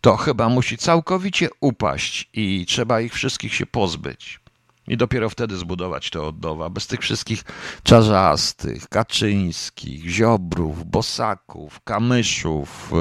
to 0.00 0.16
chyba 0.16 0.48
musi 0.48 0.76
całkowicie 0.76 1.48
upaść 1.60 2.28
i 2.32 2.66
trzeba 2.68 3.00
ich 3.00 3.14
wszystkich 3.14 3.54
się 3.54 3.66
pozbyć. 3.66 4.40
I 4.88 4.96
dopiero 4.96 5.30
wtedy 5.30 5.56
zbudować 5.56 6.10
to 6.10 6.28
od 6.28 6.42
nowa, 6.42 6.70
bez 6.70 6.86
tych 6.86 7.00
wszystkich 7.00 7.44
czarzastych, 7.82 8.88
kaczyńskich, 8.88 10.10
ziobrów, 10.10 10.84
bosaków, 10.84 11.80
kamyszów, 11.84 12.92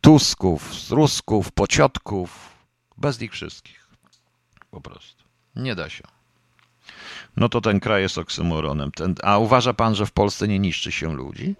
tusków, 0.00 0.90
rusków, 0.90 1.52
pociotków, 1.52 2.48
bez 2.96 3.20
nich 3.20 3.32
wszystkich. 3.32 3.88
Po 4.70 4.80
prostu. 4.80 5.24
Nie 5.56 5.74
da 5.74 5.88
się 5.88 6.19
no 7.36 7.48
to 7.48 7.60
ten 7.60 7.80
kraj 7.80 8.02
jest 8.02 8.18
oksymoronem. 8.18 8.92
Ten, 8.92 9.14
a 9.22 9.38
uważa 9.38 9.74
pan, 9.74 9.94
że 9.94 10.06
w 10.06 10.12
Polsce 10.12 10.48
nie 10.48 10.58
niszczy 10.58 10.92
się 10.92 11.14
ludzi? 11.14 11.54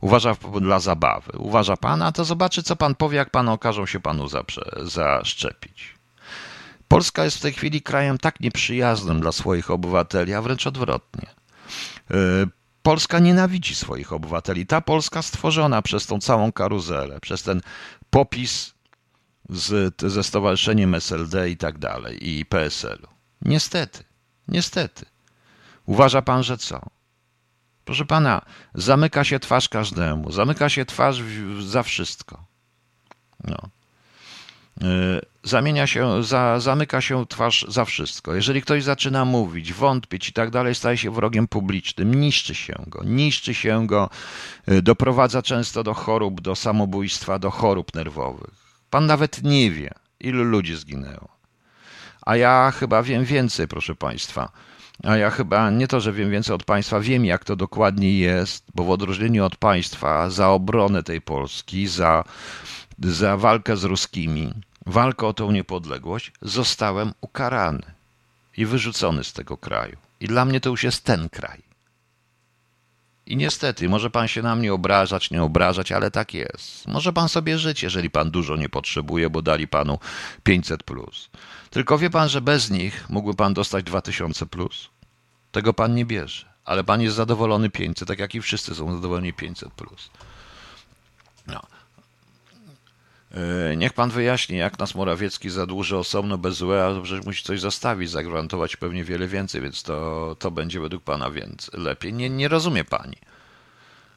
Uważa 0.00 0.36
dla 0.60 0.80
zabawy. 0.80 1.32
Uważa 1.38 1.76
pan, 1.76 2.02
a 2.02 2.12
to 2.12 2.24
zobaczy, 2.24 2.62
co 2.62 2.76
pan 2.76 2.94
powie, 2.94 3.16
jak 3.16 3.30
pan 3.30 3.48
okażą 3.48 3.86
się 3.86 4.00
panu 4.00 4.28
zaszczepić. 4.82 5.94
Polska 6.88 7.24
jest 7.24 7.38
w 7.38 7.40
tej 7.40 7.52
chwili 7.52 7.82
krajem 7.82 8.18
tak 8.18 8.40
nieprzyjaznym 8.40 9.20
dla 9.20 9.32
swoich 9.32 9.70
obywateli, 9.70 10.34
a 10.34 10.42
wręcz 10.42 10.66
odwrotnie. 10.66 11.26
E, 12.10 12.14
Polska 12.82 13.18
nienawidzi 13.18 13.74
swoich 13.74 14.12
obywateli. 14.12 14.66
Ta 14.66 14.80
Polska 14.80 15.22
stworzona 15.22 15.82
przez 15.82 16.06
tą 16.06 16.20
całą 16.20 16.52
karuzelę, 16.52 17.20
przez 17.20 17.42
ten 17.42 17.60
popis 18.10 18.74
z, 19.50 19.94
ze 20.12 20.24
stowarzyszeniem 20.24 20.94
SLD 20.94 21.50
i 21.50 21.56
tak 21.56 21.78
dalej, 21.78 22.28
i 22.28 22.46
PSL-u. 22.46 23.08
Niestety. 23.42 24.04
Niestety. 24.48 25.06
Uważa 25.86 26.22
pan, 26.22 26.42
że 26.42 26.58
co? 26.58 26.80
Proszę 27.84 28.04
pana, 28.04 28.42
zamyka 28.74 29.24
się 29.24 29.40
twarz 29.40 29.68
każdemu, 29.68 30.32
zamyka 30.32 30.68
się 30.68 30.84
twarz 30.84 31.22
za 31.60 31.82
wszystko. 31.82 32.44
No. 33.44 33.56
Y, 34.82 35.20
zamienia 35.42 35.86
się, 35.86 36.22
za, 36.22 36.60
zamyka 36.60 37.00
się 37.00 37.26
twarz 37.26 37.66
za 37.68 37.84
wszystko. 37.84 38.34
Jeżeli 38.34 38.62
ktoś 38.62 38.82
zaczyna 38.82 39.24
mówić, 39.24 39.72
wątpić 39.72 40.28
i 40.28 40.32
tak 40.32 40.50
dalej, 40.50 40.74
staje 40.74 40.98
się 40.98 41.10
wrogiem 41.10 41.48
publicznym, 41.48 42.14
niszczy 42.14 42.54
się 42.54 42.74
go, 42.86 43.04
niszczy 43.04 43.54
się 43.54 43.86
go, 43.86 44.10
y, 44.68 44.82
doprowadza 44.82 45.42
często 45.42 45.82
do 45.82 45.94
chorób, 45.94 46.40
do 46.40 46.56
samobójstwa, 46.56 47.38
do 47.38 47.50
chorób 47.50 47.94
nerwowych. 47.94 48.84
Pan 48.90 49.06
nawet 49.06 49.42
nie 49.42 49.70
wie, 49.70 49.90
ilu 50.20 50.44
ludzi 50.44 50.76
zginęło. 50.76 51.28
A 52.26 52.36
ja 52.36 52.70
chyba 52.70 53.02
wiem 53.02 53.24
więcej, 53.24 53.68
proszę 53.68 53.94
Państwa. 53.94 54.52
A 55.02 55.16
ja 55.16 55.30
chyba 55.30 55.70
nie 55.70 55.88
to, 55.88 56.00
że 56.00 56.12
wiem 56.12 56.30
więcej 56.30 56.54
od 56.54 56.64
Państwa, 56.64 57.00
wiem 57.00 57.24
jak 57.24 57.44
to 57.44 57.56
dokładnie 57.56 58.18
jest, 58.18 58.64
bo 58.74 58.84
w 58.84 58.90
odróżnieniu 58.90 59.44
od 59.44 59.56
Państwa 59.56 60.30
za 60.30 60.48
obronę 60.48 61.02
tej 61.02 61.20
Polski, 61.20 61.86
za, 61.86 62.24
za 62.98 63.36
walkę 63.36 63.76
z 63.76 63.84
ruskimi, 63.84 64.52
walkę 64.86 65.26
o 65.26 65.34
tą 65.34 65.50
niepodległość, 65.50 66.32
zostałem 66.42 67.12
ukarany 67.20 67.82
i 68.56 68.66
wyrzucony 68.66 69.24
z 69.24 69.32
tego 69.32 69.56
kraju. 69.56 69.96
I 70.20 70.28
dla 70.28 70.44
mnie 70.44 70.60
to 70.60 70.70
już 70.70 70.84
jest 70.84 71.04
ten 71.04 71.28
kraj. 71.28 71.71
I 73.32 73.36
niestety, 73.36 73.88
może 73.88 74.10
pan 74.10 74.28
się 74.28 74.42
na 74.42 74.56
mnie 74.56 74.74
obrażać, 74.74 75.30
nie 75.30 75.42
obrażać, 75.42 75.92
ale 75.92 76.10
tak 76.10 76.34
jest. 76.34 76.88
Może 76.88 77.12
pan 77.12 77.28
sobie 77.28 77.58
żyć, 77.58 77.82
jeżeli 77.82 78.10
pan 78.10 78.30
dużo 78.30 78.56
nie 78.56 78.68
potrzebuje, 78.68 79.30
bo 79.30 79.42
dali 79.42 79.68
panu 79.68 79.98
500 80.42 80.82
plus. 80.82 81.30
Tylko 81.70 81.98
wie 81.98 82.10
pan, 82.10 82.28
że 82.28 82.40
bez 82.40 82.70
nich 82.70 83.06
mógłby 83.08 83.34
pan 83.36 83.54
dostać 83.54 83.84
2000 83.84 84.46
plus. 84.46 84.90
Tego 85.52 85.74
pan 85.74 85.94
nie 85.94 86.04
bierze, 86.04 86.46
ale 86.64 86.84
pan 86.84 87.00
jest 87.00 87.16
zadowolony 87.16 87.70
500, 87.70 88.08
tak 88.08 88.18
jak 88.18 88.34
i 88.34 88.40
wszyscy 88.40 88.74
są 88.74 88.94
zadowoleni 88.94 89.32
500 89.32 89.72
plus. 89.72 90.10
No. 91.46 91.60
E, 93.34 93.76
niech 93.76 93.92
pan 93.92 94.10
wyjaśni, 94.10 94.56
jak 94.56 94.78
nas 94.78 94.94
Morawiecki 94.94 95.50
zadłuży 95.50 95.96
osobno 95.96 96.38
bez 96.38 96.62
UE, 96.62 96.84
a 96.84 97.00
przecież 97.02 97.26
musi 97.26 97.44
coś 97.44 97.60
zostawić, 97.60 98.10
zagwarantować 98.10 98.76
pewnie 98.76 99.04
wiele 99.04 99.26
więcej, 99.26 99.60
więc 99.60 99.82
to, 99.82 100.36
to 100.38 100.50
będzie 100.50 100.80
według 100.80 101.04
pana 101.04 101.30
więcej, 101.30 101.80
lepiej. 101.80 102.12
Nie, 102.12 102.30
nie 102.30 102.48
rozumie 102.48 102.84
pani. 102.84 103.16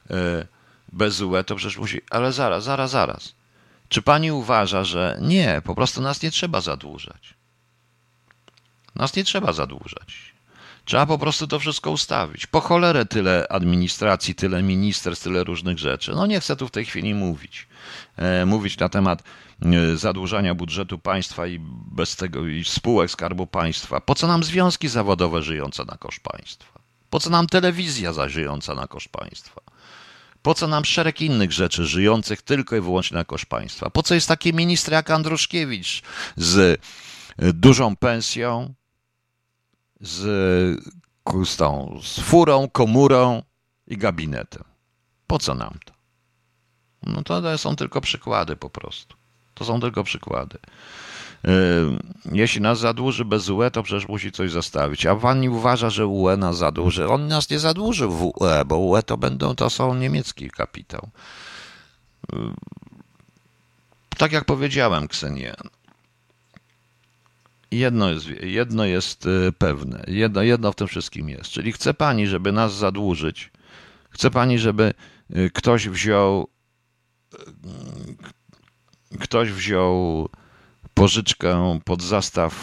E, 0.09 0.47
bez 0.93 1.21
UE 1.21 1.43
to 1.45 1.55
przecież 1.55 1.77
musi. 1.77 2.01
Ale 2.09 2.33
zaraz, 2.33 2.63
zaraz, 2.63 2.91
zaraz. 2.91 3.35
Czy 3.89 4.01
pani 4.01 4.31
uważa, 4.31 4.83
że 4.83 5.17
nie, 5.21 5.61
po 5.65 5.75
prostu 5.75 6.01
nas 6.01 6.21
nie 6.21 6.31
trzeba 6.31 6.61
zadłużać? 6.61 7.33
Nas 8.95 9.15
nie 9.15 9.23
trzeba 9.23 9.53
zadłużać. 9.53 10.34
Trzeba 10.85 11.05
po 11.05 11.17
prostu 11.17 11.47
to 11.47 11.59
wszystko 11.59 11.91
ustawić. 11.91 12.47
Po 12.47 12.61
cholerę 12.61 13.05
tyle 13.05 13.47
administracji, 13.49 14.35
tyle 14.35 14.63
ministerstw, 14.63 15.23
tyle 15.23 15.43
różnych 15.43 15.79
rzeczy. 15.79 16.11
No 16.11 16.25
nie 16.25 16.39
chcę 16.39 16.55
tu 16.55 16.67
w 16.67 16.71
tej 16.71 16.85
chwili 16.85 17.13
mówić. 17.13 17.67
E, 18.17 18.45
mówić 18.45 18.77
na 18.77 18.89
temat 18.89 19.23
e, 19.61 19.97
zadłużania 19.97 20.55
budżetu 20.55 20.99
państwa 20.99 21.47
i 21.47 21.59
bez 21.91 22.15
tego 22.15 22.47
i 22.47 22.63
spółek 22.63 23.11
Skarbu 23.11 23.47
Państwa. 23.47 24.01
Po 24.01 24.15
co 24.15 24.27
nam 24.27 24.43
związki 24.43 24.87
zawodowe 24.87 25.43
żyjące 25.43 25.85
na 25.85 25.97
koszt 25.97 26.19
państwa? 26.19 26.79
Po 27.09 27.19
co 27.19 27.29
nam 27.29 27.47
telewizja 27.47 28.13
zażyjąca 28.13 28.75
na 28.75 28.87
koszt 28.87 29.09
państwa? 29.09 29.61
Po 30.41 30.53
co 30.53 30.67
nam 30.67 30.85
szereg 30.85 31.21
innych 31.21 31.51
rzeczy 31.51 31.85
żyjących 31.85 32.41
tylko 32.41 32.75
i 32.75 32.81
wyłącznie 32.81 33.17
na 33.17 33.25
koszt 33.25 33.45
państwa? 33.45 33.89
Po 33.89 34.03
co 34.03 34.15
jest 34.15 34.27
taki 34.27 34.53
minister 34.53 34.93
jak 34.93 35.11
Andruszkiewicz 35.11 36.01
z 36.35 36.81
e, 37.37 37.53
dużą 37.53 37.95
pensją, 37.95 38.73
z, 40.05 40.81
z, 41.45 41.55
tą, 41.57 41.99
z 42.03 42.19
furą, 42.19 42.69
komórą 42.69 43.41
i 43.87 43.97
gabinetem. 43.97 44.63
Po 45.27 45.39
co 45.39 45.55
nam 45.55 45.77
to? 45.85 45.93
No 47.03 47.23
to 47.23 47.57
są 47.57 47.75
tylko 47.75 48.01
przykłady 48.01 48.55
po 48.55 48.69
prostu. 48.69 49.15
To 49.53 49.65
są 49.65 49.79
tylko 49.79 50.03
przykłady. 50.03 50.57
Jeśli 52.31 52.61
nas 52.61 52.79
zadłuży 52.79 53.25
bez 53.25 53.49
UE, 53.49 53.71
to 53.71 53.83
przecież 53.83 54.07
musi 54.07 54.31
coś 54.31 54.51
zostawić. 54.51 55.05
A 55.05 55.15
pan 55.15 55.39
nie 55.39 55.51
uważa, 55.51 55.89
że 55.89 56.07
UE 56.07 56.37
nas 56.37 56.57
zadłuży? 56.57 57.07
On 57.07 57.27
nas 57.27 57.49
nie 57.49 57.59
zadłuży 57.59 58.07
w 58.07 58.23
UE, 58.23 58.65
bo 58.65 58.77
UE 58.77 59.03
to 59.03 59.17
będą, 59.17 59.55
to 59.55 59.69
są 59.69 59.95
niemiecki 59.95 60.49
kapitał. 60.49 61.09
Tak 64.17 64.31
jak 64.31 64.45
powiedziałem, 64.45 65.07
Ksenie, 65.07 65.55
jedno 67.71 68.09
jest, 68.09 68.27
jedno 68.27 68.85
jest 68.85 69.25
y, 69.25 69.51
pewne, 69.57 70.03
jedno, 70.07 70.41
jedno 70.41 70.71
w 70.71 70.75
tym 70.75 70.87
wszystkim 70.87 71.29
jest. 71.29 71.51
Czyli 71.51 71.71
chce 71.71 71.93
pani, 71.93 72.27
żeby 72.27 72.51
nas 72.51 72.73
zadłużyć, 72.73 73.51
chce 74.09 74.31
pani, 74.31 74.59
żeby 74.59 74.93
y, 75.35 75.51
ktoś 75.53 75.89
wziął 75.89 76.47
y, 77.33 77.37
ktoś 79.19 79.51
wziął 79.51 80.29
pożyczkę 80.93 81.79
pod 81.85 82.03
zastaw 82.03 82.53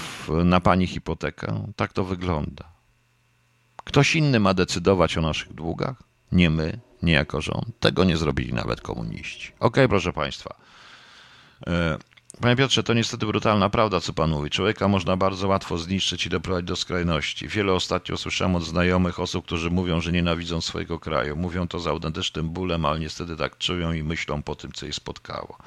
na 0.45 0.61
pani 0.61 0.87
hipotekę. 0.87 1.73
Tak 1.77 1.93
to 1.93 2.05
wygląda. 2.05 2.73
Ktoś 3.85 4.17
inny 4.17 4.41
ma 4.41 4.55
decydować 4.55 5.19
o 5.19 5.21
naszych 5.21 5.53
długach, 5.53 6.03
nie 6.33 6.51
my, 6.51 6.81
nie 7.03 7.13
jako 7.13 7.41
rząd. 7.41 7.81
Tego 7.81 8.05
nie 8.05 8.17
zrobili 8.17 8.53
nawet 8.53 8.81
komuniści. 8.81 9.53
Ok, 9.61 9.77
proszę 9.89 10.13
państwa. 10.13 10.55
Panie 12.41 12.57
Piotrze, 12.57 12.83
to 12.83 12.95
niestety 12.95 13.27
brutalna 13.27 13.71
prawda, 13.71 14.01
co 14.01 14.13
pan 14.13 14.31
mówi. 14.31 14.51
Człowieka 14.51 14.89
można 14.89 15.17
bardzo 15.17 15.49
łatwo 15.49 15.79
zniszczyć 15.79 16.27
i 16.27 16.31
doprowadzić 16.31 16.69
do 16.69 16.77
skrajności. 16.77 17.49
Wiele 17.49 17.73
ostatnio 17.73 18.17
słyszałem 18.17 18.57
od 18.57 18.65
znajomych 18.65 19.21
osób, 19.21 19.47
którzy 19.47 19.71
mówią, 19.71 20.01
że 20.01 20.13
nienawidzą 20.13 20.61
swojego 20.61 20.99
kraju. 20.99 21.37
Mówią 21.37 21.69
to 21.69 21.81
z 21.81 21.87
autentycznym 21.87 22.51
bólem, 22.51 22.85
ale 22.85 23.01
niestety 23.01 23.37
tak 23.37 23.59
czują 23.59 23.93
i 23.93 24.03
myślą 24.03 24.43
po 24.43 24.55
tym, 24.55 24.73
co 24.73 24.87
ich 24.87 24.95
spotkało. 24.95 25.59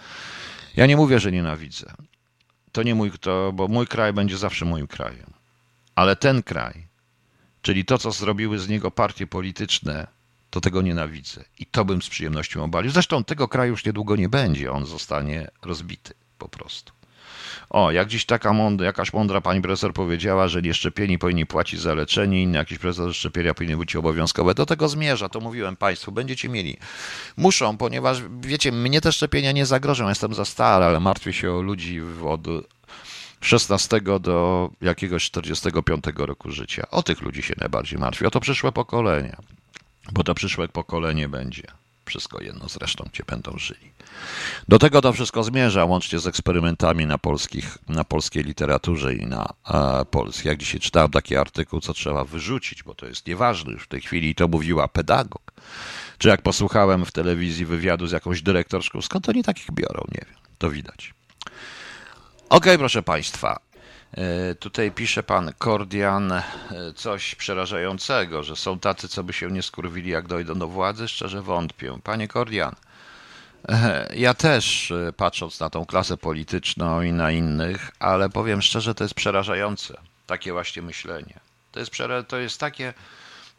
Ja 0.76 0.86
nie 0.86 0.98
mówię, 0.98 1.20
że 1.20 1.32
nienawidzę. 1.32 1.94
To 2.72 2.84
nie 2.84 2.96
mój, 2.96 3.12
to, 3.12 3.52
bo 3.54 3.68
mój 3.68 3.88
kraj 3.88 4.14
będzie 4.14 4.38
zawsze 4.38 4.66
moim 4.66 4.88
krajem. 4.88 5.34
Ale 5.96 6.16
ten 6.16 6.44
kraj, 6.44 6.88
czyli 7.62 7.86
to, 7.86 7.98
co 7.98 8.12
zrobiły 8.12 8.60
z 8.60 8.70
niego 8.70 8.92
partie 8.92 9.28
polityczne, 9.28 10.08
to 10.50 10.62
tego 10.62 10.82
nienawidzę. 10.82 11.44
I 11.60 11.66
to 11.66 11.86
bym 11.86 12.02
z 12.02 12.10
przyjemnością 12.10 12.64
obalił. 12.64 12.92
Zresztą 12.92 13.24
tego 13.24 13.48
kraju 13.48 13.72
już 13.72 13.86
niedługo 13.86 14.16
nie 14.16 14.30
będzie, 14.30 14.72
on 14.72 14.86
zostanie 14.86 15.48
rozbity 15.62 16.14
po 16.38 16.50
prostu. 16.50 16.94
O, 17.70 17.92
jak 17.92 18.08
dziś 18.08 18.26
taka 18.26 18.54
mądra, 18.54 18.86
jakaś 18.86 19.14
mądra 19.14 19.42
pani 19.42 19.62
profesor 19.62 19.94
powiedziała, 19.94 20.48
że 20.48 20.62
nieszczepieni 20.62 21.20
powinni 21.20 21.46
płacić 21.46 21.80
za 21.80 21.94
leczenie, 21.94 22.44
inny 22.44 22.58
jakiś 22.58 22.78
profesor 22.78 23.14
szczepienia 23.14 23.54
powinny 23.54 23.78
być 23.78 23.96
obowiązkowe. 23.96 24.54
Do 24.54 24.66
tego 24.66 24.90
zmierza, 24.90 25.30
to 25.30 25.40
mówiłem 25.40 25.76
państwu, 25.76 26.12
będziecie 26.12 26.50
mieli. 26.50 26.78
Muszą, 27.38 27.78
ponieważ 27.78 28.22
wiecie, 28.42 28.72
mnie 28.72 29.02
te 29.02 29.12
szczepienia 29.12 29.52
nie 29.52 29.66
zagrożą, 29.66 30.10
jestem 30.10 30.34
za 30.34 30.46
stary, 30.46 30.86
ale 30.86 31.00
martwię 31.00 31.34
się 31.34 31.52
o 31.52 31.62
ludzi 31.62 32.02
od 32.26 32.48
16 33.42 34.02
do 34.20 34.70
jakiegoś 34.82 35.24
45 35.24 36.04
roku 36.18 36.52
życia. 36.52 36.88
O 36.92 37.04
tych 37.04 37.22
ludzi 37.22 37.42
się 37.42 37.54
najbardziej 37.58 38.00
martwię, 38.00 38.28
o 38.28 38.32
to 38.32 38.40
przyszłe 38.40 38.72
pokolenie, 38.72 39.36
bo 40.12 40.24
to 40.24 40.36
przyszłe 40.36 40.68
pokolenie 40.68 41.30
będzie. 41.30 41.85
Wszystko 42.06 42.44
jedno 42.44 42.70
zresztą, 42.70 43.10
gdzie 43.14 43.24
będą 43.24 43.58
żyli. 43.58 43.92
Do 44.68 44.80
tego 44.80 45.02
to 45.02 45.14
wszystko 45.14 45.44
zmierza, 45.44 45.86
łącznie 45.86 46.20
z 46.20 46.28
eksperymentami 46.28 47.06
na, 47.06 47.18
polskich, 47.18 47.78
na 47.90 48.04
polskiej 48.04 48.44
literaturze 48.44 49.16
i 49.16 49.26
na 49.26 49.54
e, 49.74 50.06
polskiej. 50.06 50.50
Jak 50.50 50.58
dzisiaj 50.58 50.80
czytałem 50.80 51.12
taki 51.12 51.36
artykuł, 51.36 51.82
co 51.82 51.94
trzeba 51.94 52.24
wyrzucić, 52.24 52.84
bo 52.84 52.96
to 52.96 53.06
jest 53.06 53.28
nieważne 53.28 53.72
już 53.72 53.84
w 53.84 53.88
tej 53.88 54.02
chwili, 54.02 54.30
i 54.30 54.36
to 54.36 54.48
mówiła 54.48 54.88
pedagog. 54.88 55.54
Czy 56.18 56.28
jak 56.28 56.42
posłuchałem 56.42 57.06
w 57.06 57.12
telewizji 57.12 57.66
wywiadu 57.66 58.08
z 58.08 58.12
jakąś 58.12 58.42
dyrektorką, 58.42 59.02
skąd 59.02 59.30
oni 59.30 59.44
takich 59.44 59.72
biorą, 59.72 60.04
nie 60.12 60.26
wiem. 60.26 60.36
To 60.58 60.70
widać. 60.70 61.14
Okej, 61.46 62.58
okay, 62.58 62.78
proszę 62.78 63.04
Państwa. 63.04 63.60
E, 64.14 64.56
tutaj 64.56 64.92
pisze 64.92 65.24
pan 65.24 65.54
Kordian 65.58 66.32
e, 66.32 66.44
coś 66.96 67.36
przerażającego, 67.36 68.44
że 68.44 68.56
są 68.56 68.80
tacy, 68.80 69.08
co 69.08 69.24
by 69.24 69.34
się 69.34 69.52
nie 69.52 69.64
skurwili, 69.64 70.10
jak 70.10 70.28
dojdą 70.28 70.60
do 70.60 70.68
władzy. 70.68 71.08
Szczerze 71.08 71.42
wątpię. 71.42 72.00
Panie 72.04 72.28
Kordian, 72.28 72.76
e, 73.70 74.10
ja 74.16 74.34
też 74.34 74.94
patrząc 75.18 75.60
na 75.60 75.70
tą 75.70 75.86
klasę 75.86 76.18
polityczną 76.18 77.02
i 77.02 77.12
na 77.12 77.32
innych, 77.32 77.92
ale 78.00 78.30
powiem 78.30 78.62
szczerze, 78.62 78.96
to 78.96 79.04
jest 79.04 79.14
przerażające. 79.14 79.98
Takie 80.28 80.54
właśnie 80.54 80.82
myślenie. 80.82 81.40
To 81.72 81.80
jest, 81.80 81.92
to 82.28 82.38
jest 82.38 82.60
takie, 82.60 82.94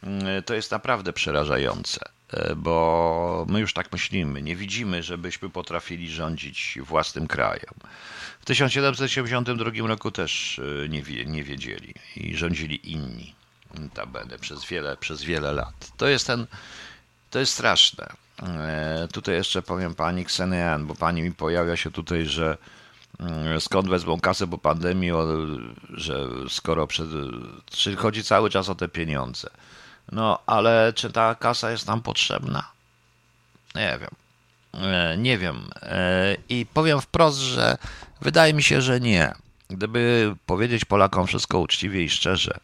mm, 0.03 0.43
to 0.43 0.55
jest 0.55 0.71
naprawdę 0.71 1.13
przerażające, 1.13 2.01
bo 2.57 3.47
my 3.49 3.61
już 3.61 3.73
tak 3.73 3.93
myślimy. 3.93 4.43
Nie 4.43 4.57
widzimy, 4.57 5.03
żebyśmy 5.03 5.51
potrafili 5.51 6.11
rządzić 6.11 6.79
własnym 6.83 7.27
krajem. 7.27 7.75
W 8.41 8.45
1772 8.45 9.87
roku 9.87 10.11
też 10.11 10.61
e, 10.85 10.89
nie, 10.89 11.03
nie 11.27 11.45
wiedzieli 11.45 11.95
i 12.17 12.37
rządzili 12.37 12.91
inni 12.93 13.35
tabene 13.95 14.39
przez 14.39 14.65
wiele, 14.65 14.97
przez 14.97 15.23
wiele 15.23 15.53
lat. 15.53 15.93
To 15.97 16.09
jest 16.09 16.27
ten, 16.27 16.47
to 17.31 17.39
jest 17.39 17.53
straszne. 17.53 18.13
E, 18.43 19.09
tutaj 19.13 19.35
jeszcze 19.35 19.63
powiem 19.63 19.95
pani 19.95 20.25
Ksenian, 20.25 20.87
bo 20.87 20.95
pani 20.95 21.23
mi 21.23 21.33
pojawia 21.33 21.77
się 21.77 21.91
tutaj, 21.91 22.27
że 22.27 22.59
mm, 23.21 23.61
skąd 23.61 23.89
wezmą 23.89 24.21
kasę 24.21 24.47
po 24.47 24.59
pandemii, 24.59 25.11
że 25.95 26.29
skoro 26.49 26.87
przed, 26.87 27.09
czyli 27.71 27.97
chodzi 27.97 28.25
cały 28.25 28.51
czas 28.51 28.69
o 28.69 28.75
te 28.75 28.89
pieniądze. 28.89 29.51
No, 30.13 30.39
ale 30.47 30.93
czy 30.95 31.13
ta 31.13 31.35
kasa 31.35 31.71
jest 31.71 31.87
nam 31.87 32.03
potrzebna? 32.03 32.71
Nie 33.75 33.99
wiem. 34.01 34.11
E, 34.85 35.17
nie 35.19 35.39
wiem. 35.39 35.71
I 36.49 36.67
powiem 36.75 37.01
wprost, 37.01 37.39
że 37.39 37.77
Wydaje 38.21 38.55
mi 38.55 38.63
się, 38.63 38.83
że 38.83 39.01
nie. 39.01 39.33
Gdyby 39.71 40.35
powiedzieć 40.47 40.85
Polakom 40.85 41.27
wszystko 41.27 41.59
uczciwie 41.59 42.03
i 42.03 42.11
szczerze 42.11 42.61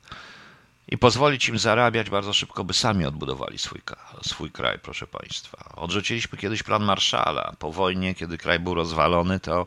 i 0.93 0.99
pozwolić 0.99 1.49
im 1.49 1.59
zarabiać, 1.59 2.11
bardzo 2.11 2.33
szybko 2.33 2.65
by 2.65 2.75
sami 2.75 3.07
odbudowali 3.07 3.59
swój, 3.59 3.81
swój 4.23 4.51
kraj, 4.51 4.79
proszę 4.79 5.07
Państwa. 5.07 5.73
Odrzuciliśmy 5.77 6.39
kiedyś 6.39 6.63
plan 6.63 6.85
Marszala. 6.85 7.53
Po 7.59 7.73
wojnie, 7.73 8.15
kiedy 8.15 8.39
kraj 8.39 8.59
był 8.59 8.75
rozwalony, 8.75 9.41
to 9.41 9.67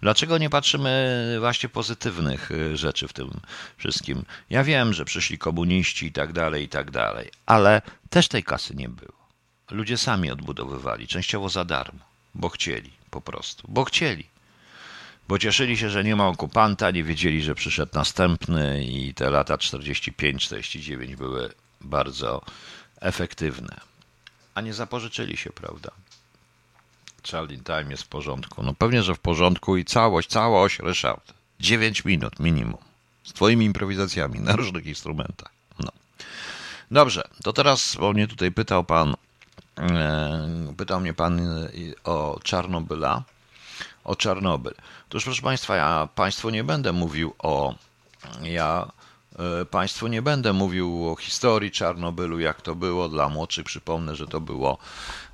dlaczego 0.00 0.38
nie 0.38 0.50
patrzymy 0.50 1.36
właśnie 1.40 1.68
pozytywnych 1.68 2.50
y, 2.50 2.76
rzeczy 2.76 3.08
w 3.08 3.12
tym 3.12 3.30
wszystkim? 3.76 4.24
Ja 4.50 4.64
wiem, 4.64 4.92
że 4.92 5.04
przyszli 5.04 5.38
komuniści 5.38 6.06
i 6.06 6.12
tak 6.12 6.32
dalej, 6.32 6.64
i 6.64 6.68
tak 6.68 6.90
dalej, 6.90 7.30
ale 7.46 7.82
też 8.10 8.28
tej 8.28 8.42
kasy 8.42 8.74
nie 8.74 8.88
było. 8.88 9.28
Ludzie 9.70 9.98
sami 9.98 10.30
odbudowywali, 10.30 11.06
częściowo 11.06 11.48
za 11.48 11.64
darmo, 11.64 12.04
bo 12.34 12.48
chcieli 12.48 12.90
po 13.10 13.20
prostu, 13.20 13.66
bo 13.68 13.84
chcieli 13.84 14.31
bo 15.28 15.38
cieszyli 15.38 15.76
się, 15.76 15.90
że 15.90 16.04
nie 16.04 16.16
ma 16.16 16.28
okupanta, 16.28 16.90
nie 16.90 17.04
wiedzieli, 17.04 17.42
że 17.42 17.54
przyszedł 17.54 17.92
następny 17.94 18.84
i 18.84 19.14
te 19.14 19.30
lata 19.30 19.56
45-49 19.56 21.16
były 21.16 21.52
bardzo 21.80 22.42
efektywne. 23.00 23.80
A 24.54 24.60
nie 24.60 24.74
zapożyczyli 24.74 25.36
się, 25.36 25.50
prawda? 25.50 25.90
Charlie 27.30 27.58
Time 27.58 27.90
jest 27.90 28.02
w 28.02 28.08
porządku. 28.08 28.62
No 28.62 28.74
pewnie, 28.74 29.02
że 29.02 29.14
w 29.14 29.18
porządku 29.18 29.76
i 29.76 29.84
całość, 29.84 30.28
całość, 30.28 30.78
Ryszard. 30.78 31.32
9 31.60 32.04
minut 32.04 32.40
minimum. 32.40 32.80
Z 33.24 33.32
twoimi 33.32 33.64
improwizacjami 33.64 34.40
na 34.40 34.56
różnych 34.56 34.86
instrumentach. 34.86 35.50
No. 35.78 35.90
Dobrze, 36.90 37.22
to 37.42 37.52
teraz, 37.52 37.96
bo 38.00 38.12
mnie 38.12 38.28
tutaj 38.28 38.52
pytał 38.52 38.84
pan, 38.84 39.14
e, 39.78 40.74
pytał 40.76 41.00
mnie 41.00 41.14
pan 41.14 41.40
e, 41.40 41.68
o 42.04 42.40
Czarnobyla 42.42 43.24
o 44.04 44.16
Czarnobyl. 44.16 44.74
Otóż, 45.12 45.24
proszę 45.24 45.42
Państwa, 45.42 45.76
ja 45.76 46.08
Państwu 46.14 46.50
nie 46.50 46.64
będę 46.64 46.92
mówił 46.92 47.34
o. 47.38 47.74
Ja 48.42 48.92
e, 49.38 49.64
Państwu 49.64 50.06
nie 50.06 50.22
będę 50.22 50.52
mówił 50.52 51.08
o 51.10 51.16
historii 51.16 51.70
Czarnobylu, 51.70 52.40
jak 52.40 52.62
to 52.62 52.74
było. 52.74 53.08
Dla 53.08 53.28
młodszych 53.28 53.64
przypomnę, 53.64 54.16
że 54.16 54.26
to 54.26 54.40
było, 54.40 54.78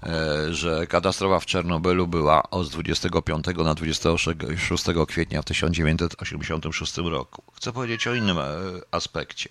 e, 0.02 0.54
że 0.54 0.86
katastrofa 0.86 1.40
w 1.40 1.46
Czarnobylu 1.46 2.06
była 2.06 2.50
od 2.50 2.68
25 2.68 3.46
na 3.64 3.74
26 3.74 4.84
kwietnia 5.08 5.42
w 5.42 5.44
1986 5.44 6.96
roku. 6.96 7.42
Chcę 7.56 7.72
powiedzieć 7.72 8.06
o 8.06 8.14
innym 8.14 8.38
e, 8.38 8.44
aspekcie. 8.90 9.50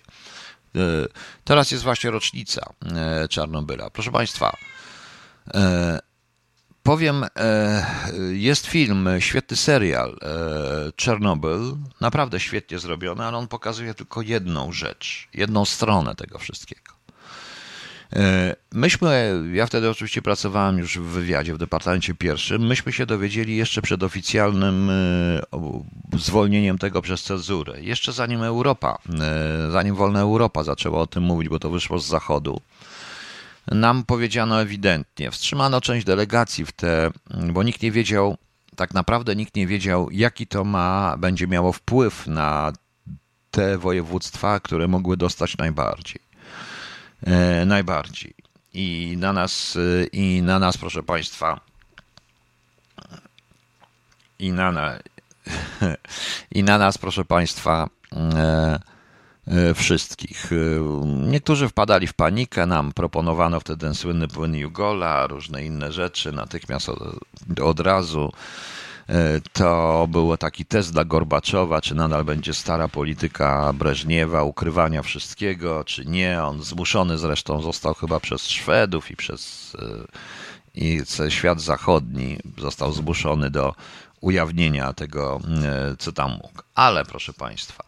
Teraz 1.44 1.70
jest 1.70 1.84
właśnie 1.84 2.10
rocznica 2.10 2.72
Czarnobyla. 3.30 3.90
Proszę 3.90 4.12
Państwa, 4.12 4.56
powiem, 6.88 7.24
e, 7.36 7.84
jest 8.32 8.66
film, 8.66 9.08
świetny 9.18 9.56
serial 9.56 10.18
e, 10.22 10.92
Czernobyl, 10.96 11.76
naprawdę 12.00 12.40
świetnie 12.40 12.78
zrobiony, 12.78 13.24
ale 13.24 13.36
on 13.36 13.48
pokazuje 13.48 13.94
tylko 13.94 14.22
jedną 14.22 14.72
rzecz, 14.72 15.28
jedną 15.34 15.64
stronę 15.64 16.14
tego 16.14 16.38
wszystkiego. 16.38 16.92
E, 18.12 18.56
myśmy, 18.72 19.42
ja 19.52 19.66
wtedy 19.66 19.90
oczywiście 19.90 20.22
pracowałem 20.22 20.78
już 20.78 20.98
w 20.98 21.02
wywiadzie 21.02 21.54
w 21.54 21.58
Departamencie 21.58 22.14
Pierwszym, 22.14 22.66
myśmy 22.66 22.92
się 22.92 23.06
dowiedzieli 23.06 23.56
jeszcze 23.56 23.82
przed 23.82 24.02
oficjalnym 24.02 24.90
zwolnieniem 26.18 26.78
tego 26.78 27.02
przez 27.02 27.22
cenzurę, 27.22 27.82
jeszcze 27.82 28.12
zanim 28.12 28.42
Europa, 28.42 28.98
zanim 29.70 29.94
wolna 29.94 30.20
Europa 30.20 30.64
zaczęła 30.64 31.00
o 31.00 31.06
tym 31.06 31.22
mówić, 31.22 31.48
bo 31.48 31.58
to 31.58 31.70
wyszło 31.70 31.98
z 31.98 32.06
zachodu 32.06 32.60
nam 33.72 34.04
powiedziano 34.04 34.60
ewidentnie. 34.60 35.30
Wstrzymano 35.30 35.80
część 35.80 36.06
delegacji 36.06 36.64
w 36.64 36.72
te, 36.72 37.10
bo 37.52 37.62
nikt 37.62 37.82
nie 37.82 37.92
wiedział, 37.92 38.36
tak 38.76 38.94
naprawdę 38.94 39.36
nikt 39.36 39.56
nie 39.56 39.66
wiedział, 39.66 40.08
jaki 40.10 40.46
to 40.46 40.64
ma, 40.64 41.16
będzie 41.18 41.46
miało 41.46 41.72
wpływ 41.72 42.26
na 42.26 42.72
te 43.50 43.78
województwa, 43.78 44.60
które 44.60 44.88
mogły 44.88 45.16
dostać 45.16 45.56
najbardziej. 45.56 46.20
E, 47.26 47.64
najbardziej. 47.64 48.34
I 48.74 49.16
na 49.18 49.32
nas, 49.32 49.78
i 50.12 50.42
na 50.42 50.58
nas, 50.58 50.76
proszę 50.76 51.02
Państwa, 51.02 51.60
i 54.38 54.52
na, 54.52 54.72
na, 54.72 54.98
i 56.54 56.62
na 56.62 56.78
nas, 56.78 56.98
proszę 56.98 57.24
Państwa, 57.24 57.88
e, 58.12 58.78
E, 58.78 58.78
wszystkich. 59.74 60.52
E, 60.52 60.56
niektórzy 61.30 61.68
wpadali 61.68 62.06
w 62.06 62.14
panikę, 62.14 62.66
nam 62.66 62.92
proponowano 62.92 63.60
wtedy 63.60 63.80
ten 63.80 63.94
słynny 63.94 64.28
płyn 64.28 64.54
Jugola, 64.54 65.26
różne 65.26 65.64
inne 65.64 65.92
rzeczy, 65.92 66.32
natychmiast 66.32 66.88
od, 66.88 66.98
od 67.62 67.80
razu. 67.80 68.32
E, 69.08 69.40
to 69.52 70.06
był 70.10 70.36
taki 70.36 70.64
test 70.64 70.92
dla 70.92 71.04
Gorbaczowa, 71.04 71.80
czy 71.80 71.94
nadal 71.94 72.24
będzie 72.24 72.54
stara 72.54 72.88
polityka 72.88 73.72
Breżniewa, 73.72 74.42
ukrywania 74.42 75.02
wszystkiego, 75.02 75.84
czy 75.84 76.04
nie. 76.04 76.42
On 76.42 76.62
zmuszony 76.62 77.18
zresztą 77.18 77.62
został 77.62 77.94
chyba 77.94 78.20
przez 78.20 78.46
Szwedów 78.46 79.10
i 79.10 79.16
przez 79.16 79.76
i 80.74 81.00
świat 81.28 81.60
zachodni 81.60 82.38
został 82.58 82.92
zmuszony 82.92 83.50
do 83.50 83.74
ujawnienia 84.20 84.92
tego, 84.92 85.40
co 85.98 86.12
tam 86.12 86.30
mógł. 86.30 86.62
Ale 86.74 87.04
proszę 87.04 87.32
Państwa, 87.32 87.87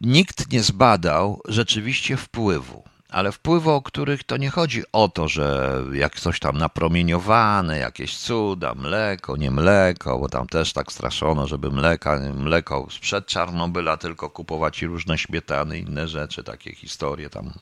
nikt 0.00 0.52
nie 0.52 0.62
zbadał 0.62 1.40
rzeczywiście 1.48 2.16
wpływu, 2.16 2.82
ale 3.12 3.32
wpływu, 3.32 3.70
o 3.70 3.82
których 3.82 4.24
to 4.24 4.36
nie 4.36 4.50
chodzi 4.50 4.82
o 4.92 5.08
to, 5.08 5.28
że 5.28 5.78
jak 5.92 6.20
coś 6.20 6.40
tam 6.40 6.58
napromieniowane, 6.58 7.78
jakieś 7.78 8.16
cuda, 8.16 8.74
mleko, 8.74 9.36
nie 9.36 9.50
mleko, 9.50 10.18
bo 10.18 10.28
tam 10.28 10.46
też 10.46 10.72
tak 10.72 10.92
straszono, 10.92 11.46
żeby 11.46 11.70
mleka, 11.70 12.20
mleko 12.34 12.86
sprzed 12.90 13.26
Czarnobyla 13.26 13.96
tylko 13.96 14.30
kupować 14.30 14.82
i 14.82 14.86
różne 14.86 15.18
śmietany, 15.18 15.78
inne 15.78 16.08
rzeczy, 16.08 16.44
takie 16.44 16.74
historie 16.74 17.30
tam 17.30 17.52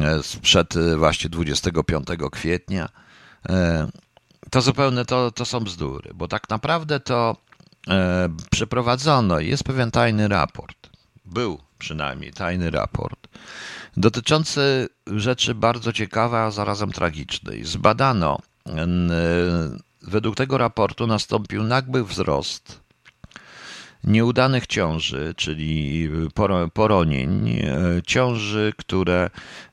e, 0.00 0.22
sprzed 0.22 0.76
e, 0.76 0.96
właśnie 0.96 1.30
25 1.30 2.06
kwietnia. 2.32 2.88
To 4.50 4.60
zupełnie 4.60 5.04
to, 5.04 5.30
to 5.30 5.44
są 5.44 5.60
bzdury, 5.60 6.10
bo 6.14 6.28
tak 6.28 6.50
naprawdę 6.50 7.00
to 7.00 7.36
e, 7.36 7.45
przeprowadzono, 8.50 9.40
jest 9.40 9.64
pewien 9.64 9.90
tajny 9.90 10.28
raport, 10.28 10.90
był 11.24 11.60
przynajmniej 11.78 12.32
tajny 12.32 12.70
raport, 12.70 13.28
dotyczący 13.96 14.88
rzeczy 15.06 15.54
bardzo 15.54 15.92
ciekawej, 15.92 16.40
a 16.40 16.50
zarazem 16.50 16.92
tragicznej. 16.92 17.64
Zbadano, 17.64 18.38
według 20.02 20.36
tego 20.36 20.58
raportu 20.58 21.06
nastąpił 21.06 21.62
nagły 21.62 22.04
wzrost 22.04 22.86
nieudanych 24.06 24.66
ciąży, 24.66 25.34
czyli 25.36 26.08
poronień, 26.74 27.48
e, 27.48 28.02
ciąży, 28.06 28.72
które, 28.76 29.30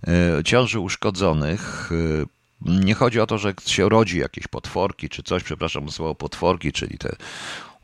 e, 0.08 0.44
ciąży 0.44 0.80
uszkodzonych. 0.80 1.90
E, 1.92 2.26
nie 2.62 2.94
chodzi 2.94 3.20
o 3.20 3.28
to, 3.28 3.38
że 3.38 3.54
się 3.66 3.90
rodzi 3.90 4.20
jakieś 4.20 4.48
potworki 4.48 5.10
czy 5.10 5.24
coś, 5.24 5.44
przepraszam, 5.44 5.92
słowo 5.92 6.16
potworki, 6.16 6.72
czyli 6.72 6.98
te 6.98 7.16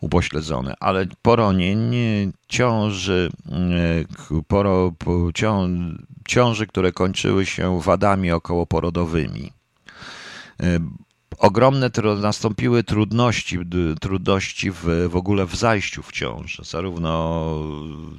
upośledzone, 0.02 0.74
ale 0.80 1.06
poronień, 1.22 1.92
ciąży, 2.48 3.32
poro, 4.48 4.92
ciąży, 6.28 6.68
które 6.68 6.92
kończyły 6.92 7.46
się 7.46 7.82
wadami 7.82 8.32
okołoporodowymi 8.32 9.52
ogromne 11.40 11.90
nastąpiły 12.22 12.84
trudności, 12.84 13.60
trudności 14.02 14.72
w, 14.72 15.08
w 15.10 15.16
ogóle 15.16 15.46
w 15.46 15.56
zajściu 15.56 16.04
w 16.04 16.12
ciąży, 16.12 16.64
zarówno, 16.66 17.56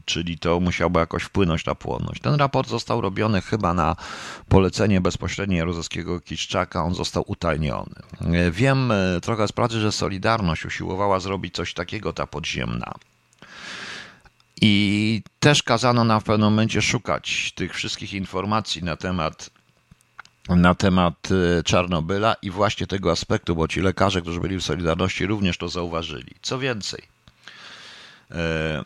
czyli 0.04 0.38
to 0.38 0.60
musiało 0.60 1.00
jakoś 1.00 1.22
wpłynąć 1.22 1.64
na 1.64 1.74
płodność. 1.74 2.20
Ten 2.20 2.34
raport 2.34 2.68
został 2.68 3.00
robiony 3.00 3.40
chyba 3.40 3.74
na 3.74 3.96
polecenie 4.48 5.00
bezpośrednie 5.00 5.56
Jaruzelskiego 5.56 6.20
Kiszczaka, 6.20 6.84
on 6.84 6.94
został 6.94 7.24
utajniony. 7.26 7.94
Wiem 8.52 8.92
e, 8.92 9.20
trochę 9.22 9.48
z 9.48 9.52
pracy, 9.52 9.80
że 9.80 9.92
Solidarność 9.92 10.64
usiłowała 10.64 11.20
zrobić 11.20 11.54
coś 11.54 11.74
takiego, 11.74 12.12
ta 12.12 12.26
podziemna. 12.26 12.94
I 14.62 15.22
też 15.40 15.62
kazano 15.62 16.04
nam 16.04 16.20
w 16.20 16.24
pewnym 16.24 16.50
momencie 16.50 16.82
szukać 16.82 17.52
tych 17.54 17.74
wszystkich 17.74 18.12
informacji 18.12 18.84
na 18.84 18.96
temat 18.96 19.50
na 20.56 20.74
temat 20.74 21.28
y, 21.30 21.62
Czarnobyla 21.64 22.34
i 22.42 22.50
właśnie 22.50 22.86
tego 22.86 23.10
aspektu, 23.10 23.56
bo 23.56 23.68
ci 23.68 23.80
lekarze, 23.80 24.22
którzy 24.22 24.40
byli 24.40 24.56
w 24.56 24.62
Solidarności, 24.62 25.26
również 25.26 25.58
to 25.58 25.68
zauważyli. 25.68 26.34
Co 26.42 26.58
więcej, 26.58 27.02
e, 28.30 28.34
e, 28.34 28.82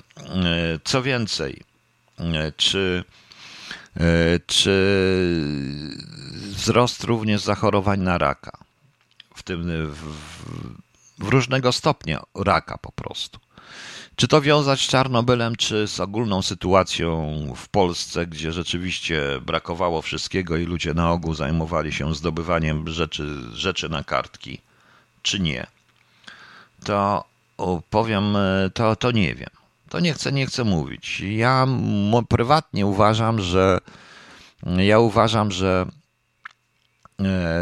co 0.84 1.02
więcej, 1.02 1.62
e, 2.18 2.52
czy, 2.56 3.04
czy 4.46 4.74
wzrost 6.34 7.04
również 7.04 7.40
zachorowań 7.40 8.00
na 8.00 8.18
raka, 8.18 8.58
w 9.34 9.42
tym 9.42 9.90
w, 9.90 10.14
w 11.18 11.28
różnego 11.28 11.72
stopnia 11.72 12.22
raka 12.34 12.78
po 12.78 12.92
prostu. 12.92 13.43
Czy 14.16 14.28
to 14.28 14.40
wiązać 14.40 14.80
z 14.80 14.88
Czarnobylem, 14.88 15.56
czy 15.56 15.88
z 15.88 16.00
ogólną 16.00 16.42
sytuacją 16.42 17.36
w 17.56 17.68
Polsce, 17.68 18.26
gdzie 18.26 18.52
rzeczywiście 18.52 19.22
brakowało 19.46 20.02
wszystkiego 20.02 20.56
i 20.56 20.64
ludzie 20.64 20.94
na 20.94 21.12
ogół 21.12 21.34
zajmowali 21.34 21.92
się 21.92 22.14
zdobywaniem 22.14 22.88
rzeczy, 22.88 23.36
rzeczy 23.52 23.88
na 23.88 24.04
kartki, 24.04 24.60
czy 25.22 25.40
nie? 25.40 25.66
To 26.84 27.24
powiem, 27.90 28.36
to, 28.74 28.96
to 28.96 29.10
nie 29.10 29.34
wiem. 29.34 29.50
To 29.88 30.00
nie 30.00 30.14
chcę, 30.14 30.32
nie 30.32 30.46
chcę 30.46 30.64
mówić. 30.64 31.20
Ja 31.20 31.66
prywatnie 32.28 32.86
uważam, 32.86 33.40
że 33.40 33.78
ja 34.76 34.98
uważam, 34.98 35.50
że 35.50 35.86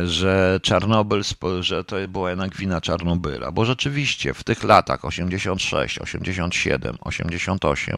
że 0.05 0.61
Czarnobyl, 0.63 1.23
że 1.61 1.85
to 1.85 1.97
była 2.09 2.31
jednak 2.31 2.57
wina 2.57 2.81
Czarnobyla, 2.81 3.53
bo 3.53 3.65
rzeczywiście 3.65 4.35
w 4.35 4.45
tych 4.45 4.65
latach 4.65 5.05
86, 5.05 5.99
87, 5.99 6.97
88 7.01 7.97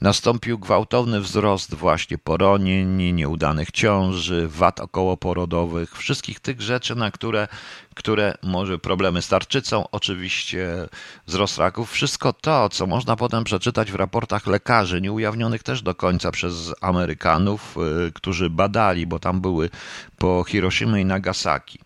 nastąpił 0.00 0.58
gwałtowny 0.58 1.20
wzrost 1.20 1.74
właśnie 1.74 2.18
poronień, 2.18 3.12
nieudanych 3.12 3.70
ciąży, 3.70 4.48
wad 4.48 4.80
okołoporodowych, 4.80 5.98
wszystkich 5.98 6.40
tych 6.40 6.60
rzeczy, 6.60 6.94
na 6.94 7.10
które 7.10 7.48
które 7.94 8.34
może 8.42 8.78
problemy 8.78 9.22
z 9.22 9.28
tarczycą, 9.28 9.84
oczywiście 9.92 10.68
wzrost 11.26 11.58
raków, 11.58 11.90
wszystko 11.90 12.32
to, 12.32 12.68
co 12.68 12.86
można 12.86 13.16
potem 13.16 13.44
przeczytać 13.44 13.92
w 13.92 13.94
raportach 13.94 14.46
lekarzy, 14.46 15.00
nieujawnionych 15.00 15.62
też 15.62 15.82
do 15.82 15.94
końca 15.94 16.30
przez 16.30 16.74
Amerykanów, 16.80 17.76
y, 18.08 18.12
którzy 18.12 18.50
badali, 18.50 19.06
bo 19.06 19.18
tam 19.18 19.40
były 19.40 19.70
po 20.18 20.44
Hiroshima 20.48 20.98
i 20.98 21.04
Nagasaki 21.04 21.78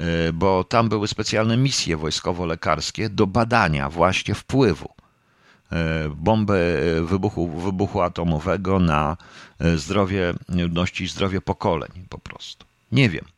y, 0.00 0.32
bo 0.32 0.64
tam 0.64 0.88
były 0.88 1.08
specjalne 1.08 1.56
misje 1.56 1.96
wojskowo-lekarskie 1.96 3.08
do 3.08 3.26
badania 3.26 3.90
właśnie 3.90 4.34
wpływu 4.34 4.88
y, 5.72 5.76
bomby 6.16 7.02
wybuchu, 7.04 7.48
wybuchu 7.60 8.00
atomowego 8.00 8.78
na 8.78 9.16
zdrowie 9.76 10.34
ludności 10.48 11.04
i 11.04 11.08
zdrowie 11.08 11.40
pokoleń 11.40 11.90
po 12.08 12.18
prostu. 12.18 12.66
Nie 12.92 13.10
wiem. 13.10 13.35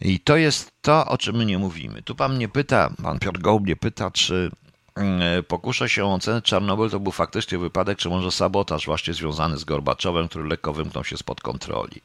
I 0.00 0.20
to 0.20 0.36
jest 0.36 0.68
to, 0.80 1.06
o 1.06 1.18
czym 1.18 1.36
my 1.36 1.46
nie 1.46 1.58
mówimy. 1.58 2.02
Tu 2.02 2.14
pan 2.14 2.36
mnie 2.36 2.48
pyta, 2.48 2.90
pan 3.02 3.18
Piotr 3.18 3.40
Gołb 3.40 3.62
mnie 3.62 3.76
pyta, 3.76 4.10
czy 4.10 4.50
mm, 4.94 5.44
pokuszę 5.44 5.88
się 5.88 6.04
o 6.04 6.14
ocenę, 6.14 6.42
Czarnobyl 6.42 6.90
to 6.90 7.00
był 7.00 7.12
faktycznie 7.12 7.58
wypadek, 7.58 7.98
czy 7.98 8.08
może 8.08 8.32
sabotaż 8.32 8.86
właśnie 8.86 9.14
związany 9.14 9.58
z 9.58 9.64
Gorbaczowem, 9.64 10.28
który 10.28 10.48
lekko 10.48 10.72
wymknął 10.72 11.04
się 11.04 11.16
spod 11.16 11.40
kontroli. 11.40 12.02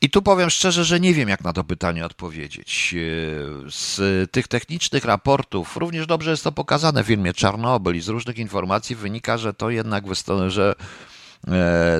I 0.00 0.10
tu 0.10 0.22
powiem 0.22 0.50
szczerze, 0.50 0.84
że 0.84 1.00
nie 1.00 1.14
wiem, 1.14 1.28
jak 1.28 1.44
na 1.44 1.52
to 1.52 1.64
pytanie 1.64 2.06
odpowiedzieć. 2.06 2.94
Z 3.70 4.00
tych 4.30 4.48
technicznych 4.48 5.04
raportów, 5.04 5.76
również 5.76 6.06
dobrze 6.06 6.30
jest 6.30 6.44
to 6.44 6.52
pokazane 6.52 7.04
w 7.04 7.06
filmie 7.06 7.34
Czarnobyl 7.34 7.96
i 7.96 8.00
z 8.00 8.08
różnych 8.08 8.38
informacji 8.38 8.96
wynika, 8.96 9.38
że 9.38 9.54
to 9.54 9.70
jednak, 9.70 10.04
że 10.48 10.74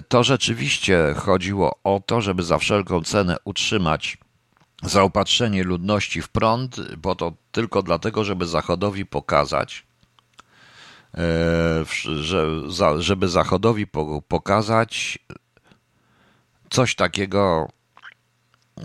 to 0.09 0.25
rzeczywiście 0.25 1.15
chodziło 1.17 1.79
o 1.85 2.01
to, 2.07 2.21
żeby 2.21 2.43
za 2.43 2.59
wszelką 2.59 3.03
cenę 3.03 3.37
utrzymać 3.45 4.19
zaopatrzenie 4.83 5.65
ludności 5.65 6.23
w 6.23 6.29
prąd, 6.29 6.97
bo 6.97 7.15
to 7.15 7.33
tylko 7.53 7.83
dlatego, 7.83 8.25
żeby 8.25 8.47
Zachodowi 8.47 9.07
pokazać, 9.07 9.87
e, 11.15 11.85
żeby 12.99 13.29
Zachodowi 13.29 13.87
pokazać 14.29 15.19
coś 16.71 16.95
takiego, 16.95 17.69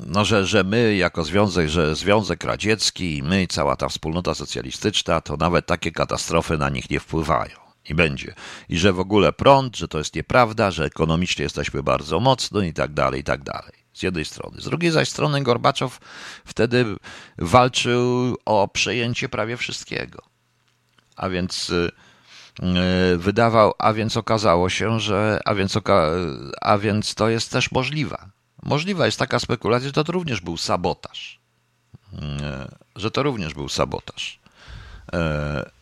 no, 0.07 0.26
że, 0.26 0.45
że 0.45 0.64
my 0.64 0.95
jako 0.95 1.24
związek, 1.24 1.70
że 1.70 1.95
Związek 1.95 2.43
Radziecki, 2.43 3.24
my, 3.24 3.47
cała 3.47 3.76
ta 3.76 3.89
wspólnota 3.89 4.34
socjalistyczna, 4.34 5.22
to 5.22 5.38
nawet 5.38 5.66
takie 5.66 5.91
katastrofy 5.91 6.57
na 6.57 6.70
nich 6.70 6.89
nie 6.89 6.99
wpływają 6.99 7.70
i 7.89 7.95
będzie. 7.95 8.34
I 8.69 8.77
że 8.77 8.93
w 8.93 8.99
ogóle 8.99 9.34
prąd, 9.34 9.77
że 9.77 9.88
to 9.88 9.97
jest 9.97 10.15
nieprawda, 10.15 10.71
że 10.71 10.86
ekonomicznie 10.86 11.43
jesteśmy 11.43 11.84
bardzo 11.84 12.19
mocno 12.19 12.61
i 12.61 12.73
tak 12.73 12.93
dalej, 12.93 13.21
i 13.21 13.23
tak 13.23 13.43
dalej. 13.43 13.82
Z 13.93 14.03
jednej 14.03 14.25
strony. 14.25 14.61
Z 14.61 14.65
drugiej 14.65 14.91
zaś 14.91 15.09
strony 15.09 15.43
Gorbaczow 15.43 15.99
wtedy 16.45 16.86
walczył 17.38 18.38
o 18.45 18.67
przejęcie 18.67 19.29
prawie 19.29 19.57
wszystkiego. 19.57 20.21
A 21.15 21.29
więc 21.29 21.69
y, 21.69 21.91
y, 23.13 23.17
wydawał, 23.17 23.73
a 23.79 23.93
więc 23.93 24.17
okazało 24.17 24.69
się, 24.69 24.99
że 24.99 25.39
a 25.45 25.55
więc, 25.55 25.77
oka, 25.77 26.07
a 26.61 26.77
więc 26.77 27.15
to 27.15 27.29
jest 27.29 27.51
też 27.51 27.71
możliwe. 27.71 28.17
Możliwa 28.63 29.05
jest 29.05 29.19
taka 29.19 29.39
spekulacja, 29.39 29.88
że 29.88 29.93
to 29.93 30.11
również 30.11 30.41
był 30.41 30.57
sabotaż. 30.57 31.39
Y, 32.13 32.19
że 32.95 33.11
to 33.11 33.23
również 33.23 33.53
był 33.53 33.69
sabotaż. 33.69 34.39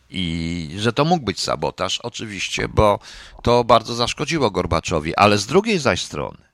I 0.10 0.76
że 0.78 0.94
to 0.94 1.06
mógł 1.06 1.26
być 1.26 1.40
sabotaż, 1.40 2.00
oczywiście, 2.00 2.68
bo 2.68 3.00
to 3.44 3.64
bardzo 3.64 3.96
zaszkodziło 3.96 4.52
Gorbaczowi, 4.52 5.16
ale 5.16 5.38
z 5.38 5.46
drugiej 5.46 5.80
zaś 5.80 6.02
strony 6.02 6.50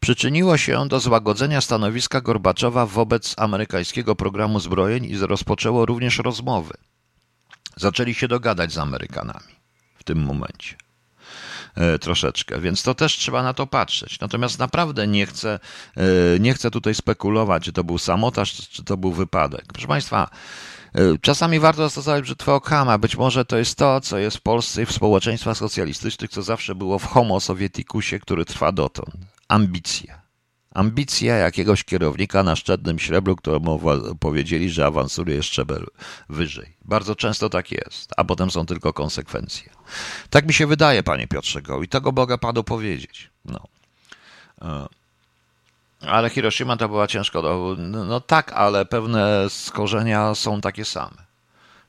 przyczyniło 0.00 0.56
się 0.56 0.88
do 0.88 1.00
złagodzenia 1.00 1.60
stanowiska 1.60 2.20
Gorbaczowa 2.20 2.86
wobec 2.86 3.34
amerykańskiego 3.38 4.16
programu 4.16 4.60
zbrojeń 4.60 5.04
i 5.04 5.18
rozpoczęło 5.18 5.86
również 5.86 6.18
rozmowy. 6.18 6.74
Zaczęli 7.76 8.14
się 8.14 8.28
dogadać 8.28 8.72
z 8.72 8.78
Amerykanami 8.78 9.54
w 9.98 10.04
tym 10.04 10.18
momencie. 10.18 10.76
E, 11.74 11.98
troszeczkę, 11.98 12.60
więc 12.60 12.82
to 12.82 12.94
też 12.94 13.16
trzeba 13.16 13.42
na 13.42 13.54
to 13.54 13.66
patrzeć. 13.66 14.20
Natomiast 14.20 14.58
naprawdę 14.58 15.06
nie 15.06 15.26
chcę, 15.26 15.60
e, 15.96 16.02
nie 16.40 16.54
chcę 16.54 16.70
tutaj 16.70 16.94
spekulować, 16.94 17.64
czy 17.64 17.72
to 17.72 17.84
był 17.84 17.98
samotaż, 17.98 18.68
czy 18.68 18.84
to 18.84 18.96
był 18.96 19.12
wypadek. 19.12 19.64
Proszę 19.72 19.88
Państwa, 19.88 20.30
czasami 21.20 21.60
warto 21.60 21.90
stosować 21.90 22.22
brzytwę 22.22 22.54
Okhama. 22.54 22.98
Być 22.98 23.16
może 23.16 23.44
to 23.44 23.56
jest 23.56 23.78
to, 23.78 24.00
co 24.00 24.18
jest 24.18 24.36
w 24.36 24.40
Polsce 24.40 24.82
i 24.82 24.86
w 24.86 24.92
społeczeństwach 24.92 25.56
socjalistycznych, 25.56 26.30
co 26.30 26.42
zawsze 26.42 26.74
było 26.74 26.98
w 26.98 27.04
homo 27.04 27.40
sovieticusie, 27.40 28.18
który 28.18 28.44
trwa 28.44 28.72
dotąd. 28.72 29.16
Ambicja. 29.48 30.24
Ambicja 30.74 31.36
jakiegoś 31.36 31.84
kierownika 31.84 32.42
na 32.42 32.56
szczednym 32.56 32.98
śrebru, 32.98 33.36
któremu 33.36 33.80
powiedzieli, 34.20 34.70
że 34.70 34.86
awansuje 34.86 35.42
szczebel 35.42 35.86
wyżej. 36.28 36.76
Bardzo 36.84 37.16
często 37.16 37.50
tak 37.50 37.72
jest, 37.72 38.10
a 38.16 38.24
potem 38.24 38.50
są 38.50 38.66
tylko 38.66 38.92
konsekwencje. 38.92 39.72
Tak 40.30 40.46
mi 40.46 40.54
się 40.54 40.66
wydaje, 40.66 41.02
panie 41.02 41.26
Piotrze 41.26 41.62
Go, 41.62 41.82
i 41.82 41.88
tego 41.88 42.12
mogę 42.12 42.38
panu 42.38 42.64
powiedzieć. 42.64 43.30
No. 43.44 43.66
Ale 46.08 46.30
Hiroshima 46.30 46.76
to 46.76 46.88
była 46.88 47.06
ciężko. 47.06 47.42
No, 47.78 48.04
no 48.04 48.20
tak, 48.20 48.52
ale 48.52 48.86
pewne 48.86 49.50
skorzenia 49.50 50.34
są 50.34 50.60
takie 50.60 50.84
same. 50.84 51.24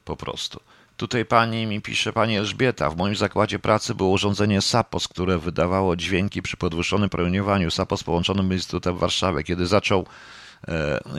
Po 0.05 0.15
prostu. 0.15 0.59
Tutaj 0.97 1.25
pani 1.25 1.65
mi 1.65 1.81
pisze, 1.81 2.13
pani 2.13 2.37
Elżbieta, 2.37 2.89
w 2.89 2.97
moim 2.97 3.15
zakładzie 3.15 3.59
pracy 3.59 3.95
było 3.95 4.09
urządzenie 4.09 4.61
SAPOS, 4.61 5.07
które 5.07 5.37
wydawało 5.37 5.95
dźwięki 5.95 6.41
przy 6.41 6.57
podwyższonym 6.57 7.09
promieniowaniu. 7.09 7.71
SAPOS 7.71 8.03
połączonym 8.03 8.53
Instytutem 8.53 8.97
w. 8.97 9.43
Kiedy 9.43 9.67
zaczął 9.67 10.05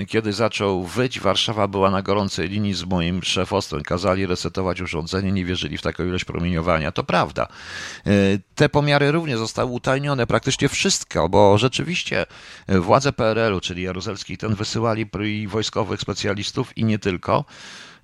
kiedy 0.09 0.33
zaczął 0.33 0.85
wyć, 0.85 1.21
Warszawa 1.21 1.69
była 1.69 1.91
na 1.91 2.03
gorącej 2.03 2.49
linii 2.49 2.75
z 2.75 2.85
moim 2.85 3.23
szefostwem. 3.23 3.83
Kazali 3.83 4.27
resetować 4.27 4.81
urządzenie, 4.81 5.33
nie 5.33 5.45
wierzyli 5.45 5.79
w 5.79 5.83
taką 5.83 6.05
ilość 6.05 6.25
promieniowania. 6.25 6.93
To 6.93 7.05
prawda. 7.05 7.49
E, 8.07 8.11
te 8.55 8.69
pomiary 8.69 9.13
również 9.13 9.39
zostały 9.39 9.71
utajnione, 9.71 10.27
praktycznie 10.27 10.69
wszystko, 10.69 11.29
bo 11.29 11.59
rzeczywiście 11.59 12.27
władze 12.69 13.13
PRL-u, 13.13 13.61
czyli 13.61 13.83
Jaruzelski, 13.83 14.39
ten 14.39 14.55
wysyłali 14.55 15.07
wojskowych 15.47 16.01
specjalistów 16.01 16.79
i 16.79 16.85
nie 16.85 16.99
tylko 16.99 17.45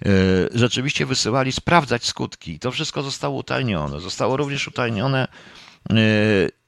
e, 0.07 0.09
rzeczywiście 0.55 1.07
wysyłali 1.07 1.53
sprawdzać 1.53 2.05
skutki. 2.05 2.59
To 2.59 2.71
wszystko 2.71 3.03
zostało 3.03 3.37
utajnione. 3.37 4.01
Zostało 4.01 4.37
również 4.37 4.69
utajnione 4.69 5.29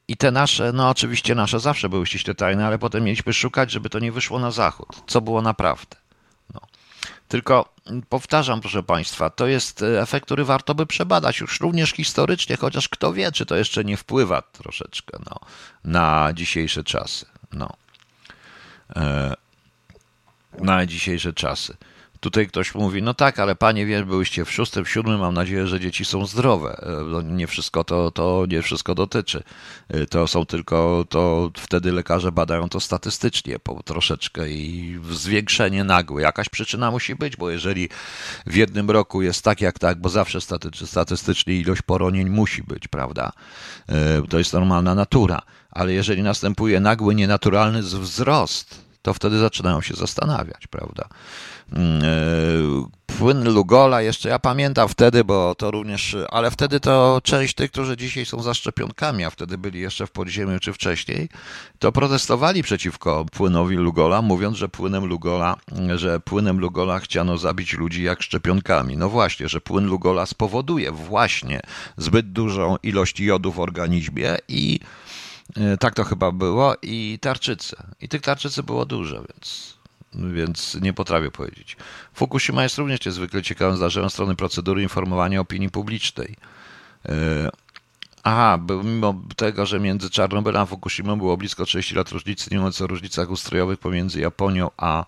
i 0.07 0.17
te 0.17 0.31
nasze, 0.31 0.71
no 0.73 0.89
oczywiście 0.89 1.35
nasze 1.35 1.59
zawsze 1.59 1.89
były 1.89 2.05
ściśle 2.05 2.35
tajne, 2.35 2.67
ale 2.67 2.79
potem 2.79 3.03
mieliśmy 3.03 3.33
szukać, 3.33 3.71
żeby 3.71 3.89
to 3.89 3.99
nie 3.99 4.11
wyszło 4.11 4.39
na 4.39 4.51
zachód, 4.51 4.87
co 5.07 5.21
było 5.21 5.41
naprawdę. 5.41 5.95
No. 6.53 6.61
Tylko 7.27 7.73
powtarzam, 8.09 8.61
proszę 8.61 8.83
Państwa, 8.83 9.29
to 9.29 9.47
jest 9.47 9.81
e, 9.81 10.01
efekt, 10.01 10.25
który 10.25 10.45
warto 10.45 10.75
by 10.75 10.85
przebadać 10.85 11.39
już 11.39 11.59
również 11.59 11.91
historycznie, 11.91 12.57
chociaż 12.57 12.89
kto 12.89 13.13
wie, 13.13 13.31
czy 13.31 13.45
to 13.45 13.55
jeszcze 13.55 13.83
nie 13.83 13.97
wpływa 13.97 14.41
troszeczkę 14.41 15.17
no, 15.25 15.39
na 15.83 16.33
dzisiejsze 16.33 16.83
czasy. 16.83 17.25
No. 17.53 17.69
E, 18.95 19.33
na 20.59 20.85
dzisiejsze 20.85 21.33
czasy. 21.33 21.77
Tutaj 22.25 22.47
ktoś 22.47 22.75
mówi, 22.75 23.03
no 23.03 23.13
tak, 23.13 23.39
ale 23.39 23.55
panie 23.55 23.85
wie, 23.85 24.05
byłyście 24.05 24.45
w 24.45 24.51
szóstym, 24.51 24.85
siódmym, 24.85 25.19
mam 25.19 25.33
nadzieję, 25.33 25.67
że 25.67 25.79
dzieci 25.79 26.05
są 26.05 26.25
zdrowe. 26.25 26.77
E, 26.81 27.03
no, 27.03 27.21
nie 27.21 27.47
wszystko 27.47 27.83
to, 27.83 28.11
to 28.11 28.45
nie 28.49 28.61
wszystko 28.61 28.95
dotyczy. 28.95 29.43
E, 29.89 30.05
to 30.05 30.27
są 30.27 30.45
tylko, 30.45 31.05
to 31.09 31.51
wtedy 31.57 31.91
lekarze 31.91 32.31
badają 32.31 32.69
to 32.69 32.79
statystycznie 32.79 33.59
po 33.59 33.83
troszeczkę 33.83 34.49
i 34.49 34.99
zwiększenie 35.11 35.83
nagłe. 35.83 36.21
Jakaś 36.21 36.49
przyczyna 36.49 36.91
musi 36.91 37.15
być, 37.15 37.35
bo 37.37 37.49
jeżeli 37.49 37.89
w 38.45 38.55
jednym 38.55 38.91
roku 38.91 39.21
jest 39.21 39.43
tak 39.43 39.61
jak 39.61 39.79
tak, 39.79 40.01
bo 40.01 40.09
zawsze 40.09 40.39
statystycznie 40.85 41.55
ilość 41.55 41.81
poronień 41.81 42.29
musi 42.29 42.63
być, 42.63 42.87
prawda? 42.87 43.31
E, 43.89 44.21
to 44.29 44.37
jest 44.37 44.53
normalna 44.53 44.95
natura. 44.95 45.41
Ale 45.71 45.93
jeżeli 45.93 46.23
następuje 46.23 46.79
nagły, 46.79 47.15
nienaturalny 47.15 47.81
wzrost, 47.81 48.85
to 49.01 49.13
wtedy 49.13 49.39
zaczynają 49.39 49.81
się 49.81 49.93
zastanawiać, 49.93 50.67
prawda? 50.67 51.07
E, 51.73 51.77
płyn 53.17 53.53
Lugola, 53.53 54.01
jeszcze 54.01 54.29
ja 54.29 54.39
pamiętam 54.39 54.89
wtedy, 54.89 55.23
bo 55.23 55.55
to 55.55 55.71
również, 55.71 56.15
ale 56.29 56.51
wtedy 56.51 56.79
to 56.79 57.21
część 57.23 57.53
tych, 57.53 57.71
którzy 57.71 57.97
dzisiaj 57.97 58.25
są 58.25 58.41
za 58.41 58.53
szczepionkami, 58.53 59.23
a 59.23 59.29
wtedy 59.29 59.57
byli 59.57 59.79
jeszcze 59.79 60.07
w 60.07 60.11
podziemiu 60.11 60.59
czy 60.59 60.73
wcześniej, 60.73 61.29
to 61.79 61.91
protestowali 61.91 62.63
przeciwko 62.63 63.25
płynowi 63.31 63.75
Lugola, 63.75 64.21
mówiąc, 64.21 64.57
że 64.57 64.69
płynem 64.69 65.05
Lugola, 65.05 65.57
że 65.95 66.19
płynem 66.19 66.59
Lugola 66.59 66.99
chciano 66.99 67.37
zabić 67.37 67.73
ludzi 67.73 68.03
jak 68.03 68.23
szczepionkami. 68.23 68.97
No 68.97 69.09
właśnie, 69.09 69.49
że 69.49 69.61
płyn 69.61 69.85
Lugola 69.85 70.25
spowoduje 70.25 70.91
właśnie 70.91 71.59
zbyt 71.97 72.31
dużą 72.31 72.77
ilość 72.83 73.19
jodu 73.19 73.51
w 73.51 73.59
organizmie 73.59 74.37
i 74.47 74.79
e, 75.57 75.77
tak 75.77 75.93
to 75.93 76.03
chyba 76.03 76.31
było 76.31 76.75
i 76.81 77.19
tarczycy. 77.21 77.75
I 78.01 78.09
tych 78.09 78.21
tarczycy 78.21 78.63
było 78.63 78.85
dużo, 78.85 79.15
więc 79.15 79.74
więc 80.33 80.77
nie 80.81 80.93
potrafię 80.93 81.31
powiedzieć. 81.31 81.77
Fukushima 82.13 82.63
jest 82.63 82.77
również 82.77 83.05
niezwykle 83.05 83.43
ciekawym 83.43 83.77
zdarzeniem 83.77 84.09
strony 84.09 84.35
procedury 84.35 84.83
informowania 84.83 85.39
opinii 85.39 85.69
publicznej. 85.69 86.35
E, 87.09 87.49
aha, 88.23 88.59
mimo 88.83 89.21
tego, 89.35 89.65
że 89.65 89.79
między 89.79 90.09
Czarnobylem 90.09 90.61
a 90.61 90.65
Fukushimą 90.65 91.17
było 91.17 91.37
blisko 91.37 91.65
30 91.65 91.95
lat 91.95 92.09
różnicy, 92.09 92.49
nie 92.51 92.57
mówiąc 92.57 92.81
o 92.81 92.87
różnicach 92.87 93.29
ustrojowych 93.29 93.79
pomiędzy 93.79 94.19
Japonią 94.19 94.69
a 94.77 95.05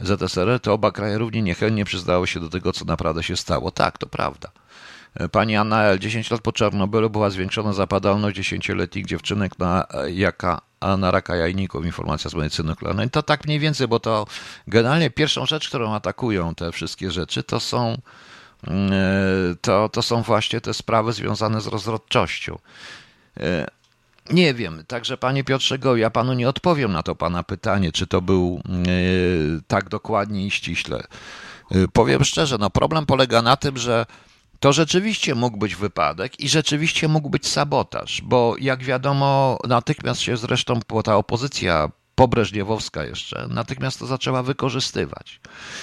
ZSRR, 0.00 0.60
to 0.60 0.72
oba 0.72 0.92
kraje 0.92 1.18
równie 1.18 1.42
niechętnie 1.42 1.84
przyznały 1.84 2.26
się 2.26 2.40
do 2.40 2.48
tego, 2.48 2.72
co 2.72 2.84
naprawdę 2.84 3.22
się 3.22 3.36
stało. 3.36 3.70
Tak, 3.70 3.98
to 3.98 4.06
prawda. 4.06 4.50
E, 5.14 5.28
pani 5.28 5.56
Anna 5.56 5.82
L. 5.82 5.98
10 5.98 6.30
lat 6.30 6.40
po 6.40 6.52
Czarnobylu 6.52 7.10
była 7.10 7.30
zwiększona 7.30 7.72
zapadalność 7.72 8.36
dziesięcioletnich 8.36 9.06
dziewczynek 9.06 9.58
na 9.58 9.86
e, 9.90 10.10
jaka 10.10 10.60
na 10.98 11.10
raka 11.10 11.36
jajników 11.36 11.84
informacja 11.84 12.30
z 12.30 12.34
medycyny 12.34 12.68
nuklearnej. 12.68 13.10
To 13.10 13.22
tak 13.22 13.44
mniej 13.44 13.58
więcej, 13.58 13.88
bo 13.88 14.00
to 14.00 14.26
generalnie 14.66 15.10
pierwszą 15.10 15.46
rzecz, 15.46 15.68
którą 15.68 15.94
atakują 15.94 16.54
te 16.54 16.72
wszystkie 16.72 17.10
rzeczy, 17.10 17.42
to 17.42 17.60
są, 17.60 17.98
mm, 18.66 18.92
e, 18.92 18.96
to, 19.60 19.88
to 19.88 20.02
są 20.02 20.22
właśnie 20.22 20.60
te 20.60 20.74
sprawy 20.74 21.12
związane 21.12 21.60
z 21.60 21.66
rozrodczością. 21.66 22.58
Nie 24.30 24.54
wiem, 24.54 24.84
także 24.86 25.16
panie 25.16 25.44
Piotrze 25.44 25.78
Go, 25.78 25.96
ja 25.96 26.10
panu 26.10 26.32
nie 26.32 26.48
odpowiem 26.48 26.92
na 26.92 27.02
to 27.02 27.14
pana 27.14 27.42
pytanie, 27.42 27.92
czy 27.92 28.06
to 28.06 28.22
był 28.22 28.62
tak 29.66 29.88
dokładnie 29.88 30.46
i 30.46 30.50
ściśle. 30.50 31.02
Powiem 31.92 32.24
szczerze, 32.24 32.58
no 32.58 32.70
problem 32.70 33.06
polega 33.06 33.42
na 33.42 33.56
tym, 33.56 33.76
że 33.76 34.06
to 34.60 34.72
rzeczywiście 34.72 35.34
mógł 35.34 35.56
być 35.58 35.76
wypadek 35.76 36.40
i 36.40 36.48
rzeczywiście 36.48 37.08
mógł 37.08 37.30
być 37.30 37.46
sabotaż, 37.46 38.22
bo 38.24 38.54
jak 38.58 38.84
wiadomo, 38.84 39.58
natychmiast 39.68 40.20
się 40.20 40.36
zresztą 40.36 40.80
ta 41.04 41.16
opozycja 41.16 41.90
pobreżniewowska 42.14 43.04
jeszcze, 43.04 43.46
natychmiast 43.50 43.98
to 43.98 44.06
zaczęła 44.06 44.42
wykorzystywać. 44.42 45.40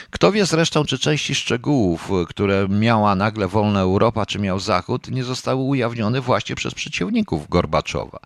Kto 0.10 0.32
wie 0.32 0.46
zresztą, 0.46 0.86
czy 0.86 1.00
części 1.00 1.36
szczegółów, 1.36 2.12
które 2.30 2.68
miała 2.70 3.16
nagle 3.16 3.48
wolna 3.48 3.80
Europa, 3.80 4.26
czy 4.26 4.40
miał 4.40 4.60
Zachód, 4.60 5.12
nie 5.12 5.24
zostały 5.24 5.62
ujawnione 5.62 6.22
właśnie 6.22 6.56
przez 6.56 6.74
przeciwników 6.74 7.50
Gorbaczowa. 7.50 8.20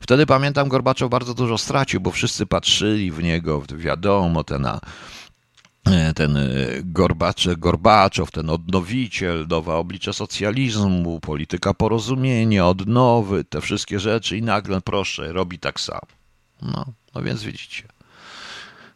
Wtedy 0.00 0.26
pamiętam, 0.26 0.68
Gorbaczow 0.68 1.10
bardzo 1.10 1.34
dużo 1.34 1.58
stracił, 1.58 2.00
bo 2.00 2.10
wszyscy 2.10 2.46
patrzyli 2.46 3.12
w 3.12 3.22
niego, 3.22 3.62
wiadomo, 3.76 4.44
te 4.44 4.58
na 4.58 4.80
ten 6.14 6.36
e, 6.36 6.46
Gorbacze, 6.84 7.56
Gorbaczow, 7.56 8.30
ten 8.30 8.50
odnowiciel, 8.50 9.46
nowe 9.48 9.74
oblicze 9.74 10.12
socjalizmu, 10.12 11.20
polityka 11.20 11.74
porozumienia, 11.74 12.66
odnowy, 12.66 13.44
te 13.44 13.60
wszystkie 13.60 14.00
rzeczy 14.00 14.36
i 14.36 14.42
nagle, 14.42 14.80
proszę, 14.80 15.32
robi 15.32 15.58
tak 15.58 15.80
samo. 15.80 16.00
No, 16.62 16.84
no 17.14 17.22
więc 17.22 17.42
widzicie. 17.42 17.88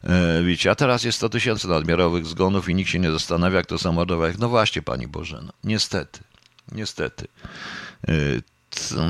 E, 0.04 0.42
widzicie, 0.42 0.70
a 0.70 0.74
teraz 0.74 1.04
jest 1.04 1.18
100 1.18 1.28
tysięcy 1.28 1.68
nadmiarowych 1.68 2.26
zgonów 2.26 2.68
i 2.68 2.74
nikt 2.74 2.90
się 2.90 2.98
nie 2.98 3.10
zastanawia, 3.10 3.62
kto 3.62 3.78
zamordował. 3.78 4.30
No 4.38 4.48
właśnie, 4.48 4.82
Pani 4.82 5.08
Bożeno, 5.08 5.52
niestety, 5.64 6.20
niestety 6.72 7.28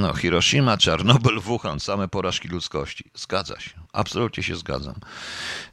no, 0.00 0.14
Hiroshima, 0.14 0.76
Czarnobyl, 0.76 1.40
Wuhan, 1.40 1.80
same 1.80 2.08
porażki 2.08 2.48
ludzkości. 2.48 3.04
Zgadza 3.14 3.60
się, 3.60 3.70
absolutnie 3.92 4.42
się 4.42 4.56
zgadzam. 4.56 4.94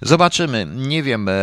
Zobaczymy, 0.02 0.68
nie 0.76 1.04
wiem, 1.04 1.30
e, 1.30 1.34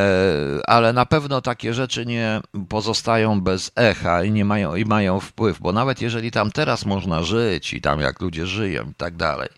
ale 0.66 0.92
na 0.92 1.06
pewno 1.06 1.40
takie 1.40 1.74
rzeczy 1.74 2.06
nie 2.06 2.40
pozostają 2.68 3.40
bez 3.40 3.72
echa 3.76 4.24
i 4.24 4.30
nie 4.30 4.44
mają, 4.44 4.74
i 4.74 4.84
mają 4.84 5.20
wpływ, 5.20 5.60
bo 5.60 5.72
nawet 5.72 6.02
jeżeli 6.02 6.30
tam 6.30 6.52
teraz 6.52 6.84
można 6.84 7.22
żyć 7.22 7.74
i 7.74 7.80
tam 7.80 8.00
jak 8.00 8.20
ludzie 8.20 8.46
żyją 8.46 8.90
i 8.90 8.94
tak 8.94 9.16
dalej, 9.16 9.48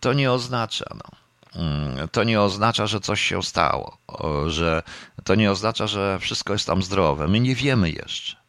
to 0.00 0.12
nie 0.12 0.32
oznacza, 0.32 0.86
no. 0.94 1.22
Mm, 1.54 2.08
to 2.08 2.24
nie 2.24 2.40
oznacza, 2.40 2.86
że 2.86 3.00
coś 3.00 3.20
się 3.20 3.42
stało, 3.42 3.98
że 4.46 4.82
to 5.24 5.34
nie 5.34 5.50
oznacza, 5.50 5.86
że 5.86 6.18
wszystko 6.20 6.52
jest 6.52 6.66
tam 6.66 6.82
zdrowe. 6.82 7.28
My 7.28 7.40
nie 7.40 7.54
wiemy 7.54 7.90
jeszcze. 7.90 8.41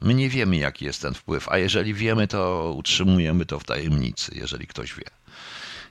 My 0.00 0.14
nie 0.14 0.28
wiemy, 0.28 0.56
jaki 0.56 0.84
jest 0.84 1.02
ten 1.02 1.14
wpływ, 1.14 1.48
a 1.48 1.58
jeżeli 1.58 1.94
wiemy, 1.94 2.28
to 2.28 2.72
utrzymujemy 2.76 3.46
to 3.46 3.58
w 3.58 3.64
tajemnicy, 3.64 4.32
jeżeli 4.34 4.66
ktoś 4.66 4.94
wie. 4.94 5.04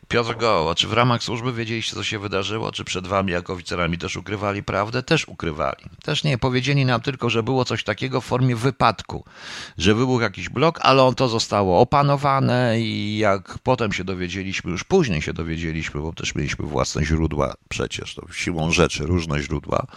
Piotr 0.09 0.37
Goło, 0.37 0.75
czy 0.75 0.87
w 0.87 0.93
ramach 0.93 1.23
służby 1.23 1.53
wiedzieliście, 1.53 1.95
co 1.95 2.03
się 2.03 2.19
wydarzyło? 2.19 2.71
Czy 2.71 2.83
przed 2.83 3.07
wami, 3.07 3.31
jako 3.31 3.53
oficerami, 3.53 3.97
też 3.97 4.15
ukrywali 4.15 4.63
prawdę? 4.63 5.03
Też 5.03 5.27
ukrywali. 5.27 5.83
Też 6.03 6.23
nie. 6.23 6.37
Powiedzieli 6.37 6.85
nam 6.85 7.01
tylko, 7.01 7.29
że 7.29 7.43
było 7.43 7.65
coś 7.65 7.83
takiego 7.83 8.21
w 8.21 8.25
formie 8.25 8.55
wypadku, 8.55 9.25
że 9.77 9.95
wybuchł 9.95 10.21
jakiś 10.21 10.49
blok, 10.49 10.79
ale 10.81 11.03
on 11.03 11.15
to 11.15 11.27
zostało 11.27 11.79
opanowane 11.79 12.81
i 12.81 13.17
jak 13.17 13.59
potem 13.63 13.93
się 13.93 14.03
dowiedzieliśmy, 14.03 14.71
już 14.71 14.83
później 14.83 15.21
się 15.21 15.33
dowiedzieliśmy, 15.33 16.01
bo 16.01 16.13
też 16.13 16.35
mieliśmy 16.35 16.65
własne 16.65 17.05
źródła 17.05 17.53
przecież, 17.69 18.15
to 18.15 18.33
siłą 18.33 18.71
rzeczy 18.71 19.05
różne 19.05 19.41
źródła, 19.41 19.87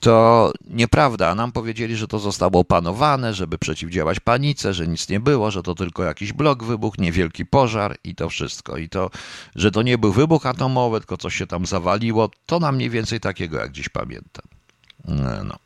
to 0.00 0.52
nieprawda. 0.70 1.34
Nam 1.34 1.52
powiedzieli, 1.52 1.96
że 1.96 2.08
to 2.08 2.18
zostało 2.18 2.60
opanowane, 2.60 3.34
żeby 3.34 3.58
przeciwdziałać 3.58 4.20
panice, 4.20 4.74
że 4.74 4.88
nic 4.88 5.08
nie 5.08 5.20
było, 5.20 5.50
że 5.50 5.62
to 5.62 5.74
tylko 5.74 6.04
jakiś 6.04 6.32
blok 6.32 6.64
wybuchł, 6.64 7.02
niewielki 7.02 7.46
pożar 7.46 7.96
i 8.04 8.14
to 8.14 8.28
wszystko. 8.28 8.76
I 8.76 8.88
to, 8.88 9.10
że 9.56 9.70
to 9.70 9.82
nie 9.82 9.98
był 9.98 10.12
wybuch 10.12 10.46
atomowy, 10.46 11.00
tylko 11.00 11.16
coś 11.16 11.34
się 11.34 11.46
tam 11.46 11.66
zawaliło, 11.66 12.30
to 12.46 12.58
nam 12.58 12.76
mniej 12.76 12.90
więcej 12.90 13.20
takiego, 13.20 13.58
jak 13.58 13.72
dziś 13.72 13.88
pamiętam. 13.88 14.44
E, 15.08 15.42
no. 15.44 15.56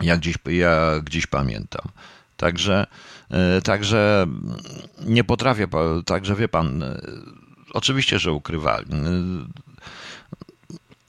Jak 0.00 0.20
dziś, 0.20 0.36
jak 0.46 1.10
dziś 1.10 1.26
pamiętam. 1.26 1.88
Także, 2.36 2.86
e, 3.30 3.62
także 3.62 4.26
nie 5.06 5.24
potrafię, 5.24 5.68
także 6.06 6.34
wie 6.36 6.48
pan, 6.48 6.82
e, 6.82 7.00
oczywiście, 7.72 8.18
że 8.18 8.32
ukrywali 8.32 8.86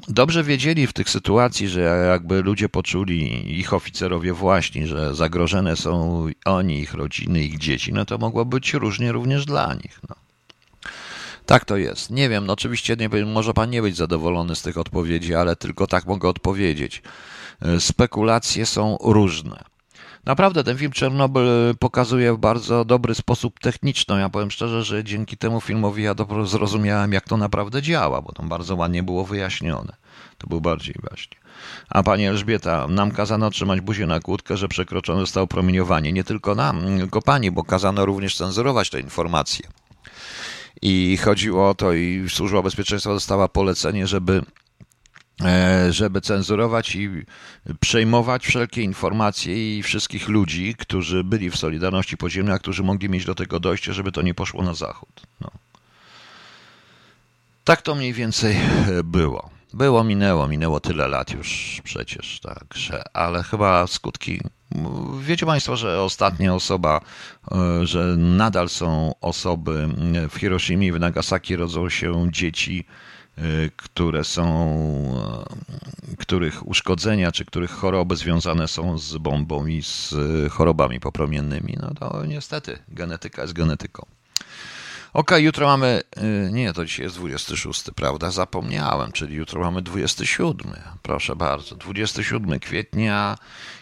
dobrze 0.07 0.43
wiedzieli 0.43 0.87
w 0.87 0.93
tych 0.93 1.09
sytuacji, 1.09 1.67
że 1.67 2.07
jakby 2.11 2.41
ludzie 2.41 2.69
poczuli, 2.69 3.59
ich 3.59 3.73
oficerowie 3.73 4.33
właśnie, 4.33 4.87
że 4.87 5.15
zagrożone 5.15 5.75
są 5.75 6.25
oni, 6.45 6.79
ich 6.79 6.93
rodziny, 6.93 7.43
ich 7.43 7.57
dzieci, 7.57 7.93
no 7.93 8.05
to 8.05 8.17
mogło 8.17 8.45
być 8.45 8.73
różnie 8.73 9.11
również 9.11 9.45
dla 9.45 9.73
nich. 9.73 9.99
No. 10.09 10.15
Tak 11.45 11.65
to 11.65 11.77
jest. 11.77 12.09
Nie 12.09 12.29
wiem, 12.29 12.45
no 12.45 12.53
oczywiście 12.53 12.95
nie, 12.95 13.25
może 13.25 13.53
pan 13.53 13.69
nie 13.69 13.81
być 13.81 13.95
zadowolony 13.95 14.55
z 14.55 14.61
tych 14.61 14.77
odpowiedzi, 14.77 15.35
ale 15.35 15.55
tylko 15.55 15.87
tak 15.87 16.05
mogę 16.05 16.29
odpowiedzieć. 16.29 17.01
Spekulacje 17.79 18.65
są 18.65 18.97
różne. 19.01 19.74
Naprawdę 20.25 20.63
ten 20.63 20.77
film 20.77 20.91
Czernobyl 20.91 21.47
pokazuje 21.79 22.33
w 22.33 22.37
bardzo 22.37 22.85
dobry 22.85 23.15
sposób 23.15 23.59
techniczny. 23.59 24.19
Ja 24.19 24.29
powiem 24.29 24.51
szczerze, 24.51 24.83
że 24.83 25.03
dzięki 25.03 25.37
temu 25.37 25.61
filmowi 25.61 26.03
ja 26.03 26.15
dobro 26.15 26.45
zrozumiałem, 26.45 27.13
jak 27.13 27.27
to 27.27 27.37
naprawdę 27.37 27.81
działa, 27.81 28.21
bo 28.21 28.31
tam 28.31 28.49
bardzo 28.49 28.75
ładnie 28.75 29.03
było 29.03 29.25
wyjaśnione. 29.25 29.95
To 30.37 30.47
był 30.47 30.61
bardziej 30.61 30.95
właśnie. 31.09 31.37
A 31.89 32.03
pani 32.03 32.25
Elżbieta, 32.25 32.87
nam 32.87 33.11
kazano 33.11 33.49
trzymać 33.49 33.81
buzię 33.81 34.07
na 34.07 34.19
kłódkę, 34.19 34.57
że 34.57 34.67
przekroczone 34.67 35.19
zostało 35.19 35.47
promieniowanie. 35.47 36.13
Nie 36.13 36.23
tylko 36.23 36.55
nam, 36.55 36.81
tylko 36.97 37.21
pani, 37.21 37.51
bo 37.51 37.63
kazano 37.63 38.05
również 38.05 38.35
cenzurować 38.35 38.89
te 38.89 38.99
informacje. 38.99 39.67
I 40.81 41.17
chodziło 41.17 41.69
o 41.69 41.75
to, 41.75 41.93
i 41.93 42.25
Służba 42.29 42.61
Bezpieczeństwa 42.61 43.13
dostała 43.13 43.47
polecenie, 43.47 44.07
żeby 44.07 44.41
żeby 45.89 46.21
cenzurować 46.21 46.95
i 46.95 47.09
przejmować 47.79 48.45
wszelkie 48.47 48.81
informacje 48.81 49.77
i 49.77 49.83
wszystkich 49.83 50.29
ludzi, 50.29 50.75
którzy 50.75 51.23
byli 51.23 51.49
w 51.49 51.57
Solidarności 51.57 52.17
Podziemnej, 52.17 52.55
a 52.55 52.59
którzy 52.59 52.83
mogli 52.83 53.09
mieć 53.09 53.25
do 53.25 53.35
tego 53.35 53.59
dojście, 53.59 53.93
żeby 53.93 54.11
to 54.11 54.21
nie 54.21 54.33
poszło 54.33 54.63
na 54.63 54.73
zachód. 54.73 55.21
No. 55.41 55.51
Tak 57.63 57.81
to 57.81 57.95
mniej 57.95 58.13
więcej 58.13 58.57
było. 59.03 59.49
Było, 59.73 60.03
minęło, 60.03 60.47
minęło 60.47 60.79
tyle 60.79 61.07
lat 61.07 61.31
już 61.31 61.81
przecież, 61.83 62.39
także, 62.39 63.03
ale 63.13 63.43
chyba 63.43 63.87
skutki. 63.87 64.41
Wiecie 65.21 65.45
Państwo, 65.45 65.75
że 65.75 66.01
ostatnia 66.01 66.55
osoba, 66.55 67.01
e, 67.51 67.87
że 67.87 68.15
nadal 68.17 68.69
są 68.69 69.13
osoby 69.21 69.89
w 70.29 70.35
Hiroshimie 70.35 70.87
i 70.87 70.91
w 70.91 70.99
Nagasaki 70.99 71.55
rodzą 71.55 71.89
się 71.89 72.27
dzieci 72.31 72.85
które 73.77 74.23
są, 74.23 74.45
y, 76.13 76.17
których 76.17 76.67
uszkodzenia 76.67 77.31
czy 77.31 77.45
których 77.45 77.71
choroby 77.71 78.15
związane 78.15 78.67
są 78.67 78.97
z 78.97 79.17
bombą 79.17 79.65
i 79.65 79.83
z 79.83 80.13
y, 80.13 80.49
chorobami 80.49 80.99
popromiennymi, 80.99 81.77
no 81.81 81.93
to 81.93 82.25
niestety 82.25 82.79
genetyka 82.87 83.41
jest 83.41 83.53
genetyką. 83.53 84.05
Ok, 85.15 85.31
jutro 85.39 85.67
mamy. 85.67 86.01
Nie, 86.51 86.73
to 86.73 86.85
dzisiaj 86.85 87.03
jest 87.03 87.15
26, 87.15 87.83
prawda? 87.95 88.31
Zapomniałem, 88.31 89.11
czyli 89.11 89.35
jutro 89.35 89.61
mamy 89.61 89.81
27. 89.81 90.73
Proszę 91.01 91.35
bardzo. 91.35 91.75
27 91.75 92.59
kwietnia 92.59 93.37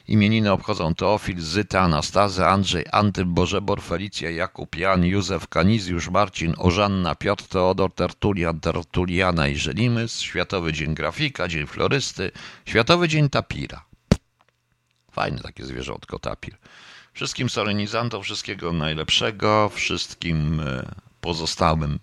imieniny 0.07 0.51
obchodzą 0.51 0.95
Teofil, 0.95 1.41
Zyta, 1.41 1.81
Anastazy, 1.81 2.45
Andrzej, 2.45 2.85
Antym, 2.91 3.33
Bożebor, 3.33 3.81
Felicja, 3.81 4.29
Jakub, 4.29 4.75
Jan, 4.75 5.05
Józef, 5.05 5.47
Kanizjusz, 5.47 6.09
Marcin, 6.09 6.53
Ożanna, 6.57 7.15
Piotr, 7.15 7.47
Teodor, 7.47 7.93
Tertulian, 7.93 8.59
Tertuliana 8.59 9.47
i 9.47 9.55
Żelimys, 9.55 10.19
Światowy 10.19 10.73
Dzień 10.73 10.95
Grafika, 10.95 11.47
Dzień 11.47 11.67
Florysty, 11.67 12.31
Światowy 12.65 13.07
Dzień 13.07 13.29
Tapira. 13.29 13.85
Fajne 15.11 15.39
takie 15.39 15.65
zwierzątko, 15.65 16.19
tapir. 16.19 16.57
Wszystkim 17.13 17.49
solenizantom 17.49 18.23
wszystkiego 18.23 18.73
najlepszego, 18.73 19.69
wszystkim 19.69 20.61
pozostałym 21.23 21.99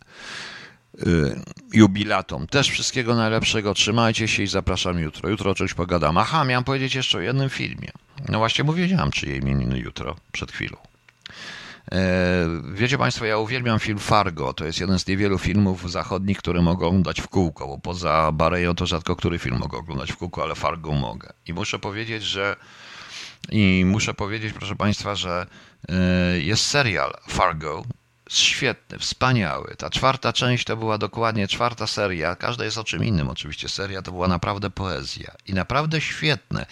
y, 0.98 1.40
jubilatom. 1.72 2.46
Też 2.46 2.70
wszystkiego 2.70 3.14
najlepszego, 3.14 3.74
trzymajcie 3.74 4.28
się 4.28 4.42
i 4.42 4.46
zapraszam 4.46 4.98
jutro. 4.98 5.28
Jutro 5.28 5.50
o 5.50 5.54
czymś 5.54 5.74
pogadam. 5.74 6.18
Aha, 6.18 6.44
miałem 6.44 6.64
powiedzieć 6.64 6.94
jeszcze 6.94 7.18
o 7.18 7.20
jednym 7.20 7.50
filmie. 7.50 7.90
No 8.28 8.38
właśnie 8.38 8.64
powiedziałem, 8.64 9.10
czyje 9.10 9.36
imieniny 9.36 9.78
jutro, 9.78 10.16
przed 10.32 10.52
chwilą. 10.52 10.76
E, 11.92 12.46
wiecie 12.74 12.98
Państwo, 12.98 13.24
ja 13.24 13.38
uwielbiam 13.38 13.78
film 13.78 13.98
Fargo. 13.98 14.52
To 14.52 14.64
jest 14.64 14.80
jeden 14.80 14.98
z 14.98 15.06
niewielu 15.06 15.38
filmów 15.38 15.90
zachodnich, 15.90 16.38
które 16.38 16.62
mogę 16.62 16.86
oglądać 16.86 17.20
w 17.20 17.28
kółko, 17.28 17.66
bo 17.66 17.78
poza 17.78 18.32
Bareją 18.32 18.74
to 18.74 18.86
rzadko 18.86 19.16
który 19.16 19.38
film 19.38 19.58
mogę 19.58 19.78
oglądać 19.78 20.12
w 20.12 20.16
kółko, 20.16 20.42
ale 20.42 20.54
Fargo 20.54 20.92
mogę. 20.92 21.32
I 21.46 21.52
muszę 21.52 21.78
powiedzieć, 21.78 22.22
że 22.22 22.56
i 23.50 23.84
muszę 23.86 24.14
powiedzieć, 24.14 24.52
proszę 24.52 24.76
Państwa, 24.76 25.14
że 25.14 25.46
e, 25.88 26.40
jest 26.40 26.66
serial 26.66 27.12
Fargo, 27.28 27.84
świetny, 28.38 28.98
wspaniały. 28.98 29.74
Ta 29.78 29.90
czwarta 29.90 30.32
część 30.32 30.64
to 30.64 30.76
była 30.76 30.98
dokładnie 30.98 31.48
czwarta 31.48 31.86
seria. 31.86 32.36
Każda 32.36 32.64
jest 32.64 32.78
o 32.78 32.84
czym 32.84 33.04
innym, 33.04 33.28
oczywiście. 33.28 33.68
Seria 33.68 34.02
to 34.02 34.12
była 34.12 34.28
naprawdę 34.28 34.70
poezja 34.70 35.34
i 35.46 35.54
naprawdę 35.54 36.00
świetne. 36.00 36.66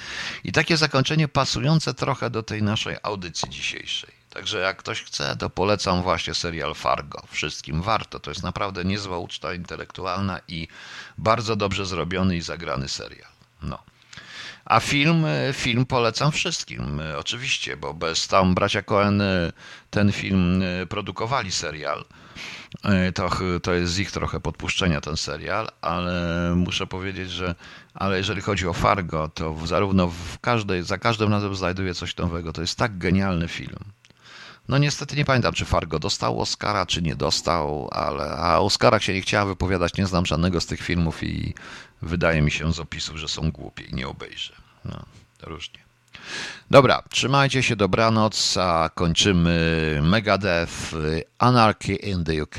I 0.45 0.53
takie 0.53 0.77
zakończenie 0.77 1.29
pasujące 1.29 1.95
trochę 1.95 2.31
do 2.31 2.43
tej 2.43 2.63
naszej 2.63 2.97
audycji 3.03 3.51
dzisiejszej. 3.51 4.11
Także 4.31 4.59
jak 4.59 4.77
ktoś 4.77 5.03
chce, 5.03 5.37
to 5.37 5.51
polecam 5.51 6.03
właśnie 6.03 6.35
serial 6.35 6.75
Fargo. 6.75 7.23
Wszystkim 7.31 7.83
warto. 7.83 8.21
To 8.21 8.31
jest 8.31 8.43
naprawdę 8.43 8.85
niezła 8.85 9.19
uczta 9.19 9.55
intelektualna 9.55 10.41
i 10.49 10.69
bardzo 11.19 11.57
dobrze 11.57 11.87
zrobiony 11.87 12.37
i 12.37 12.41
zagrany 12.41 12.89
serial. 12.89 13.31
No. 13.63 13.79
A 14.69 14.81
film, 14.81 15.25
e, 15.25 15.53
film 15.53 15.87
polecam 15.87 16.33
wszystkim, 16.33 17.01
e, 17.01 17.19
oczywiście, 17.19 17.77
bo 17.77 17.95
bez 17.95 18.29
tam 18.29 18.55
bracia 18.55 18.83
Cohen 18.83 19.21
e, 19.21 19.53
ten 19.91 20.13
film 20.13 20.63
produkowali 20.89 21.53
serial. 21.53 22.05
To, 23.15 23.31
to 23.63 23.73
jest 23.73 23.93
z 23.93 23.99
ich 23.99 24.13
trochę 24.13 24.41
podpuszczenia 24.41 25.01
ten 25.01 25.17
serial, 25.17 25.69
ale 25.81 26.53
muszę 26.57 26.87
powiedzieć, 26.87 27.31
że 27.31 27.55
ale 27.95 28.19
jeżeli 28.19 28.41
chodzi 28.41 28.67
o 28.67 28.73
Fargo, 28.73 29.29
to 29.29 29.67
zarówno 29.67 30.09
w 30.09 30.39
każdej, 30.41 30.83
za 30.83 30.99
każdym 30.99 31.33
razem 31.33 31.55
znajduję 31.55 31.95
coś 31.95 32.17
nowego. 32.17 32.53
To 32.53 32.61
jest 32.61 32.79
tak 32.79 32.99
genialny 32.99 33.49
film. 33.49 33.79
No 34.69 34.79
niestety 34.79 35.17
nie 35.17 35.25
pamiętam, 35.25 35.53
czy 35.53 35.65
Fargo 35.65 35.99
dostał 35.99 36.41
Oscara, 36.41 36.87
czy 36.87 37.03
nie 37.03 37.17
dostał, 37.17 37.89
ale 37.93 38.31
a 38.31 38.59
Oscarach 38.59 39.03
się 39.03 39.15
nie 39.15 39.21
chciałem 39.21 39.49
wypowiadać, 39.49 39.97
nie 39.97 40.07
znam 40.07 40.27
żadnego 40.27 40.61
z 40.61 40.67
tych 40.67 40.81
filmów 40.81 41.23
i 41.23 41.55
wydaje 42.03 42.43
mi 42.43 42.51
się 42.51 42.73
z 42.73 42.81
opisów, 42.81 43.17
że 43.17 43.29
są 43.29 43.51
głupie 43.51 43.85
i 43.85 43.95
nie 43.95 44.09
obejrzę. 44.09 44.58
No, 44.89 45.03
różnie. 45.43 45.79
Dobra, 46.71 47.03
trzymajcie 47.11 47.63
się, 47.63 47.77
dobranoc, 47.77 48.57
a 48.57 48.91
kończymy 48.95 50.01
Megadeth 50.03 50.95
Anarchy 51.39 51.95
in 51.95 52.25
the 52.25 52.43
UK. 52.43 52.59